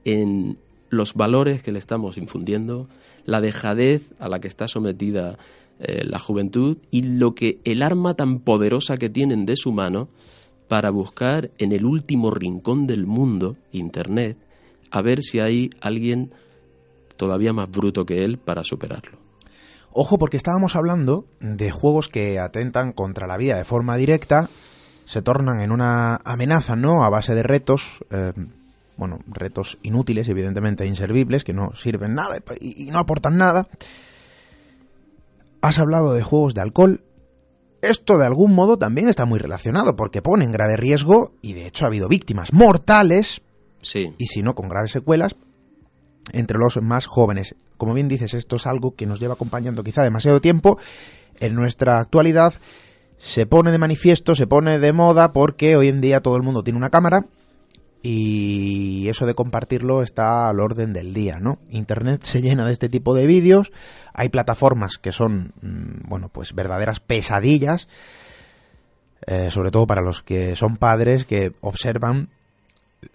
en 0.04 0.58
los 0.90 1.14
valores 1.14 1.62
que 1.62 1.72
le 1.72 1.78
estamos 1.78 2.16
infundiendo, 2.16 2.88
la 3.24 3.40
dejadez 3.40 4.02
a 4.18 4.28
la 4.28 4.40
que 4.40 4.48
está 4.48 4.68
sometida 4.68 5.36
eh, 5.78 6.04
la 6.04 6.18
juventud 6.18 6.78
y 6.90 7.02
lo 7.02 7.34
que 7.34 7.58
el 7.64 7.82
arma 7.82 8.14
tan 8.14 8.38
poderosa 8.38 8.96
que 8.96 9.10
tienen 9.10 9.44
de 9.44 9.56
su 9.56 9.72
mano 9.72 10.08
para 10.68 10.90
buscar 10.90 11.50
en 11.58 11.72
el 11.72 11.84
último 11.84 12.30
rincón 12.30 12.86
del 12.86 13.06
mundo, 13.06 13.56
Internet, 13.72 14.36
a 14.90 15.02
ver 15.02 15.22
si 15.22 15.40
hay 15.40 15.70
alguien 15.80 16.30
todavía 17.16 17.52
más 17.52 17.70
bruto 17.70 18.06
que 18.06 18.24
él 18.24 18.38
para 18.38 18.64
superarlo. 18.64 19.25
Ojo, 19.98 20.18
porque 20.18 20.36
estábamos 20.36 20.76
hablando 20.76 21.24
de 21.40 21.70
juegos 21.70 22.08
que 22.08 22.38
atentan 22.38 22.92
contra 22.92 23.26
la 23.26 23.38
vida 23.38 23.56
de 23.56 23.64
forma 23.64 23.96
directa, 23.96 24.50
se 25.06 25.22
tornan 25.22 25.62
en 25.62 25.72
una 25.72 26.16
amenaza, 26.22 26.76
¿no? 26.76 27.02
A 27.02 27.08
base 27.08 27.34
de 27.34 27.42
retos, 27.42 28.04
eh, 28.10 28.34
bueno, 28.98 29.20
retos 29.26 29.78
inútiles, 29.82 30.28
evidentemente 30.28 30.84
inservibles, 30.84 31.44
que 31.44 31.54
no 31.54 31.74
sirven 31.74 32.12
nada 32.12 32.36
y, 32.60 32.88
y 32.88 32.90
no 32.90 32.98
aportan 32.98 33.38
nada. 33.38 33.68
Has 35.62 35.78
hablado 35.78 36.12
de 36.12 36.22
juegos 36.22 36.52
de 36.52 36.60
alcohol, 36.60 37.00
esto 37.80 38.18
de 38.18 38.26
algún 38.26 38.54
modo 38.54 38.76
también 38.76 39.08
está 39.08 39.24
muy 39.24 39.38
relacionado 39.38 39.96
porque 39.96 40.20
pone 40.20 40.44
en 40.44 40.52
grave 40.52 40.76
riesgo, 40.76 41.32
y 41.40 41.54
de 41.54 41.66
hecho 41.66 41.86
ha 41.86 41.88
habido 41.88 42.08
víctimas 42.08 42.52
mortales, 42.52 43.40
Sí. 43.80 44.14
y 44.18 44.26
si 44.26 44.42
no 44.42 44.54
con 44.54 44.68
graves 44.68 44.90
secuelas, 44.90 45.36
entre 46.32 46.58
los 46.58 46.80
más 46.82 47.06
jóvenes. 47.06 47.54
Como 47.76 47.94
bien 47.94 48.08
dices, 48.08 48.34
esto 48.34 48.56
es 48.56 48.66
algo 48.66 48.94
que 48.94 49.06
nos 49.06 49.20
lleva 49.20 49.34
acompañando 49.34 49.84
quizá 49.84 50.02
demasiado 50.02 50.40
tiempo. 50.40 50.78
En 51.38 51.54
nuestra 51.54 51.98
actualidad 51.98 52.54
se 53.18 53.46
pone 53.46 53.70
de 53.70 53.78
manifiesto, 53.78 54.34
se 54.34 54.46
pone 54.46 54.78
de 54.78 54.92
moda 54.92 55.32
porque 55.32 55.76
hoy 55.76 55.88
en 55.88 56.00
día 56.00 56.20
todo 56.20 56.36
el 56.36 56.42
mundo 56.42 56.62
tiene 56.62 56.78
una 56.78 56.90
cámara 56.90 57.26
y 58.02 59.08
eso 59.08 59.26
de 59.26 59.34
compartirlo 59.34 60.02
está 60.02 60.48
al 60.48 60.60
orden 60.60 60.92
del 60.92 61.12
día, 61.12 61.38
¿no? 61.40 61.58
Internet 61.70 62.22
se 62.22 62.40
llena 62.40 62.64
de 62.64 62.72
este 62.72 62.88
tipo 62.88 63.14
de 63.14 63.26
vídeos, 63.26 63.72
hay 64.14 64.28
plataformas 64.28 64.98
que 64.98 65.12
son, 65.12 65.52
mm, 65.60 66.08
bueno, 66.08 66.28
pues 66.28 66.54
verdaderas 66.54 67.00
pesadillas, 67.00 67.88
eh, 69.26 69.50
sobre 69.50 69.70
todo 69.70 69.86
para 69.86 70.02
los 70.02 70.22
que 70.22 70.54
son 70.54 70.76
padres 70.76 71.24
que 71.24 71.52
observan 71.60 72.28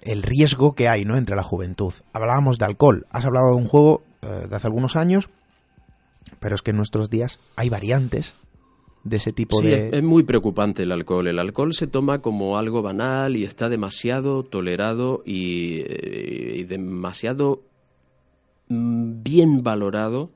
el 0.02 0.24
riesgo 0.24 0.74
que 0.74 0.88
hay, 0.88 1.06
¿no? 1.06 1.18
Entre 1.18 1.36
la 1.36 1.44
juventud. 1.44 1.94
Hablábamos 2.14 2.58
de 2.58 2.66
alcohol, 2.66 3.06
has 3.12 3.26
hablado 3.26 3.50
de 3.52 3.56
un 3.56 3.68
juego 3.68 4.02
eh, 4.22 4.48
de 4.50 4.56
hace 4.56 4.68
algunos 4.68 4.96
años, 4.96 5.30
pero 6.40 6.56
es 6.56 6.62
que 6.62 6.72
en 6.72 6.78
nuestros 6.78 7.10
días 7.10 7.40
hay 7.56 7.70
variantes 7.70 8.36
de 9.04 9.16
ese 9.16 9.34
tipo 9.34 9.60
Sí, 9.60 9.68
de... 9.68 9.88
es, 9.88 9.94
es 9.94 10.04
muy 10.04 10.24
preocupante 10.24 10.84
el 10.84 10.92
alcohol. 10.92 11.28
El 11.28 11.40
alcohol 11.40 11.74
se 11.74 11.88
toma 11.88 12.20
como 12.20 12.58
algo 12.58 12.82
banal 12.82 13.36
y 13.36 13.44
está 13.44 13.70
demasiado 13.70 14.44
tolerado 14.44 15.24
y, 15.26 15.80
eh, 15.86 16.56
y 16.58 16.64
demasiado 16.64 17.64
mm, 18.70 19.24
bien 19.24 19.64
valorado 19.64 20.30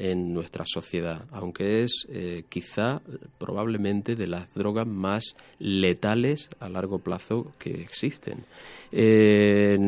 en 0.00 0.32
nuestra 0.32 0.64
sociedad, 0.66 1.26
aunque 1.30 1.82
es 1.82 2.06
eh, 2.08 2.44
quizá 2.48 3.02
probablemente 3.36 4.16
de 4.16 4.26
las 4.26 4.52
drogas 4.54 4.86
más 4.86 5.36
letales 5.58 6.48
a 6.58 6.70
largo 6.70 7.00
plazo 7.00 7.52
que 7.58 7.82
existen. 7.82 8.46
Eh, 8.92 9.78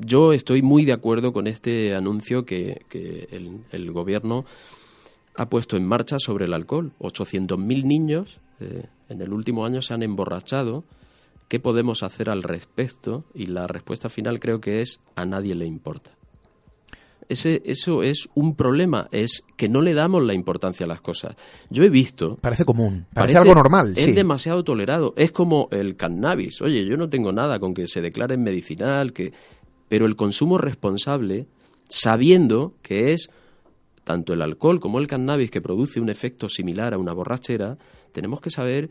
yo 0.00 0.32
estoy 0.32 0.62
muy 0.62 0.86
de 0.86 0.94
acuerdo 0.94 1.34
con 1.34 1.46
este 1.46 1.94
anuncio 1.94 2.46
que, 2.46 2.80
el 3.72 3.92
gobierno 3.92 4.46
ha 5.36 5.50
puesto 5.50 5.76
en 5.76 5.86
marcha 5.86 6.18
sobre 6.18 6.46
el 6.46 6.54
alcohol. 6.54 6.92
800.000 6.98 7.84
niños 7.84 8.40
eh, 8.60 8.86
en 9.10 9.20
el 9.20 9.34
último 9.34 9.66
año 9.66 9.82
se 9.82 9.92
han 9.92 10.02
emborrachado. 10.02 10.82
¿Qué 11.48 11.60
podemos 11.60 12.02
hacer 12.02 12.30
al 12.30 12.42
respecto? 12.42 13.24
Y 13.34 13.46
la 13.46 13.66
respuesta 13.66 14.08
final 14.08 14.40
creo 14.40 14.60
que 14.60 14.80
es 14.80 15.00
a 15.14 15.26
nadie 15.26 15.54
le 15.54 15.66
importa. 15.66 16.10
Ese, 17.28 17.62
eso 17.64 18.02
es 18.02 18.28
un 18.34 18.54
problema, 18.54 19.08
es 19.12 19.44
que 19.56 19.68
no 19.68 19.82
le 19.82 19.94
damos 19.94 20.22
la 20.22 20.34
importancia 20.34 20.84
a 20.84 20.88
las 20.88 21.00
cosas. 21.00 21.36
Yo 21.70 21.82
he 21.84 21.88
visto... 21.88 22.36
Parece 22.40 22.64
común, 22.64 23.06
parece, 23.12 23.38
algo 23.38 23.54
normal. 23.54 23.94
Es 23.96 24.14
demasiado 24.14 24.64
tolerado. 24.64 25.14
Es 25.16 25.32
como 25.32 25.68
el 25.70 25.96
cannabis. 25.96 26.60
Oye, 26.62 26.84
yo 26.84 26.96
no 26.96 27.08
tengo 27.08 27.32
nada 27.32 27.58
con 27.58 27.74
que 27.74 27.86
se 27.86 28.00
declare 28.00 28.36
medicinal, 28.36 29.12
que... 29.12 29.32
pero 29.88 30.06
el 30.06 30.16
consumo 30.16 30.58
responsable, 30.58 31.46
sabiendo 31.88 32.74
que 32.82 33.12
es 33.12 33.30
tanto 34.04 34.34
el 34.34 34.42
alcohol 34.42 34.80
como 34.80 34.98
el 34.98 35.06
cannabis 35.06 35.50
que 35.50 35.62
produce 35.62 36.00
un 36.00 36.10
efecto 36.10 36.48
similar 36.48 36.94
a 36.94 36.98
una 36.98 37.12
borrachera, 37.12 37.78
tenemos 38.12 38.40
que 38.40 38.50
saber 38.50 38.90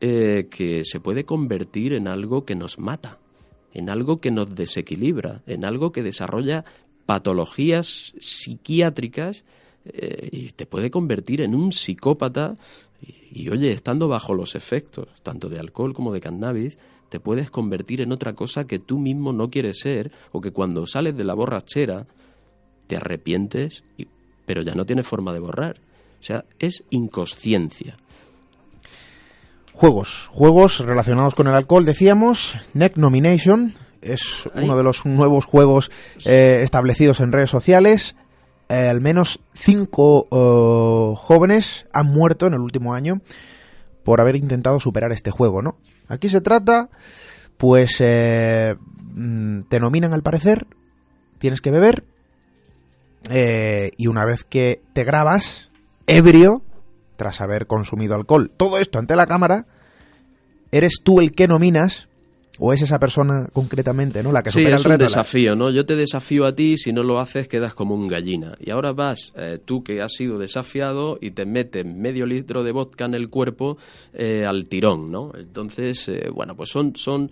eh, 0.00 0.48
que 0.50 0.82
se 0.84 1.00
puede 1.00 1.24
convertir 1.24 1.92
en 1.92 2.08
algo 2.08 2.44
que 2.44 2.56
nos 2.56 2.78
mata, 2.78 3.18
en 3.72 3.90
algo 3.90 4.20
que 4.20 4.30
nos 4.30 4.54
desequilibra, 4.54 5.42
en 5.46 5.64
algo 5.64 5.92
que 5.92 6.02
desarrolla 6.02 6.64
patologías 7.06 8.14
psiquiátricas 8.18 9.44
eh, 9.84 10.28
y 10.32 10.50
te 10.52 10.66
puede 10.66 10.90
convertir 10.90 11.40
en 11.40 11.54
un 11.54 11.72
psicópata 11.72 12.56
y, 13.30 13.48
oye, 13.48 13.72
estando 13.72 14.08
bajo 14.08 14.34
los 14.34 14.54
efectos 14.54 15.08
tanto 15.22 15.48
de 15.48 15.58
alcohol 15.58 15.92
como 15.92 16.12
de 16.12 16.20
cannabis, 16.20 16.78
te 17.08 17.20
puedes 17.20 17.50
convertir 17.50 18.00
en 18.00 18.12
otra 18.12 18.32
cosa 18.32 18.66
que 18.66 18.78
tú 18.78 18.98
mismo 18.98 19.32
no 19.32 19.50
quieres 19.50 19.80
ser 19.80 20.12
o 20.32 20.40
que 20.40 20.52
cuando 20.52 20.86
sales 20.86 21.16
de 21.16 21.24
la 21.24 21.34
borrachera 21.34 22.06
te 22.86 22.96
arrepientes, 22.96 23.84
pero 24.46 24.62
ya 24.62 24.74
no 24.74 24.86
tienes 24.86 25.06
forma 25.06 25.32
de 25.32 25.40
borrar. 25.40 25.80
O 26.20 26.22
sea, 26.22 26.44
es 26.58 26.84
inconsciencia. 26.90 27.96
Juegos, 29.72 30.28
juegos 30.30 30.80
relacionados 30.80 31.34
con 31.34 31.48
el 31.48 31.54
alcohol, 31.54 31.84
decíamos, 31.84 32.56
Neck 32.72 32.96
Nomination, 32.96 33.74
es 34.04 34.46
uno 34.54 34.76
de 34.76 34.82
los 34.82 35.04
nuevos 35.06 35.44
juegos 35.44 35.90
eh, 36.24 36.60
establecidos 36.62 37.20
en 37.20 37.32
redes 37.32 37.50
sociales. 37.50 38.14
Eh, 38.68 38.88
al 38.88 39.00
menos 39.00 39.40
cinco 39.54 40.28
eh, 40.30 41.16
jóvenes 41.18 41.86
han 41.92 42.06
muerto 42.06 42.46
en 42.46 42.54
el 42.54 42.60
último 42.60 42.94
año 42.94 43.20
por 44.04 44.20
haber 44.20 44.36
intentado 44.36 44.80
superar 44.80 45.12
este 45.12 45.30
juego, 45.30 45.62
¿no? 45.62 45.76
Aquí 46.08 46.28
se 46.28 46.42
trata, 46.42 46.90
pues, 47.56 48.00
mm, 48.00 49.60
te 49.62 49.80
nominan 49.80 50.12
al 50.12 50.22
parecer, 50.22 50.66
tienes 51.38 51.62
que 51.62 51.70
beber, 51.70 52.04
y 53.96 54.06
una 54.06 54.26
vez 54.26 54.44
que 54.44 54.82
te 54.92 55.04
grabas, 55.04 55.70
ebrio, 56.06 56.60
tras 57.16 57.40
haber 57.40 57.66
consumido 57.66 58.14
alcohol, 58.14 58.52
todo 58.54 58.78
esto 58.78 58.98
ante 58.98 59.16
la 59.16 59.26
cámara, 59.26 59.66
eres 60.70 60.98
tú 61.02 61.20
el 61.20 61.32
que 61.32 61.48
nominas 61.48 62.08
o 62.58 62.72
es 62.72 62.82
esa 62.82 62.98
persona 62.98 63.48
concretamente, 63.52 64.22
¿no? 64.22 64.32
La 64.32 64.42
que 64.42 64.50
supera 64.50 64.78
sí, 64.78 64.82
es 64.82 64.92
un 64.92 64.98
desafío, 64.98 65.56
¿no? 65.56 65.70
Yo 65.70 65.84
te 65.84 65.96
desafío 65.96 66.46
a 66.46 66.54
ti, 66.54 66.78
si 66.78 66.92
no 66.92 67.02
lo 67.02 67.18
haces 67.18 67.48
quedas 67.48 67.74
como 67.74 67.94
un 67.94 68.08
gallina. 68.08 68.56
Y 68.60 68.70
ahora 68.70 68.92
vas, 68.92 69.32
eh, 69.36 69.58
tú 69.64 69.82
que 69.82 70.02
has 70.02 70.12
sido 70.12 70.38
desafiado 70.38 71.18
y 71.20 71.32
te 71.32 71.44
metes 71.46 71.84
medio 71.84 72.26
litro 72.26 72.62
de 72.62 72.72
vodka 72.72 73.06
en 73.06 73.14
el 73.14 73.28
cuerpo 73.28 73.76
eh, 74.12 74.44
al 74.46 74.66
tirón, 74.66 75.10
¿no? 75.10 75.32
Entonces, 75.36 76.08
eh, 76.08 76.28
bueno, 76.32 76.54
pues 76.54 76.70
son, 76.70 76.94
son 76.96 77.30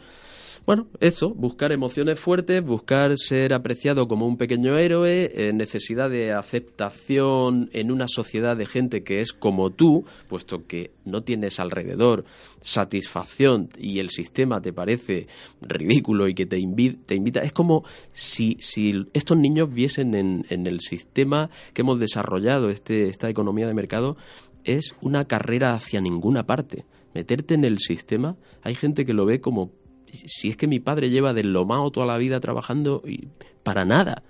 bueno, 0.65 0.87
eso, 1.01 1.31
buscar 1.31 1.73
emociones 1.73 2.21
fuertes, 2.21 2.63
buscar 2.63 3.19
ser 3.19 3.53
apreciado 3.53 4.07
como 4.07 4.29
un 4.29 4.37
pequeño 4.37 4.79
héroe, 4.79 5.33
eh, 5.35 5.53
necesidad 5.53 6.09
de 6.09 6.33
aceptación 6.33 7.69
en 7.73 7.91
una 7.91 8.07
sociedad 8.07 8.57
de 8.57 8.67
gente 8.67 9.03
que 9.03 9.21
es 9.21 9.33
como 9.33 9.71
tú, 9.71 10.05
puesto 10.29 10.67
que 10.67 10.93
no 11.05 11.25
tienes 11.25 11.59
alrededor 11.59 12.25
satisfacción 12.61 13.71
y 13.77 13.99
el 13.99 14.11
sistema 14.11 14.61
te 14.61 14.73
parece 14.73 15.27
ridículo 15.61 16.29
y 16.29 16.35
que 16.35 16.47
te, 16.47 16.63
te 17.07 17.15
invita. 17.17 17.43
Es 17.43 17.53
como 17.53 17.85
si, 18.13 18.57
si 18.61 19.07
estos 19.15 19.37
niños 19.37 19.73
viesen 19.73 20.15
en, 20.15 20.47
en 20.49 20.69
el 20.69 20.81
sistema 20.81 21.51
que 21.75 21.83
hemos 21.83 21.99
desarrollado, 21.99 22.71
este, 22.71 23.09
esta 23.09 23.29
economía 23.29 23.67
de 23.67 23.75
mercado, 23.75 24.17
es 24.63 24.95
una 25.01 25.25
carrera 25.25 25.75
hacia 25.75 26.01
ninguna 26.01 26.47
parte 26.47 26.85
meterte 27.15 27.55
en 27.55 27.65
el 27.65 27.79
sistema, 27.79 28.37
hay 28.63 28.75
gente 28.75 29.05
que 29.05 29.13
lo 29.13 29.27
ve 29.27 29.41
como 29.41 29.71
si 30.13 30.51
es 30.51 30.57
que 30.57 30.67
mi 30.67 30.81
padre 30.81 31.11
lleva 31.11 31.33
deslomado 31.33 31.91
toda 31.91 32.07
la 32.07 32.19
vida 32.19 32.41
trabajando 32.41 33.03
y 33.07 33.29
para 33.63 33.85
nada. 33.85 34.23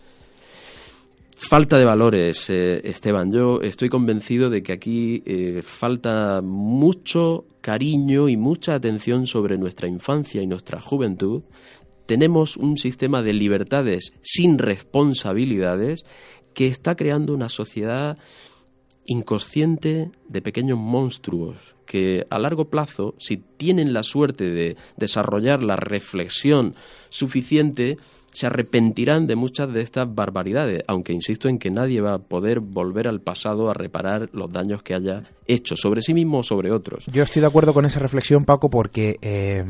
Falta 1.37 1.77
de 1.77 1.85
valores, 1.85 2.49
eh, 2.51 2.81
Esteban. 2.85 3.33
Yo 3.33 3.61
estoy 3.63 3.89
convencido 3.89 4.49
de 4.49 4.63
que 4.63 4.73
aquí 4.73 5.23
eh, 5.27 5.61
falta 5.63 6.41
mucho 6.41 7.47
cariño 7.61 8.29
y 8.29 8.37
mucha 8.37 8.75
atención 8.75 9.27
sobre 9.27 9.59
nuestra 9.59 9.89
infancia 9.89 10.41
y 10.41 10.47
nuestra 10.47 10.81
juventud. 10.81 11.43
Tenemos 12.07 12.57
un 12.57 12.79
sistema 12.79 13.23
de 13.23 13.33
libertades 13.33 14.13
sin 14.23 14.57
responsabilidades 14.57 16.05
que 16.55 16.69
está 16.69 16.95
creando 16.95 17.35
una 17.35 17.49
sociedad 17.49 18.19
inconsciente 19.07 20.11
de 20.29 20.43
pequeños 20.43 20.79
monstruos 20.79 21.75
que 21.87 22.27
a 22.31 22.39
largo 22.39 22.67
plazo, 22.67 23.15
si 23.19 23.37
tienen 23.37 23.93
la 23.93 24.03
suerte 24.03 24.45
de 24.45 24.77
desarrollar 24.97 25.63
la 25.63 25.77
reflexión 25.77 26.75
suficiente, 27.11 27.99
se 28.33 28.47
arrepentirán 28.47 29.27
de 29.27 29.37
muchas 29.37 29.73
de 29.73 29.83
estas 29.83 30.13
barbaridades, 30.15 30.83
aunque 30.87 31.13
insisto 31.13 31.49
en 31.49 31.59
que 31.59 31.71
nadie 31.71 32.01
va 32.01 32.15
a 32.15 32.19
poder 32.19 32.61
volver 32.61 33.09
al 33.09 33.21
pasado 33.21 33.71
a 33.71 33.75
reparar 33.75 34.31
los 34.33 34.51
daños 34.51 34.83
que 34.83 34.95
haya 34.95 35.25
hecho 35.47 35.77
sobre 35.77 36.01
sí 36.01 36.15
mismo 36.15 36.39
o 36.39 36.43
sobre 36.43 36.73
otros. 36.73 37.07
Yo 37.13 37.23
estoy 37.23 37.41
de 37.41 37.49
acuerdo 37.49 37.75
con 37.75 37.85
esa 37.85 38.01
reflexión, 38.01 38.45
Paco, 38.47 38.71
porque 38.71 39.19
eh, 39.21 39.63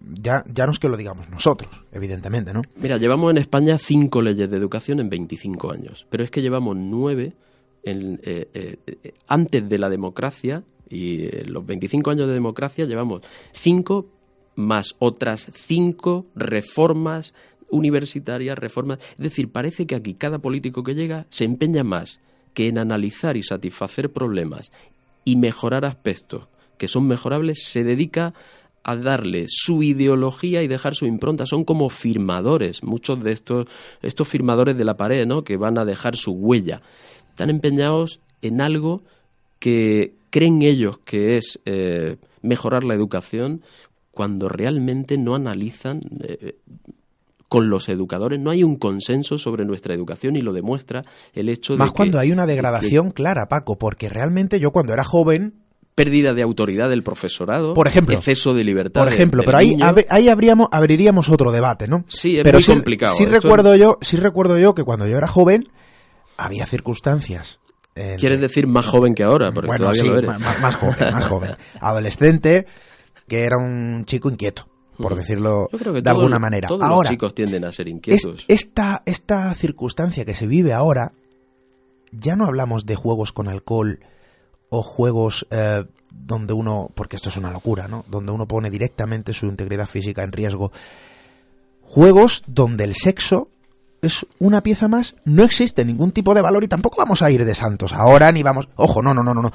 ya, 0.00 0.44
ya 0.52 0.66
no 0.66 0.72
es 0.72 0.78
que 0.78 0.88
lo 0.88 0.96
digamos 0.96 1.30
nosotros, 1.30 1.84
evidentemente, 1.92 2.52
¿no? 2.52 2.62
Mira, 2.76 2.96
llevamos 2.96 3.30
en 3.30 3.38
España 3.38 3.78
cinco 3.78 4.22
leyes 4.22 4.50
de 4.50 4.56
educación 4.56 5.00
en 5.00 5.08
25 5.08 5.72
años, 5.72 6.06
pero 6.10 6.24
es 6.24 6.30
que 6.30 6.42
llevamos 6.42 6.76
nueve 6.76 7.34
eh, 7.86 8.48
eh, 8.52 9.12
antes 9.26 9.68
de 9.68 9.78
la 9.78 9.88
democracia 9.88 10.64
y 10.88 11.24
en 11.36 11.52
los 11.52 11.64
25 11.64 12.10
años 12.10 12.28
de 12.28 12.34
democracia 12.34 12.84
llevamos 12.84 13.22
cinco 13.52 14.06
más 14.56 14.94
otras 14.98 15.50
cinco 15.54 16.26
reformas 16.34 17.34
universitarias, 17.70 18.58
reformas. 18.58 18.98
Es 19.12 19.18
decir, 19.18 19.50
parece 19.50 19.86
que 19.86 19.94
aquí 19.94 20.14
cada 20.14 20.38
político 20.38 20.82
que 20.82 20.94
llega 20.94 21.26
se 21.30 21.44
empeña 21.44 21.84
más 21.84 22.20
que 22.54 22.68
en 22.68 22.78
analizar 22.78 23.36
y 23.36 23.42
satisfacer 23.42 24.12
problemas 24.12 24.72
y 25.24 25.36
mejorar 25.36 25.84
aspectos 25.84 26.48
que 26.78 26.88
son 26.88 27.06
mejorables, 27.06 27.62
se 27.64 27.84
dedica 27.84 28.34
a 28.82 28.96
darle 28.96 29.46
su 29.48 29.82
ideología 29.82 30.62
y 30.62 30.68
dejar 30.68 30.94
su 30.94 31.06
impronta. 31.06 31.44
Son 31.44 31.64
como 31.64 31.90
firmadores, 31.90 32.84
muchos 32.84 33.22
de 33.22 33.32
estos, 33.32 33.66
estos 34.00 34.28
firmadores 34.28 34.76
de 34.76 34.84
la 34.84 34.96
pared, 34.96 35.26
¿no? 35.26 35.42
Que 35.42 35.56
van 35.56 35.76
a 35.76 35.84
dejar 35.84 36.16
su 36.16 36.32
huella 36.32 36.82
están 37.36 37.50
empeñados 37.50 38.20
en 38.40 38.62
algo 38.62 39.02
que 39.58 40.14
creen 40.30 40.62
ellos 40.62 40.96
que 41.04 41.36
es 41.36 41.60
eh, 41.66 42.16
mejorar 42.40 42.82
la 42.82 42.94
educación 42.94 43.60
cuando 44.10 44.48
realmente 44.48 45.18
no 45.18 45.34
analizan 45.34 46.00
eh, 46.22 46.56
con 47.50 47.68
los 47.68 47.90
educadores. 47.90 48.40
No 48.40 48.48
hay 48.48 48.64
un 48.64 48.76
consenso 48.76 49.36
sobre 49.36 49.66
nuestra 49.66 49.92
educación 49.92 50.36
y 50.36 50.40
lo 50.40 50.54
demuestra 50.54 51.02
el 51.34 51.50
hecho 51.50 51.74
de 51.74 51.80
Más 51.80 51.92
cuando 51.92 52.18
hay 52.18 52.32
una 52.32 52.46
degradación 52.46 53.10
clara, 53.10 53.48
Paco, 53.50 53.76
porque 53.76 54.08
realmente 54.08 54.58
yo 54.58 54.70
cuando 54.70 54.94
era 54.94 55.04
joven 55.04 55.56
pérdida 55.94 56.32
de 56.32 56.40
autoridad 56.40 56.88
del 56.88 57.02
profesorado, 57.02 57.74
por 57.74 57.86
ejemplo, 57.86 58.16
exceso 58.16 58.54
de 58.54 58.64
libertad. 58.64 59.02
Por 59.02 59.12
ejemplo, 59.12 59.42
pero 59.44 59.58
ahí, 59.58 59.76
ahí 60.08 60.30
habríamos, 60.30 60.68
abriríamos 60.72 61.28
otro 61.28 61.52
debate, 61.52 61.86
¿no? 61.86 62.06
Sí, 62.08 62.38
es 62.38 62.44
pero 62.44 62.60
muy 62.60 62.64
complicado. 62.64 63.14
Sí 63.14 63.26
recuerdo 63.26 63.76
yo, 63.76 63.98
sí 64.00 64.16
recuerdo 64.16 64.58
yo 64.58 64.74
que 64.74 64.84
cuando 64.84 65.06
yo 65.06 65.18
era 65.18 65.28
joven 65.28 65.68
había 66.36 66.66
circunstancias. 66.66 67.60
¿Quieres 68.18 68.40
decir 68.40 68.66
más 68.66 68.86
joven 68.86 69.14
que 69.14 69.22
ahora? 69.22 69.50
Porque 69.52 69.68
bueno, 69.68 69.84
todavía 69.84 70.02
sí, 70.02 70.08
lo 70.08 70.18
eres. 70.18 70.28
Más, 70.38 70.60
más, 70.60 70.74
joven, 70.76 71.14
más 71.14 71.24
joven. 71.24 71.50
Adolescente, 71.80 72.66
que 73.26 73.44
era 73.44 73.56
un 73.56 74.04
chico 74.04 74.28
inquieto, 74.28 74.68
por 74.98 75.14
decirlo 75.14 75.68
de 75.72 76.10
alguna 76.10 76.38
manera. 76.38 76.68
Todos 76.68 76.82
ahora, 76.82 77.08
los 77.08 77.10
chicos 77.10 77.34
tienden 77.34 77.64
a 77.64 77.72
ser 77.72 77.88
inquietos. 77.88 78.44
esta, 78.48 79.02
esta 79.06 79.54
circunstancia 79.54 80.26
que 80.26 80.34
se 80.34 80.46
vive 80.46 80.74
ahora, 80.74 81.12
ya 82.12 82.36
no 82.36 82.44
hablamos 82.44 82.84
de 82.84 82.96
juegos 82.96 83.32
con 83.32 83.48
alcohol 83.48 84.00
o 84.68 84.82
juegos 84.82 85.46
eh, 85.50 85.84
donde 86.10 86.52
uno, 86.52 86.90
porque 86.94 87.16
esto 87.16 87.30
es 87.30 87.36
una 87.38 87.50
locura, 87.50 87.88
¿no? 87.88 88.04
Donde 88.08 88.30
uno 88.30 88.46
pone 88.46 88.68
directamente 88.68 89.32
su 89.32 89.46
integridad 89.46 89.86
física 89.86 90.22
en 90.22 90.32
riesgo. 90.32 90.70
Juegos 91.82 92.42
donde 92.46 92.84
el 92.84 92.94
sexo 92.94 93.48
es 94.02 94.26
una 94.38 94.62
pieza 94.62 94.88
más, 94.88 95.14
no 95.24 95.44
existe 95.44 95.84
ningún 95.84 96.12
tipo 96.12 96.34
de 96.34 96.42
valor 96.42 96.64
y 96.64 96.68
tampoco 96.68 96.98
vamos 96.98 97.22
a 97.22 97.30
ir 97.30 97.44
de 97.44 97.54
santos 97.54 97.92
ahora 97.92 98.30
ni 98.32 98.42
vamos, 98.42 98.68
ojo, 98.76 99.02
no, 99.02 99.14
no, 99.14 99.22
no, 99.22 99.34
no, 99.34 99.42
no. 99.42 99.52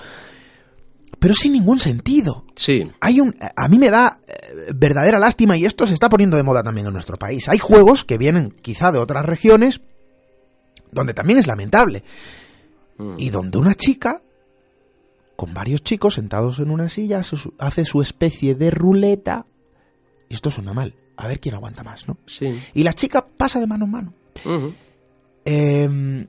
Pero 1.20 1.36
sin 1.36 1.54
ningún 1.54 1.80
sentido. 1.80 2.46
Sí. 2.56 2.84
Hay 3.00 3.20
un 3.20 3.36
a 3.56 3.68
mí 3.68 3.78
me 3.78 3.92
da 3.92 4.20
eh, 4.28 4.72
verdadera 4.74 5.20
lástima 5.20 5.56
y 5.56 5.66
esto 5.66 5.86
se 5.86 5.94
está 5.94 6.10
poniendo 6.10 6.36
de 6.36 6.44
moda 6.44 6.64
también 6.64 6.88
en 6.88 6.94
nuestro 6.94 7.18
país. 7.18 7.48
Hay 7.48 7.60
juegos 7.60 8.04
que 8.04 8.18
vienen 8.18 8.56
quizá 8.62 8.92
de 8.92 8.98
otras 8.98 9.26
regiones 9.26 9.82
donde 10.92 11.14
también 11.14 11.38
es 11.38 11.48
lamentable. 11.48 12.04
Mm. 12.98 13.16
Y 13.18 13.30
donde 13.30 13.58
una 13.60 13.76
chica 13.76 14.22
con 15.36 15.54
varios 15.54 15.84
chicos 15.84 16.16
sentados 16.16 16.60
en 16.60 16.70
una 16.70 16.88
silla 16.90 17.24
hace 17.58 17.86
su 17.86 18.02
especie 18.02 18.54
de 18.54 18.70
ruleta 18.70 19.46
esto 20.34 20.50
suena 20.50 20.74
mal. 20.74 20.96
A 21.18 21.28
ver 21.28 21.40
quién 21.40 21.56
aguanta 21.56 21.84
más, 21.84 22.08
¿no? 22.08 22.18
Sí. 22.26 22.60
Y 22.74 22.84
la 22.84 22.94
chica 22.94 23.26
pasa 23.26 23.60
de 23.60 23.68
mano 23.68 23.86
en 23.86 23.92
mano. 23.92 24.14
Em, 25.46 26.28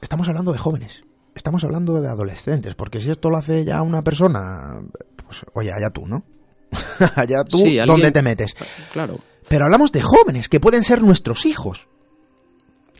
estamos 0.00 0.28
hablando 0.28 0.52
de 0.52 0.58
jóvenes, 0.58 1.04
estamos 1.34 1.64
hablando 1.64 2.00
de 2.00 2.08
adolescentes, 2.08 2.74
porque 2.74 3.00
si 3.00 3.10
esto 3.10 3.30
lo 3.30 3.36
hace 3.36 3.64
ya 3.64 3.82
una 3.82 4.02
persona, 4.02 4.80
pues 5.26 5.44
oye, 5.54 5.72
allá 5.72 5.90
tú, 5.90 6.06
¿no? 6.06 6.24
allá 7.16 7.44
tú, 7.44 7.64
¿dónde 7.86 8.12
te 8.12 8.22
metes? 8.22 8.54
Claro. 8.92 9.20
Pero 9.48 9.64
hablamos 9.64 9.90
de 9.92 10.02
jóvenes, 10.02 10.48
que 10.48 10.60
pueden 10.60 10.84
ser 10.84 11.02
nuestros 11.02 11.44
hijos. 11.46 11.88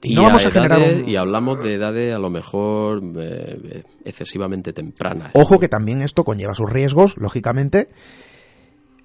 Y, 0.03 0.15
no 0.15 0.23
vamos 0.23 0.47
a 0.47 0.51
generar 0.51 0.81
y 1.07 1.17
hablamos 1.17 1.63
de 1.63 1.75
edades 1.75 2.15
a 2.15 2.19
lo 2.19 2.31
mejor 2.31 3.03
eh, 3.19 3.85
excesivamente 4.05 4.73
tempranas. 4.73 5.31
Ojo 5.35 5.59
que 5.59 5.69
también 5.69 6.01
esto 6.01 6.25
conlleva 6.25 6.55
sus 6.55 6.71
riesgos, 6.71 7.17
lógicamente, 7.19 7.91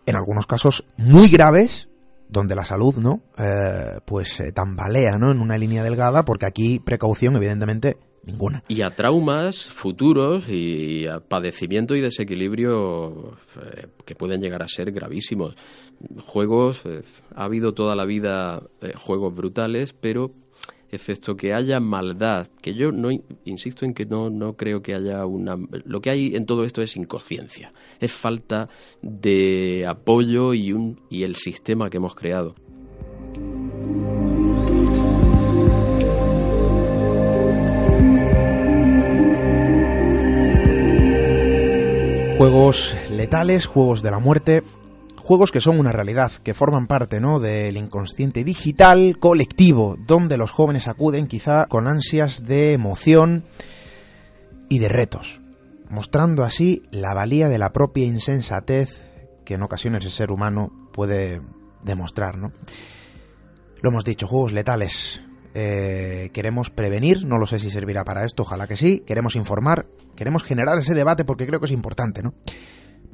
en 0.05 0.15
algunos 0.15 0.47
casos 0.47 0.85
muy 0.97 1.29
graves, 1.29 1.89
donde 2.29 2.55
la 2.55 2.65
salud 2.65 2.95
no 2.97 3.21
eh, 3.37 3.99
pues 4.05 4.29
se 4.29 4.51
tambalea 4.51 5.17
no 5.17 5.31
en 5.31 5.39
una 5.39 5.57
línea 5.57 5.83
delgada 5.83 6.25
porque 6.25 6.45
aquí 6.45 6.79
precaución 6.79 7.35
evidentemente 7.35 7.97
ninguna. 8.23 8.63
Y 8.67 8.81
a 8.81 8.89
traumas 8.89 9.67
futuros 9.67 10.49
y 10.49 11.05
a 11.05 11.19
padecimiento 11.19 11.95
y 11.95 12.01
desequilibrio 12.01 13.37
eh, 13.61 13.87
que 14.05 14.15
pueden 14.15 14.41
llegar 14.41 14.63
a 14.63 14.67
ser 14.67 14.91
gravísimos. 14.91 15.55
Juegos 16.25 16.81
ha 17.35 17.43
habido 17.43 17.73
toda 17.73 17.95
la 17.95 18.05
vida 18.05 18.63
juegos 18.95 19.33
brutales 19.35 19.93
pero 19.93 20.31
excepto 20.95 21.35
que 21.35 21.53
haya 21.53 21.79
maldad, 21.79 22.47
que 22.61 22.73
yo 22.73 22.91
no 22.91 23.09
insisto 23.43 23.85
en 23.85 23.93
que 23.93 24.05
no, 24.05 24.29
no 24.29 24.53
creo 24.53 24.81
que 24.81 24.95
haya 24.95 25.25
una... 25.25 25.57
Lo 25.85 26.01
que 26.01 26.09
hay 26.09 26.35
en 26.35 26.45
todo 26.45 26.63
esto 26.63 26.81
es 26.81 26.95
inconsciencia, 26.95 27.73
es 27.99 28.11
falta 28.11 28.69
de 29.01 29.85
apoyo 29.87 30.53
y, 30.53 30.73
un, 30.73 30.99
y 31.09 31.23
el 31.23 31.35
sistema 31.35 31.89
que 31.89 31.97
hemos 31.97 32.15
creado. 32.15 32.55
Juegos 42.37 42.97
letales, 43.09 43.65
juegos 43.65 44.03
de 44.03 44.11
la 44.11 44.19
muerte, 44.19 44.61
Juegos 45.25 45.51
que 45.51 45.59
son 45.59 45.79
una 45.79 45.91
realidad, 45.91 46.31
que 46.43 46.53
forman 46.53 46.85
parte 46.85 47.19
¿no? 47.19 47.39
del 47.39 47.77
inconsciente 47.77 48.43
digital 48.43 49.17
colectivo, 49.17 49.97
donde 49.97 50.37
los 50.37 50.51
jóvenes 50.51 50.87
acuden 50.87 51.25
quizá 51.25 51.65
con 51.65 51.87
ansias 51.87 52.45
de 52.45 52.73
emoción 52.73 53.43
y 54.69 54.77
de 54.77 54.87
retos, 54.87 55.41
mostrando 55.89 56.43
así 56.43 56.83
la 56.91 57.15
valía 57.15 57.49
de 57.49 57.57
la 57.57 57.73
propia 57.73 58.05
insensatez 58.05 59.15
que 59.45 59.55
en 59.55 59.63
ocasiones 59.63 60.05
el 60.05 60.11
ser 60.11 60.31
humano 60.31 60.71
puede 60.93 61.41
demostrar. 61.81 62.37
¿no? 62.37 62.51
Lo 63.81 63.89
hemos 63.89 64.05
dicho, 64.05 64.27
juegos 64.27 64.53
letales. 64.53 65.23
Eh, 65.55 66.29
queremos 66.33 66.69
prevenir, 66.69 67.25
no 67.25 67.39
lo 67.39 67.47
sé 67.47 67.57
si 67.57 67.71
servirá 67.71 68.03
para 68.03 68.25
esto, 68.25 68.43
ojalá 68.43 68.67
que 68.67 68.77
sí. 68.77 69.01
Queremos 69.07 69.35
informar, 69.35 69.87
queremos 70.15 70.43
generar 70.43 70.77
ese 70.77 70.93
debate 70.93 71.25
porque 71.25 71.47
creo 71.47 71.59
que 71.59 71.65
es 71.65 71.71
importante, 71.71 72.21
¿no? 72.21 72.35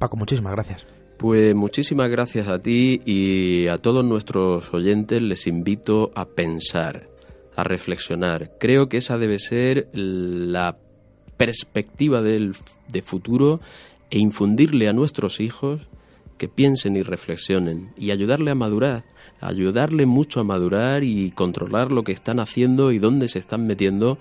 Paco, 0.02 0.18
muchísimas 0.18 0.54
gracias. 0.54 0.88
Pues 1.20 1.54
muchísimas 1.54 2.10
gracias 2.10 2.48
a 2.48 2.58
ti 2.58 3.02
y 3.06 3.68
a 3.68 3.78
todos 3.78 4.04
nuestros 4.04 4.74
oyentes 4.74 5.22
les 5.22 5.46
invito 5.46 6.12
a 6.16 6.26
pensar, 6.26 7.08
a 7.56 7.64
reflexionar. 7.64 8.58
Creo 8.60 8.90
que 8.90 8.98
esa 8.98 9.20
debe 9.20 9.38
ser 9.38 9.90
la 9.94 10.80
perspectiva 11.38 12.24
del, 12.24 12.56
de 12.92 13.04
futuro 13.04 13.62
e 14.10 14.18
infundirle 14.18 14.90
a 14.90 14.94
nuestros 14.94 15.40
hijos 15.40 15.82
que 16.40 16.48
piensen 16.48 16.98
y 16.98 17.04
reflexionen 17.04 17.94
y 17.96 18.10
ayudarle 18.10 18.50
a 18.50 18.56
madurar, 18.56 19.04
ayudarle 19.40 20.08
mucho 20.08 20.40
a 20.40 20.44
madurar 20.44 21.04
y 21.04 21.30
controlar 21.30 21.92
lo 21.92 22.04
que 22.04 22.12
están 22.12 22.40
haciendo 22.40 22.92
y 22.92 22.98
dónde 22.98 23.28
se 23.28 23.38
están 23.38 23.68
metiendo 23.68 24.18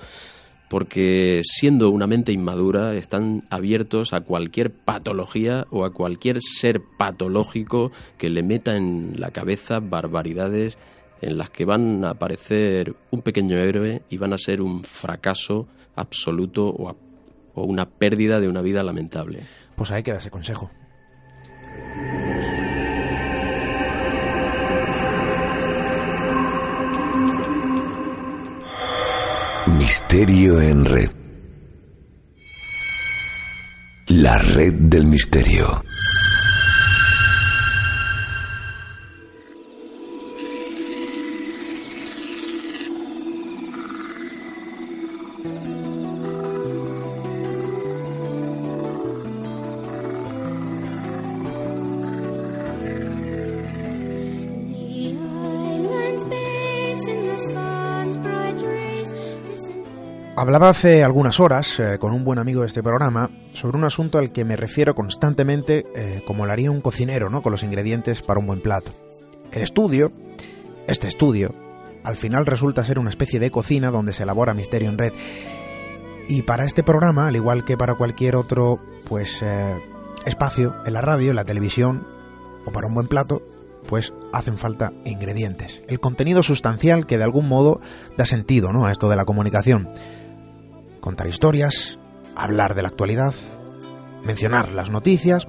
porque 0.70 1.40
siendo 1.42 1.90
una 1.90 2.06
mente 2.06 2.30
inmadura 2.30 2.94
están 2.94 3.44
abiertos 3.50 4.12
a 4.12 4.20
cualquier 4.20 4.70
patología 4.70 5.66
o 5.70 5.84
a 5.84 5.92
cualquier 5.92 6.40
ser 6.40 6.80
patológico 6.96 7.90
que 8.16 8.30
le 8.30 8.44
meta 8.44 8.76
en 8.76 9.14
la 9.18 9.32
cabeza 9.32 9.80
barbaridades 9.80 10.78
en 11.22 11.38
las 11.38 11.50
que 11.50 11.64
van 11.64 12.04
a 12.04 12.10
aparecer 12.10 12.94
un 13.10 13.22
pequeño 13.22 13.58
héroe 13.58 14.02
y 14.08 14.16
van 14.18 14.32
a 14.32 14.38
ser 14.38 14.62
un 14.62 14.78
fracaso 14.78 15.66
absoluto 15.96 16.68
o, 16.68 16.96
una 17.54 17.86
pérdida 17.86 18.38
de 18.38 18.48
una 18.48 18.62
vida 18.62 18.84
lamentable. 18.84 19.40
Pues 19.74 19.90
ahí 19.90 20.04
queda 20.04 20.18
ese 20.18 20.30
consejo. 20.30 20.70
Misterio 29.78 30.60
en 30.60 30.84
red. 30.84 31.10
La 34.08 34.38
red 34.38 34.72
del 34.72 35.06
misterio. 35.06 35.82
Hablaba 60.40 60.70
hace 60.70 61.04
algunas 61.04 61.38
horas 61.38 61.78
eh, 61.80 61.98
con 61.98 62.14
un 62.14 62.24
buen 62.24 62.38
amigo 62.38 62.62
de 62.62 62.68
este 62.68 62.82
programa 62.82 63.28
sobre 63.52 63.76
un 63.76 63.84
asunto 63.84 64.16
al 64.16 64.32
que 64.32 64.46
me 64.46 64.56
refiero 64.56 64.94
constantemente 64.94 65.84
eh, 65.94 66.22
como 66.26 66.46
lo 66.46 66.52
haría 66.52 66.70
un 66.70 66.80
cocinero, 66.80 67.28
¿no? 67.28 67.42
Con 67.42 67.52
los 67.52 67.62
ingredientes 67.62 68.22
para 68.22 68.40
un 68.40 68.46
buen 68.46 68.62
plato. 68.62 68.94
El 69.52 69.60
estudio, 69.60 70.10
este 70.86 71.08
estudio, 71.08 71.54
al 72.04 72.16
final 72.16 72.46
resulta 72.46 72.84
ser 72.84 72.98
una 72.98 73.10
especie 73.10 73.38
de 73.38 73.50
cocina 73.50 73.90
donde 73.90 74.14
se 74.14 74.22
elabora 74.22 74.54
misterio 74.54 74.88
en 74.88 74.96
red. 74.96 75.12
Y 76.26 76.40
para 76.40 76.64
este 76.64 76.82
programa, 76.82 77.28
al 77.28 77.36
igual 77.36 77.66
que 77.66 77.76
para 77.76 77.96
cualquier 77.96 78.34
otro, 78.34 78.80
pues 79.06 79.42
eh, 79.42 79.78
espacio 80.24 80.74
en 80.86 80.94
la 80.94 81.02
radio, 81.02 81.28
en 81.28 81.36
la 81.36 81.44
televisión 81.44 82.06
o 82.64 82.72
para 82.72 82.86
un 82.86 82.94
buen 82.94 83.08
plato, 83.08 83.42
pues 83.86 84.14
hacen 84.32 84.56
falta 84.56 84.94
ingredientes. 85.04 85.82
El 85.86 86.00
contenido 86.00 86.42
sustancial 86.42 87.06
que 87.06 87.18
de 87.18 87.24
algún 87.24 87.46
modo 87.46 87.82
da 88.16 88.24
sentido, 88.24 88.72
¿no? 88.72 88.86
A 88.86 88.92
esto 88.92 89.10
de 89.10 89.16
la 89.16 89.26
comunicación 89.26 89.90
contar 91.00 91.26
historias, 91.26 91.98
hablar 92.36 92.74
de 92.74 92.82
la 92.82 92.88
actualidad, 92.88 93.34
mencionar 94.24 94.72
las 94.72 94.90
noticias. 94.90 95.48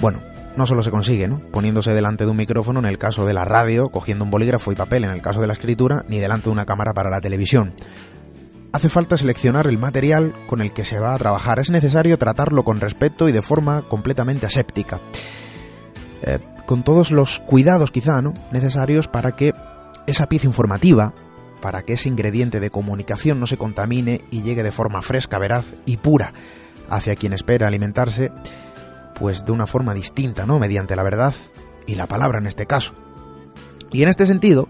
Bueno, 0.00 0.20
no 0.56 0.66
solo 0.66 0.82
se 0.82 0.90
consigue, 0.90 1.28
¿no? 1.28 1.40
Poniéndose 1.50 1.94
delante 1.94 2.24
de 2.24 2.30
un 2.30 2.36
micrófono 2.36 2.78
en 2.80 2.86
el 2.86 2.98
caso 2.98 3.24
de 3.26 3.34
la 3.34 3.44
radio, 3.44 3.88
cogiendo 3.90 4.24
un 4.24 4.30
bolígrafo 4.30 4.72
y 4.72 4.76
papel 4.76 5.04
en 5.04 5.10
el 5.10 5.22
caso 5.22 5.40
de 5.40 5.46
la 5.46 5.52
escritura, 5.52 6.04
ni 6.08 6.18
delante 6.18 6.44
de 6.44 6.50
una 6.50 6.66
cámara 6.66 6.92
para 6.92 7.10
la 7.10 7.20
televisión. 7.20 7.72
Hace 8.72 8.88
falta 8.88 9.18
seleccionar 9.18 9.66
el 9.66 9.78
material 9.78 10.34
con 10.46 10.62
el 10.62 10.72
que 10.72 10.84
se 10.84 10.98
va 10.98 11.14
a 11.14 11.18
trabajar. 11.18 11.58
Es 11.58 11.70
necesario 11.70 12.18
tratarlo 12.18 12.64
con 12.64 12.80
respeto 12.80 13.28
y 13.28 13.32
de 13.32 13.42
forma 13.42 13.82
completamente 13.82 14.46
aséptica. 14.46 14.98
Eh, 16.22 16.38
con 16.66 16.82
todos 16.82 17.10
los 17.10 17.40
cuidados 17.40 17.90
quizá, 17.90 18.22
¿no? 18.22 18.32
Necesarios 18.50 19.08
para 19.08 19.32
que 19.32 19.52
esa 20.06 20.26
pieza 20.26 20.46
informativa, 20.46 21.12
para 21.62 21.82
que 21.82 21.94
ese 21.94 22.10
ingrediente 22.10 22.60
de 22.60 22.68
comunicación 22.68 23.40
no 23.40 23.46
se 23.46 23.56
contamine 23.56 24.20
y 24.30 24.42
llegue 24.42 24.62
de 24.62 24.72
forma 24.72 25.00
fresca, 25.00 25.38
veraz 25.38 25.64
y 25.86 25.96
pura 25.96 26.34
hacia 26.90 27.16
quien 27.16 27.32
espera 27.32 27.68
alimentarse, 27.68 28.30
pues 29.18 29.46
de 29.46 29.52
una 29.52 29.66
forma 29.66 29.94
distinta, 29.94 30.44
¿no? 30.44 30.58
Mediante 30.58 30.96
la 30.96 31.02
verdad 31.02 31.32
y 31.86 31.94
la 31.94 32.06
palabra 32.06 32.38
en 32.38 32.46
este 32.46 32.66
caso. 32.66 32.92
Y 33.92 34.02
en 34.02 34.08
este 34.08 34.26
sentido, 34.26 34.68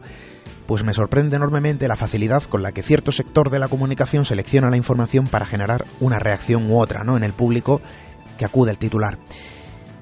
pues 0.66 0.84
me 0.84 0.93
sorprende 0.93 1.36
enormemente 1.36 1.88
la 1.88 1.97
facilidad 1.97 2.43
con 2.45 2.62
la 2.62 2.72
que 2.72 2.82
cierto 2.82 3.11
sector 3.11 3.51
de 3.51 3.59
la 3.59 3.68
comunicación 3.68 4.24
selecciona 4.24 4.70
la 4.70 4.76
información 4.76 5.26
para 5.26 5.47
generar 5.47 5.84
una 5.99 6.18
reacción 6.18 6.70
u 6.70 6.78
otra, 6.78 7.03
¿no? 7.03 7.16
En 7.16 7.24
el 7.24 7.32
público 7.32 7.80
que 8.38 8.45
acude 8.45 8.70
al 8.70 8.78
titular. 8.78 9.18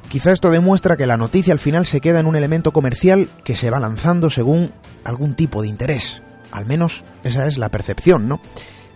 Quizá 0.08 0.32
esto 0.32 0.50
demuestra 0.50 0.96
que 0.96 1.06
la 1.06 1.16
noticia 1.16 1.52
al 1.52 1.60
final 1.60 1.86
se 1.86 2.00
queda 2.00 2.18
en 2.18 2.26
un 2.26 2.34
elemento 2.34 2.72
comercial 2.72 3.28
que 3.44 3.54
se 3.54 3.70
va 3.70 3.78
lanzando 3.78 4.28
según 4.28 4.72
algún 5.04 5.34
tipo 5.34 5.62
de 5.62 5.68
interés, 5.68 6.20
al 6.50 6.66
menos 6.66 7.04
esa 7.24 7.46
es 7.46 7.58
la 7.58 7.70
percepción, 7.70 8.28
¿no? 8.28 8.40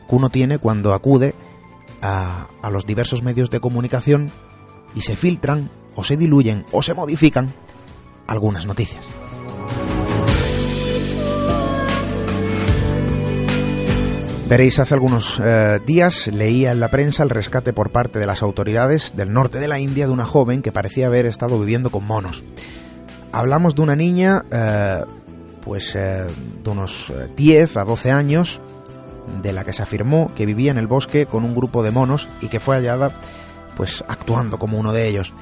Que 0.08 0.14
uno 0.14 0.30
tiene 0.30 0.58
cuando 0.58 0.94
acude 0.94 1.34
a, 2.02 2.48
los 2.70 2.86
diversos 2.86 3.22
medios 3.22 3.50
de 3.50 3.60
comunicación 3.60 4.30
y 4.94 5.00
se 5.00 5.16
filtran 5.16 5.70
o 5.94 6.04
se 6.04 6.16
diluyen 6.16 6.64
o 6.72 6.82
se 6.82 6.94
modifican 6.94 7.52
algunas 8.26 8.66
noticias. 8.66 9.04
Veréis, 14.48 14.78
hace 14.78 14.92
algunos 14.92 15.40
eh, 15.42 15.80
días 15.86 16.26
leía 16.26 16.72
en 16.72 16.80
la 16.80 16.90
prensa 16.90 17.22
el 17.22 17.30
rescate 17.30 17.72
por 17.72 17.90
parte 17.90 18.18
de 18.18 18.26
las 18.26 18.42
autoridades 18.42 19.16
del 19.16 19.32
norte 19.32 19.58
de 19.58 19.68
la 19.68 19.80
India 19.80 20.06
de 20.06 20.12
una 20.12 20.26
joven 20.26 20.60
que 20.60 20.70
parecía 20.70 21.06
haber 21.06 21.24
estado 21.24 21.58
viviendo 21.58 21.90
con 21.90 22.06
monos. 22.06 22.42
Hablamos 23.32 23.74
de 23.74 23.82
una 23.82 23.96
niña 23.96 24.44
eh, 24.52 25.02
pues 25.64 25.94
de 25.94 26.26
unos 26.66 27.12
10 27.36 27.76
a 27.76 27.84
12 27.84 28.12
años, 28.12 28.60
de 29.42 29.52
la 29.52 29.64
que 29.64 29.72
se 29.72 29.82
afirmó 29.82 30.30
que 30.34 30.46
vivía 30.46 30.70
en 30.70 30.78
el 30.78 30.86
bosque 30.86 31.26
con 31.26 31.44
un 31.44 31.54
grupo 31.54 31.82
de 31.82 31.90
monos 31.90 32.28
y 32.40 32.48
que 32.48 32.60
fue 32.60 32.76
hallada 32.76 33.12
pues 33.76 34.04
actuando 34.06 34.58
como 34.58 34.78
uno 34.78 34.92
de 34.92 35.08
ellos. 35.08 35.32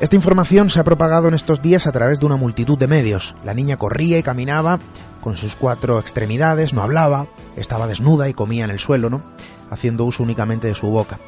Esta 0.00 0.16
información 0.16 0.70
se 0.70 0.80
ha 0.80 0.84
propagado 0.84 1.28
en 1.28 1.34
estos 1.34 1.62
días 1.62 1.86
a 1.86 1.92
través 1.92 2.18
de 2.20 2.26
una 2.26 2.36
multitud 2.36 2.76
de 2.76 2.88
medios. 2.88 3.34
La 3.44 3.54
niña 3.54 3.76
corría 3.76 4.18
y 4.18 4.22
caminaba 4.22 4.80
con 5.20 5.36
sus 5.36 5.56
cuatro 5.56 5.98
extremidades, 5.98 6.74
no 6.74 6.82
hablaba, 6.82 7.26
estaba 7.56 7.86
desnuda 7.86 8.28
y 8.28 8.34
comía 8.34 8.64
en 8.64 8.70
el 8.70 8.80
suelo, 8.80 9.08
¿no? 9.08 9.22
Haciendo 9.70 10.04
uso 10.04 10.22
únicamente 10.22 10.66
de 10.66 10.74
su 10.74 10.88
boca. 10.88 11.18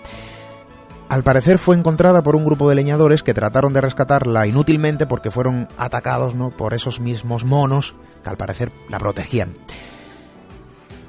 Al 1.09 1.23
parecer 1.23 1.59
fue 1.59 1.77
encontrada 1.77 2.23
por 2.23 2.35
un 2.35 2.45
grupo 2.45 2.69
de 2.69 2.75
leñadores 2.75 3.23
que 3.23 3.35
trataron 3.35 3.73
de 3.73 3.81
rescatarla 3.81 4.47
inútilmente 4.47 5.07
porque 5.07 5.31
fueron 5.31 5.69
atacados 5.79 6.35
¿no? 6.35 6.51
por 6.51 6.75
esos 6.75 7.01
mismos 7.01 7.45
monos 7.45 7.95
que 8.25 8.31
al 8.31 8.37
parecer 8.37 8.73
la 8.89 8.99
protegían. 8.99 9.55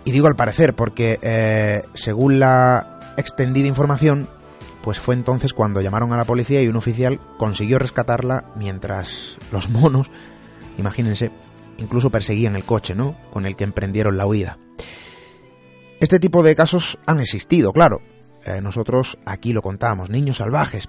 Y 0.05 0.11
digo 0.11 0.27
al 0.27 0.35
parecer 0.35 0.75
porque, 0.75 1.19
eh, 1.21 1.83
según 1.95 2.39
la 2.39 3.13
extendida 3.17 3.67
información, 3.67 4.29
pues 4.83 4.99
fue 4.99 5.15
entonces 5.15 5.53
cuando 5.53 5.81
llamaron 5.81 6.13
a 6.13 6.17
la 6.17 6.25
policía 6.25 6.61
y 6.61 6.67
un 6.67 6.77
oficial 6.77 7.19
consiguió 7.37 7.79
rescatarla 7.79 8.45
mientras 8.55 9.37
los 9.51 9.69
monos, 9.69 10.11
imagínense, 10.77 11.31
incluso 11.77 12.11
perseguían 12.11 12.55
el 12.55 12.63
coche, 12.63 12.95
¿no? 12.95 13.17
Con 13.31 13.45
el 13.45 13.55
que 13.55 13.63
emprendieron 13.63 14.15
la 14.15 14.27
huida. 14.27 14.59
Este 15.99 16.19
tipo 16.19 16.43
de 16.43 16.55
casos 16.55 16.99
han 17.07 17.19
existido, 17.19 17.73
claro. 17.73 17.99
Eh, 18.47 18.61
nosotros 18.61 19.17
aquí 19.25 19.51
lo 19.51 19.61
contamos, 19.61 20.09
niños 20.09 20.37
salvajes. 20.37 20.87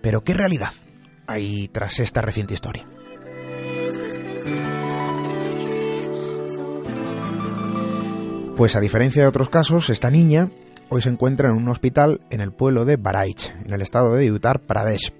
Pero 0.00 0.22
¿qué 0.22 0.34
realidad 0.34 0.70
hay 1.26 1.68
tras 1.68 1.98
esta 1.98 2.22
reciente 2.22 2.54
historia? 2.54 2.86
Pues 8.56 8.76
a 8.76 8.80
diferencia 8.80 9.22
de 9.22 9.28
otros 9.28 9.48
casos, 9.48 9.90
esta 9.90 10.10
niña 10.10 10.50
hoy 10.90 11.02
se 11.02 11.08
encuentra 11.08 11.48
en 11.48 11.56
un 11.56 11.68
hospital 11.68 12.20
en 12.30 12.40
el 12.40 12.52
pueblo 12.52 12.84
de 12.84 12.96
Baraich, 12.96 13.52
en 13.64 13.72
el 13.72 13.82
estado 13.82 14.14
de 14.14 14.30
Uttar 14.30 14.60
Pradesh. 14.60 15.12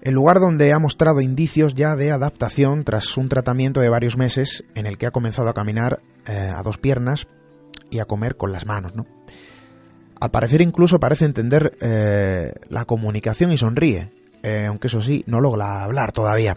El 0.00 0.14
lugar 0.14 0.38
donde 0.38 0.72
ha 0.72 0.78
mostrado 0.78 1.22
indicios 1.22 1.74
ya 1.74 1.96
de 1.96 2.12
adaptación 2.12 2.84
tras 2.84 3.16
un 3.16 3.28
tratamiento 3.28 3.80
de 3.80 3.88
varios 3.88 4.16
meses 4.16 4.64
en 4.74 4.86
el 4.86 4.98
que 4.98 5.06
ha 5.06 5.12
comenzado 5.12 5.48
a 5.48 5.54
caminar 5.54 6.02
eh, 6.26 6.52
a 6.54 6.62
dos 6.62 6.78
piernas 6.78 7.26
y 7.90 7.98
a 8.00 8.04
comer 8.04 8.36
con 8.36 8.52
las 8.52 8.66
manos. 8.66 8.94
¿no? 8.94 9.06
Al 10.24 10.30
parecer 10.30 10.62
incluso 10.62 10.98
parece 10.98 11.26
entender 11.26 11.76
eh, 11.82 12.54
la 12.70 12.86
comunicación 12.86 13.52
y 13.52 13.58
sonríe, 13.58 14.10
eh, 14.42 14.64
aunque 14.66 14.86
eso 14.86 15.02
sí, 15.02 15.22
no 15.26 15.38
logra 15.38 15.84
hablar 15.84 16.12
todavía. 16.12 16.56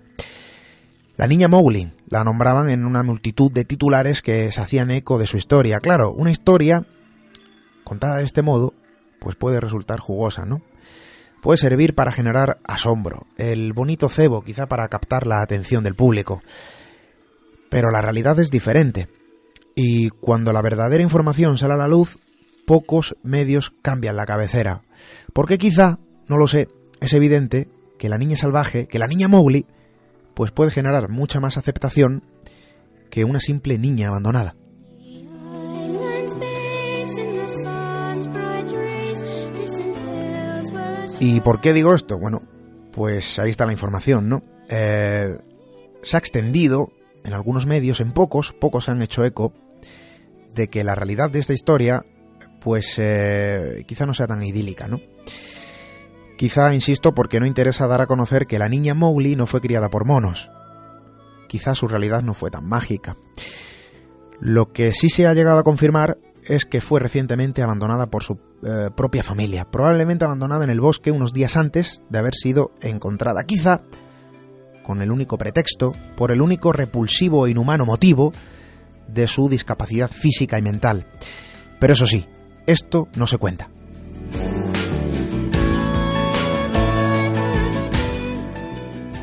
La 1.18 1.28
niña 1.28 1.50
Mowgli 1.50 1.92
la 2.08 2.24
nombraban 2.24 2.70
en 2.70 2.86
una 2.86 3.04
multitud 3.04 3.52
de 3.52 3.66
titulares 3.66 4.22
que 4.22 4.54
se 4.54 4.62
hacían 4.62 4.90
eco 4.90 5.20
de 5.20 5.28
su 5.28 5.36
historia. 5.36 5.82
Claro, 5.82 6.14
una 6.14 6.32
historia 6.32 6.88
contada 7.84 8.20
de 8.20 8.24
este 8.24 8.42
modo, 8.42 8.74
pues 9.20 9.36
puede 9.36 9.60
resultar 9.60 10.00
jugosa, 10.00 10.46
¿no? 10.46 10.62
Puede 11.42 11.58
servir 11.58 11.94
para 11.94 12.14
generar 12.14 12.60
asombro, 12.64 13.28
el 13.36 13.74
bonito 13.74 14.08
cebo 14.08 14.44
quizá 14.44 14.68
para 14.68 14.88
captar 14.88 15.28
la 15.28 15.42
atención 15.42 15.84
del 15.84 15.96
público. 15.96 16.42
Pero 17.70 17.92
la 17.92 18.02
realidad 18.02 18.40
es 18.40 18.50
diferente. 18.50 19.10
Y 19.76 20.08
cuando 20.08 20.54
la 20.54 20.62
verdadera 20.62 21.04
información 21.04 21.58
sale 21.58 21.74
a 21.74 21.78
la 21.78 21.90
luz, 21.90 22.18
pocos 22.68 23.16
medios 23.24 23.72
cambian 23.82 24.18
la 24.18 24.26
cabecera. 24.26 24.84
Porque 25.32 25.58
quizá, 25.58 26.00
no 26.28 26.38
lo 26.38 26.48
sé, 26.48 26.68
es 27.00 27.14
evidente 27.14 27.70
que 27.98 28.10
la 28.10 28.18
niña 28.18 28.36
salvaje, 28.36 28.88
que 28.88 29.00
la 29.00 29.08
niña 29.08 29.30
Mowgli, 29.30 29.66
pues 30.34 30.52
puede 30.52 30.70
generar 30.70 31.10
mucha 31.10 31.40
más 31.40 31.56
aceptación 31.56 32.24
que 33.10 33.24
una 33.24 33.40
simple 33.40 33.78
niña 33.78 34.10
abandonada. 34.10 34.58
¿Y 41.22 41.40
por 41.40 41.62
qué 41.62 41.72
digo 41.72 41.94
esto? 41.94 42.20
Bueno, 42.20 42.44
pues 42.92 43.40
ahí 43.40 43.50
está 43.50 43.66
la 43.66 43.72
información, 43.72 44.28
¿no? 44.28 44.44
Eh, 44.68 45.38
se 46.04 46.18
ha 46.18 46.20
extendido 46.20 46.92
en 47.24 47.32
algunos 47.32 47.66
medios, 47.66 48.02
en 48.02 48.12
pocos, 48.12 48.52
pocos 48.52 48.90
han 48.90 49.02
hecho 49.02 49.24
eco 49.24 49.54
de 50.54 50.68
que 50.68 50.84
la 50.84 50.96
realidad 50.96 51.32
de 51.32 51.40
esta 51.40 51.54
historia, 51.54 52.06
pues 52.68 52.96
eh, 52.98 53.86
quizá 53.88 54.06
no 54.06 54.14
sea 54.14 54.28
tan 54.28 54.44
idílica, 54.44 54.90
¿no? 54.90 55.00
Quizá, 56.38 56.74
insisto, 56.74 57.16
porque 57.16 57.40
no 57.40 57.46
interesa 57.46 57.88
dar 57.88 58.02
a 58.02 58.08
conocer 58.08 58.46
que 58.46 58.60
la 58.60 58.68
niña 58.68 58.94
Mowgli 58.94 59.38
no 59.38 59.48
fue 59.48 59.62
criada 59.62 59.90
por 59.90 60.04
monos. 60.04 60.52
Quizá 61.48 61.76
su 61.76 61.88
realidad 61.88 62.24
no 62.24 62.34
fue 62.34 62.52
tan 62.52 62.68
mágica. 62.68 63.16
Lo 64.42 64.74
que 64.74 64.92
sí 64.92 65.10
se 65.10 65.28
ha 65.28 65.34
llegado 65.34 65.60
a 65.60 65.64
confirmar 65.64 66.18
es 66.44 66.66
que 66.66 66.82
fue 66.82 67.00
recientemente 67.00 67.64
abandonada 67.64 68.08
por 68.08 68.24
su 68.24 68.38
eh, 68.64 68.90
propia 68.94 69.24
familia, 69.24 69.64
probablemente 69.72 70.26
abandonada 70.26 70.66
en 70.66 70.70
el 70.70 70.82
bosque 70.82 71.12
unos 71.12 71.32
días 71.32 71.56
antes 71.56 72.02
de 72.10 72.20
haber 72.20 72.36
sido 72.36 72.72
encontrada, 72.82 73.46
quizá 73.46 73.84
con 74.84 75.02
el 75.02 75.10
único 75.10 75.38
pretexto, 75.38 75.94
por 76.18 76.32
el 76.32 76.42
único 76.42 76.74
repulsivo 76.74 77.48
e 77.48 77.52
inhumano 77.52 77.86
motivo 77.86 78.34
de 79.08 79.26
su 79.30 79.48
discapacidad 79.48 80.12
física 80.12 80.60
y 80.60 80.62
mental. 80.62 81.08
Pero 81.80 81.94
eso 81.94 82.08
sí, 82.08 82.28
esto 82.68 83.08
no 83.16 83.26
se 83.26 83.38
cuenta. 83.38 83.70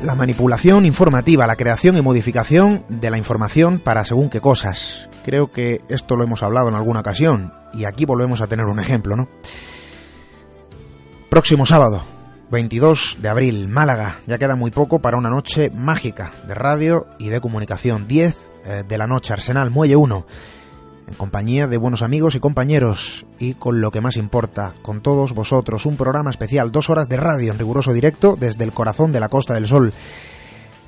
La 0.03 0.15
manipulación 0.15 0.85
informativa, 0.85 1.47
la 1.47 1.55
creación 1.55 1.95
y 1.97 2.01
modificación 2.01 2.85
de 2.89 3.09
la 3.09 3.17
información 3.17 3.79
para 3.79 4.05
según 4.05 4.29
qué 4.29 4.41
cosas. 4.41 5.09
Creo 5.23 5.49
que 5.49 5.81
esto 5.89 6.15
lo 6.15 6.23
hemos 6.23 6.43
hablado 6.43 6.67
en 6.67 6.75
alguna 6.75 6.99
ocasión 6.99 7.53
y 7.73 7.85
aquí 7.85 8.05
volvemos 8.05 8.41
a 8.41 8.47
tener 8.47 8.65
un 8.65 8.79
ejemplo, 8.79 9.15
¿no? 9.15 9.29
Próximo 11.29 11.65
sábado, 11.65 12.03
22 12.51 13.17
de 13.21 13.29
abril, 13.29 13.67
Málaga. 13.67 14.19
Ya 14.27 14.37
queda 14.37 14.55
muy 14.55 14.69
poco 14.69 14.99
para 14.99 15.17
una 15.17 15.29
noche 15.29 15.71
mágica 15.71 16.31
de 16.47 16.53
radio 16.53 17.07
y 17.17 17.29
de 17.29 17.41
comunicación. 17.41 18.07
10 18.07 18.37
eh, 18.65 18.83
de 18.87 18.97
la 18.97 19.07
noche, 19.07 19.33
Arsenal, 19.33 19.71
Muelle 19.71 19.95
1 19.95 20.25
en 21.07 21.13
compañía 21.13 21.67
de 21.67 21.77
buenos 21.77 22.01
amigos 22.01 22.35
y 22.35 22.39
compañeros 22.39 23.25
y 23.39 23.53
con 23.53 23.81
lo 23.81 23.91
que 23.91 24.01
más 24.01 24.17
importa, 24.17 24.73
con 24.81 25.01
todos 25.01 25.33
vosotros, 25.33 25.85
un 25.85 25.97
programa 25.97 26.29
especial, 26.29 26.71
dos 26.71 26.89
horas 26.89 27.07
de 27.07 27.17
radio 27.17 27.51
en 27.51 27.59
riguroso 27.59 27.93
directo 27.93 28.35
desde 28.39 28.63
el 28.63 28.71
corazón 28.71 29.11
de 29.11 29.19
la 29.19 29.29
Costa 29.29 29.53
del 29.53 29.67
Sol. 29.67 29.93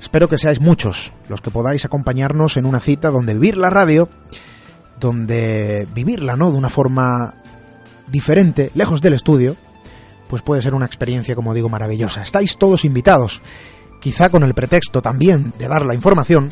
Espero 0.00 0.28
que 0.28 0.38
seáis 0.38 0.60
muchos 0.60 1.12
los 1.28 1.40
que 1.40 1.50
podáis 1.50 1.84
acompañarnos 1.84 2.56
en 2.56 2.66
una 2.66 2.80
cita 2.80 3.10
donde 3.10 3.34
vivir 3.34 3.56
la 3.56 3.70
radio, 3.70 4.08
donde 4.98 5.86
vivirla, 5.94 6.36
¿no? 6.36 6.50
De 6.50 6.58
una 6.58 6.68
forma 6.68 7.34
diferente, 8.06 8.70
lejos 8.74 9.00
del 9.00 9.14
estudio, 9.14 9.56
pues 10.28 10.42
puede 10.42 10.62
ser 10.62 10.74
una 10.74 10.86
experiencia, 10.86 11.34
como 11.34 11.54
digo, 11.54 11.68
maravillosa. 11.68 12.22
Estáis 12.22 12.58
todos 12.58 12.84
invitados, 12.84 13.42
quizá 14.00 14.30
con 14.30 14.42
el 14.42 14.54
pretexto 14.54 15.02
también 15.02 15.52
de 15.58 15.68
dar 15.68 15.84
la 15.84 15.94
información, 15.94 16.50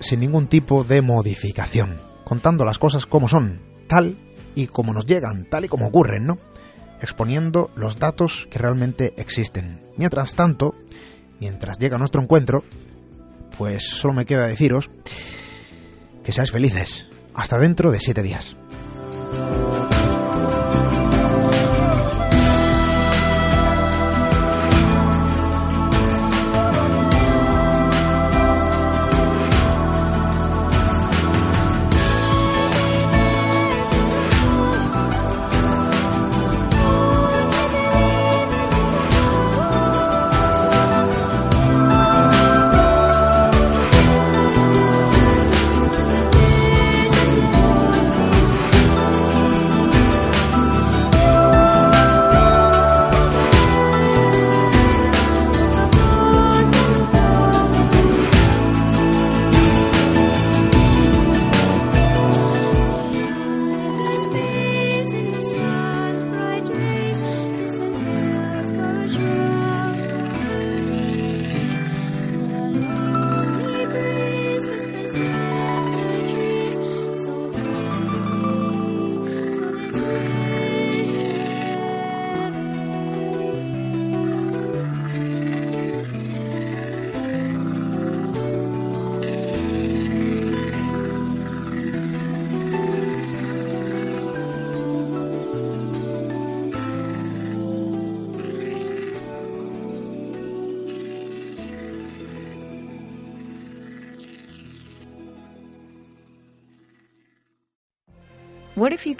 sin 0.00 0.20
ningún 0.20 0.48
tipo 0.48 0.84
de 0.84 1.00
modificación 1.00 2.11
contando 2.32 2.64
las 2.64 2.78
cosas 2.78 3.04
como 3.04 3.28
son, 3.28 3.60
tal 3.88 4.16
y 4.54 4.66
como 4.66 4.94
nos 4.94 5.04
llegan, 5.04 5.44
tal 5.50 5.66
y 5.66 5.68
como 5.68 5.88
ocurren, 5.88 6.24
¿no? 6.24 6.38
Exponiendo 7.02 7.70
los 7.74 7.98
datos 7.98 8.48
que 8.50 8.58
realmente 8.58 9.12
existen. 9.18 9.82
Mientras 9.98 10.34
tanto, 10.34 10.74
mientras 11.40 11.78
llega 11.78 11.98
nuestro 11.98 12.22
encuentro, 12.22 12.64
pues 13.58 13.86
solo 13.86 14.14
me 14.14 14.24
queda 14.24 14.46
deciros 14.46 14.88
que 16.24 16.32
seáis 16.32 16.52
felices. 16.52 17.06
Hasta 17.34 17.58
dentro 17.58 17.90
de 17.90 18.00
siete 18.00 18.22
días. 18.22 18.56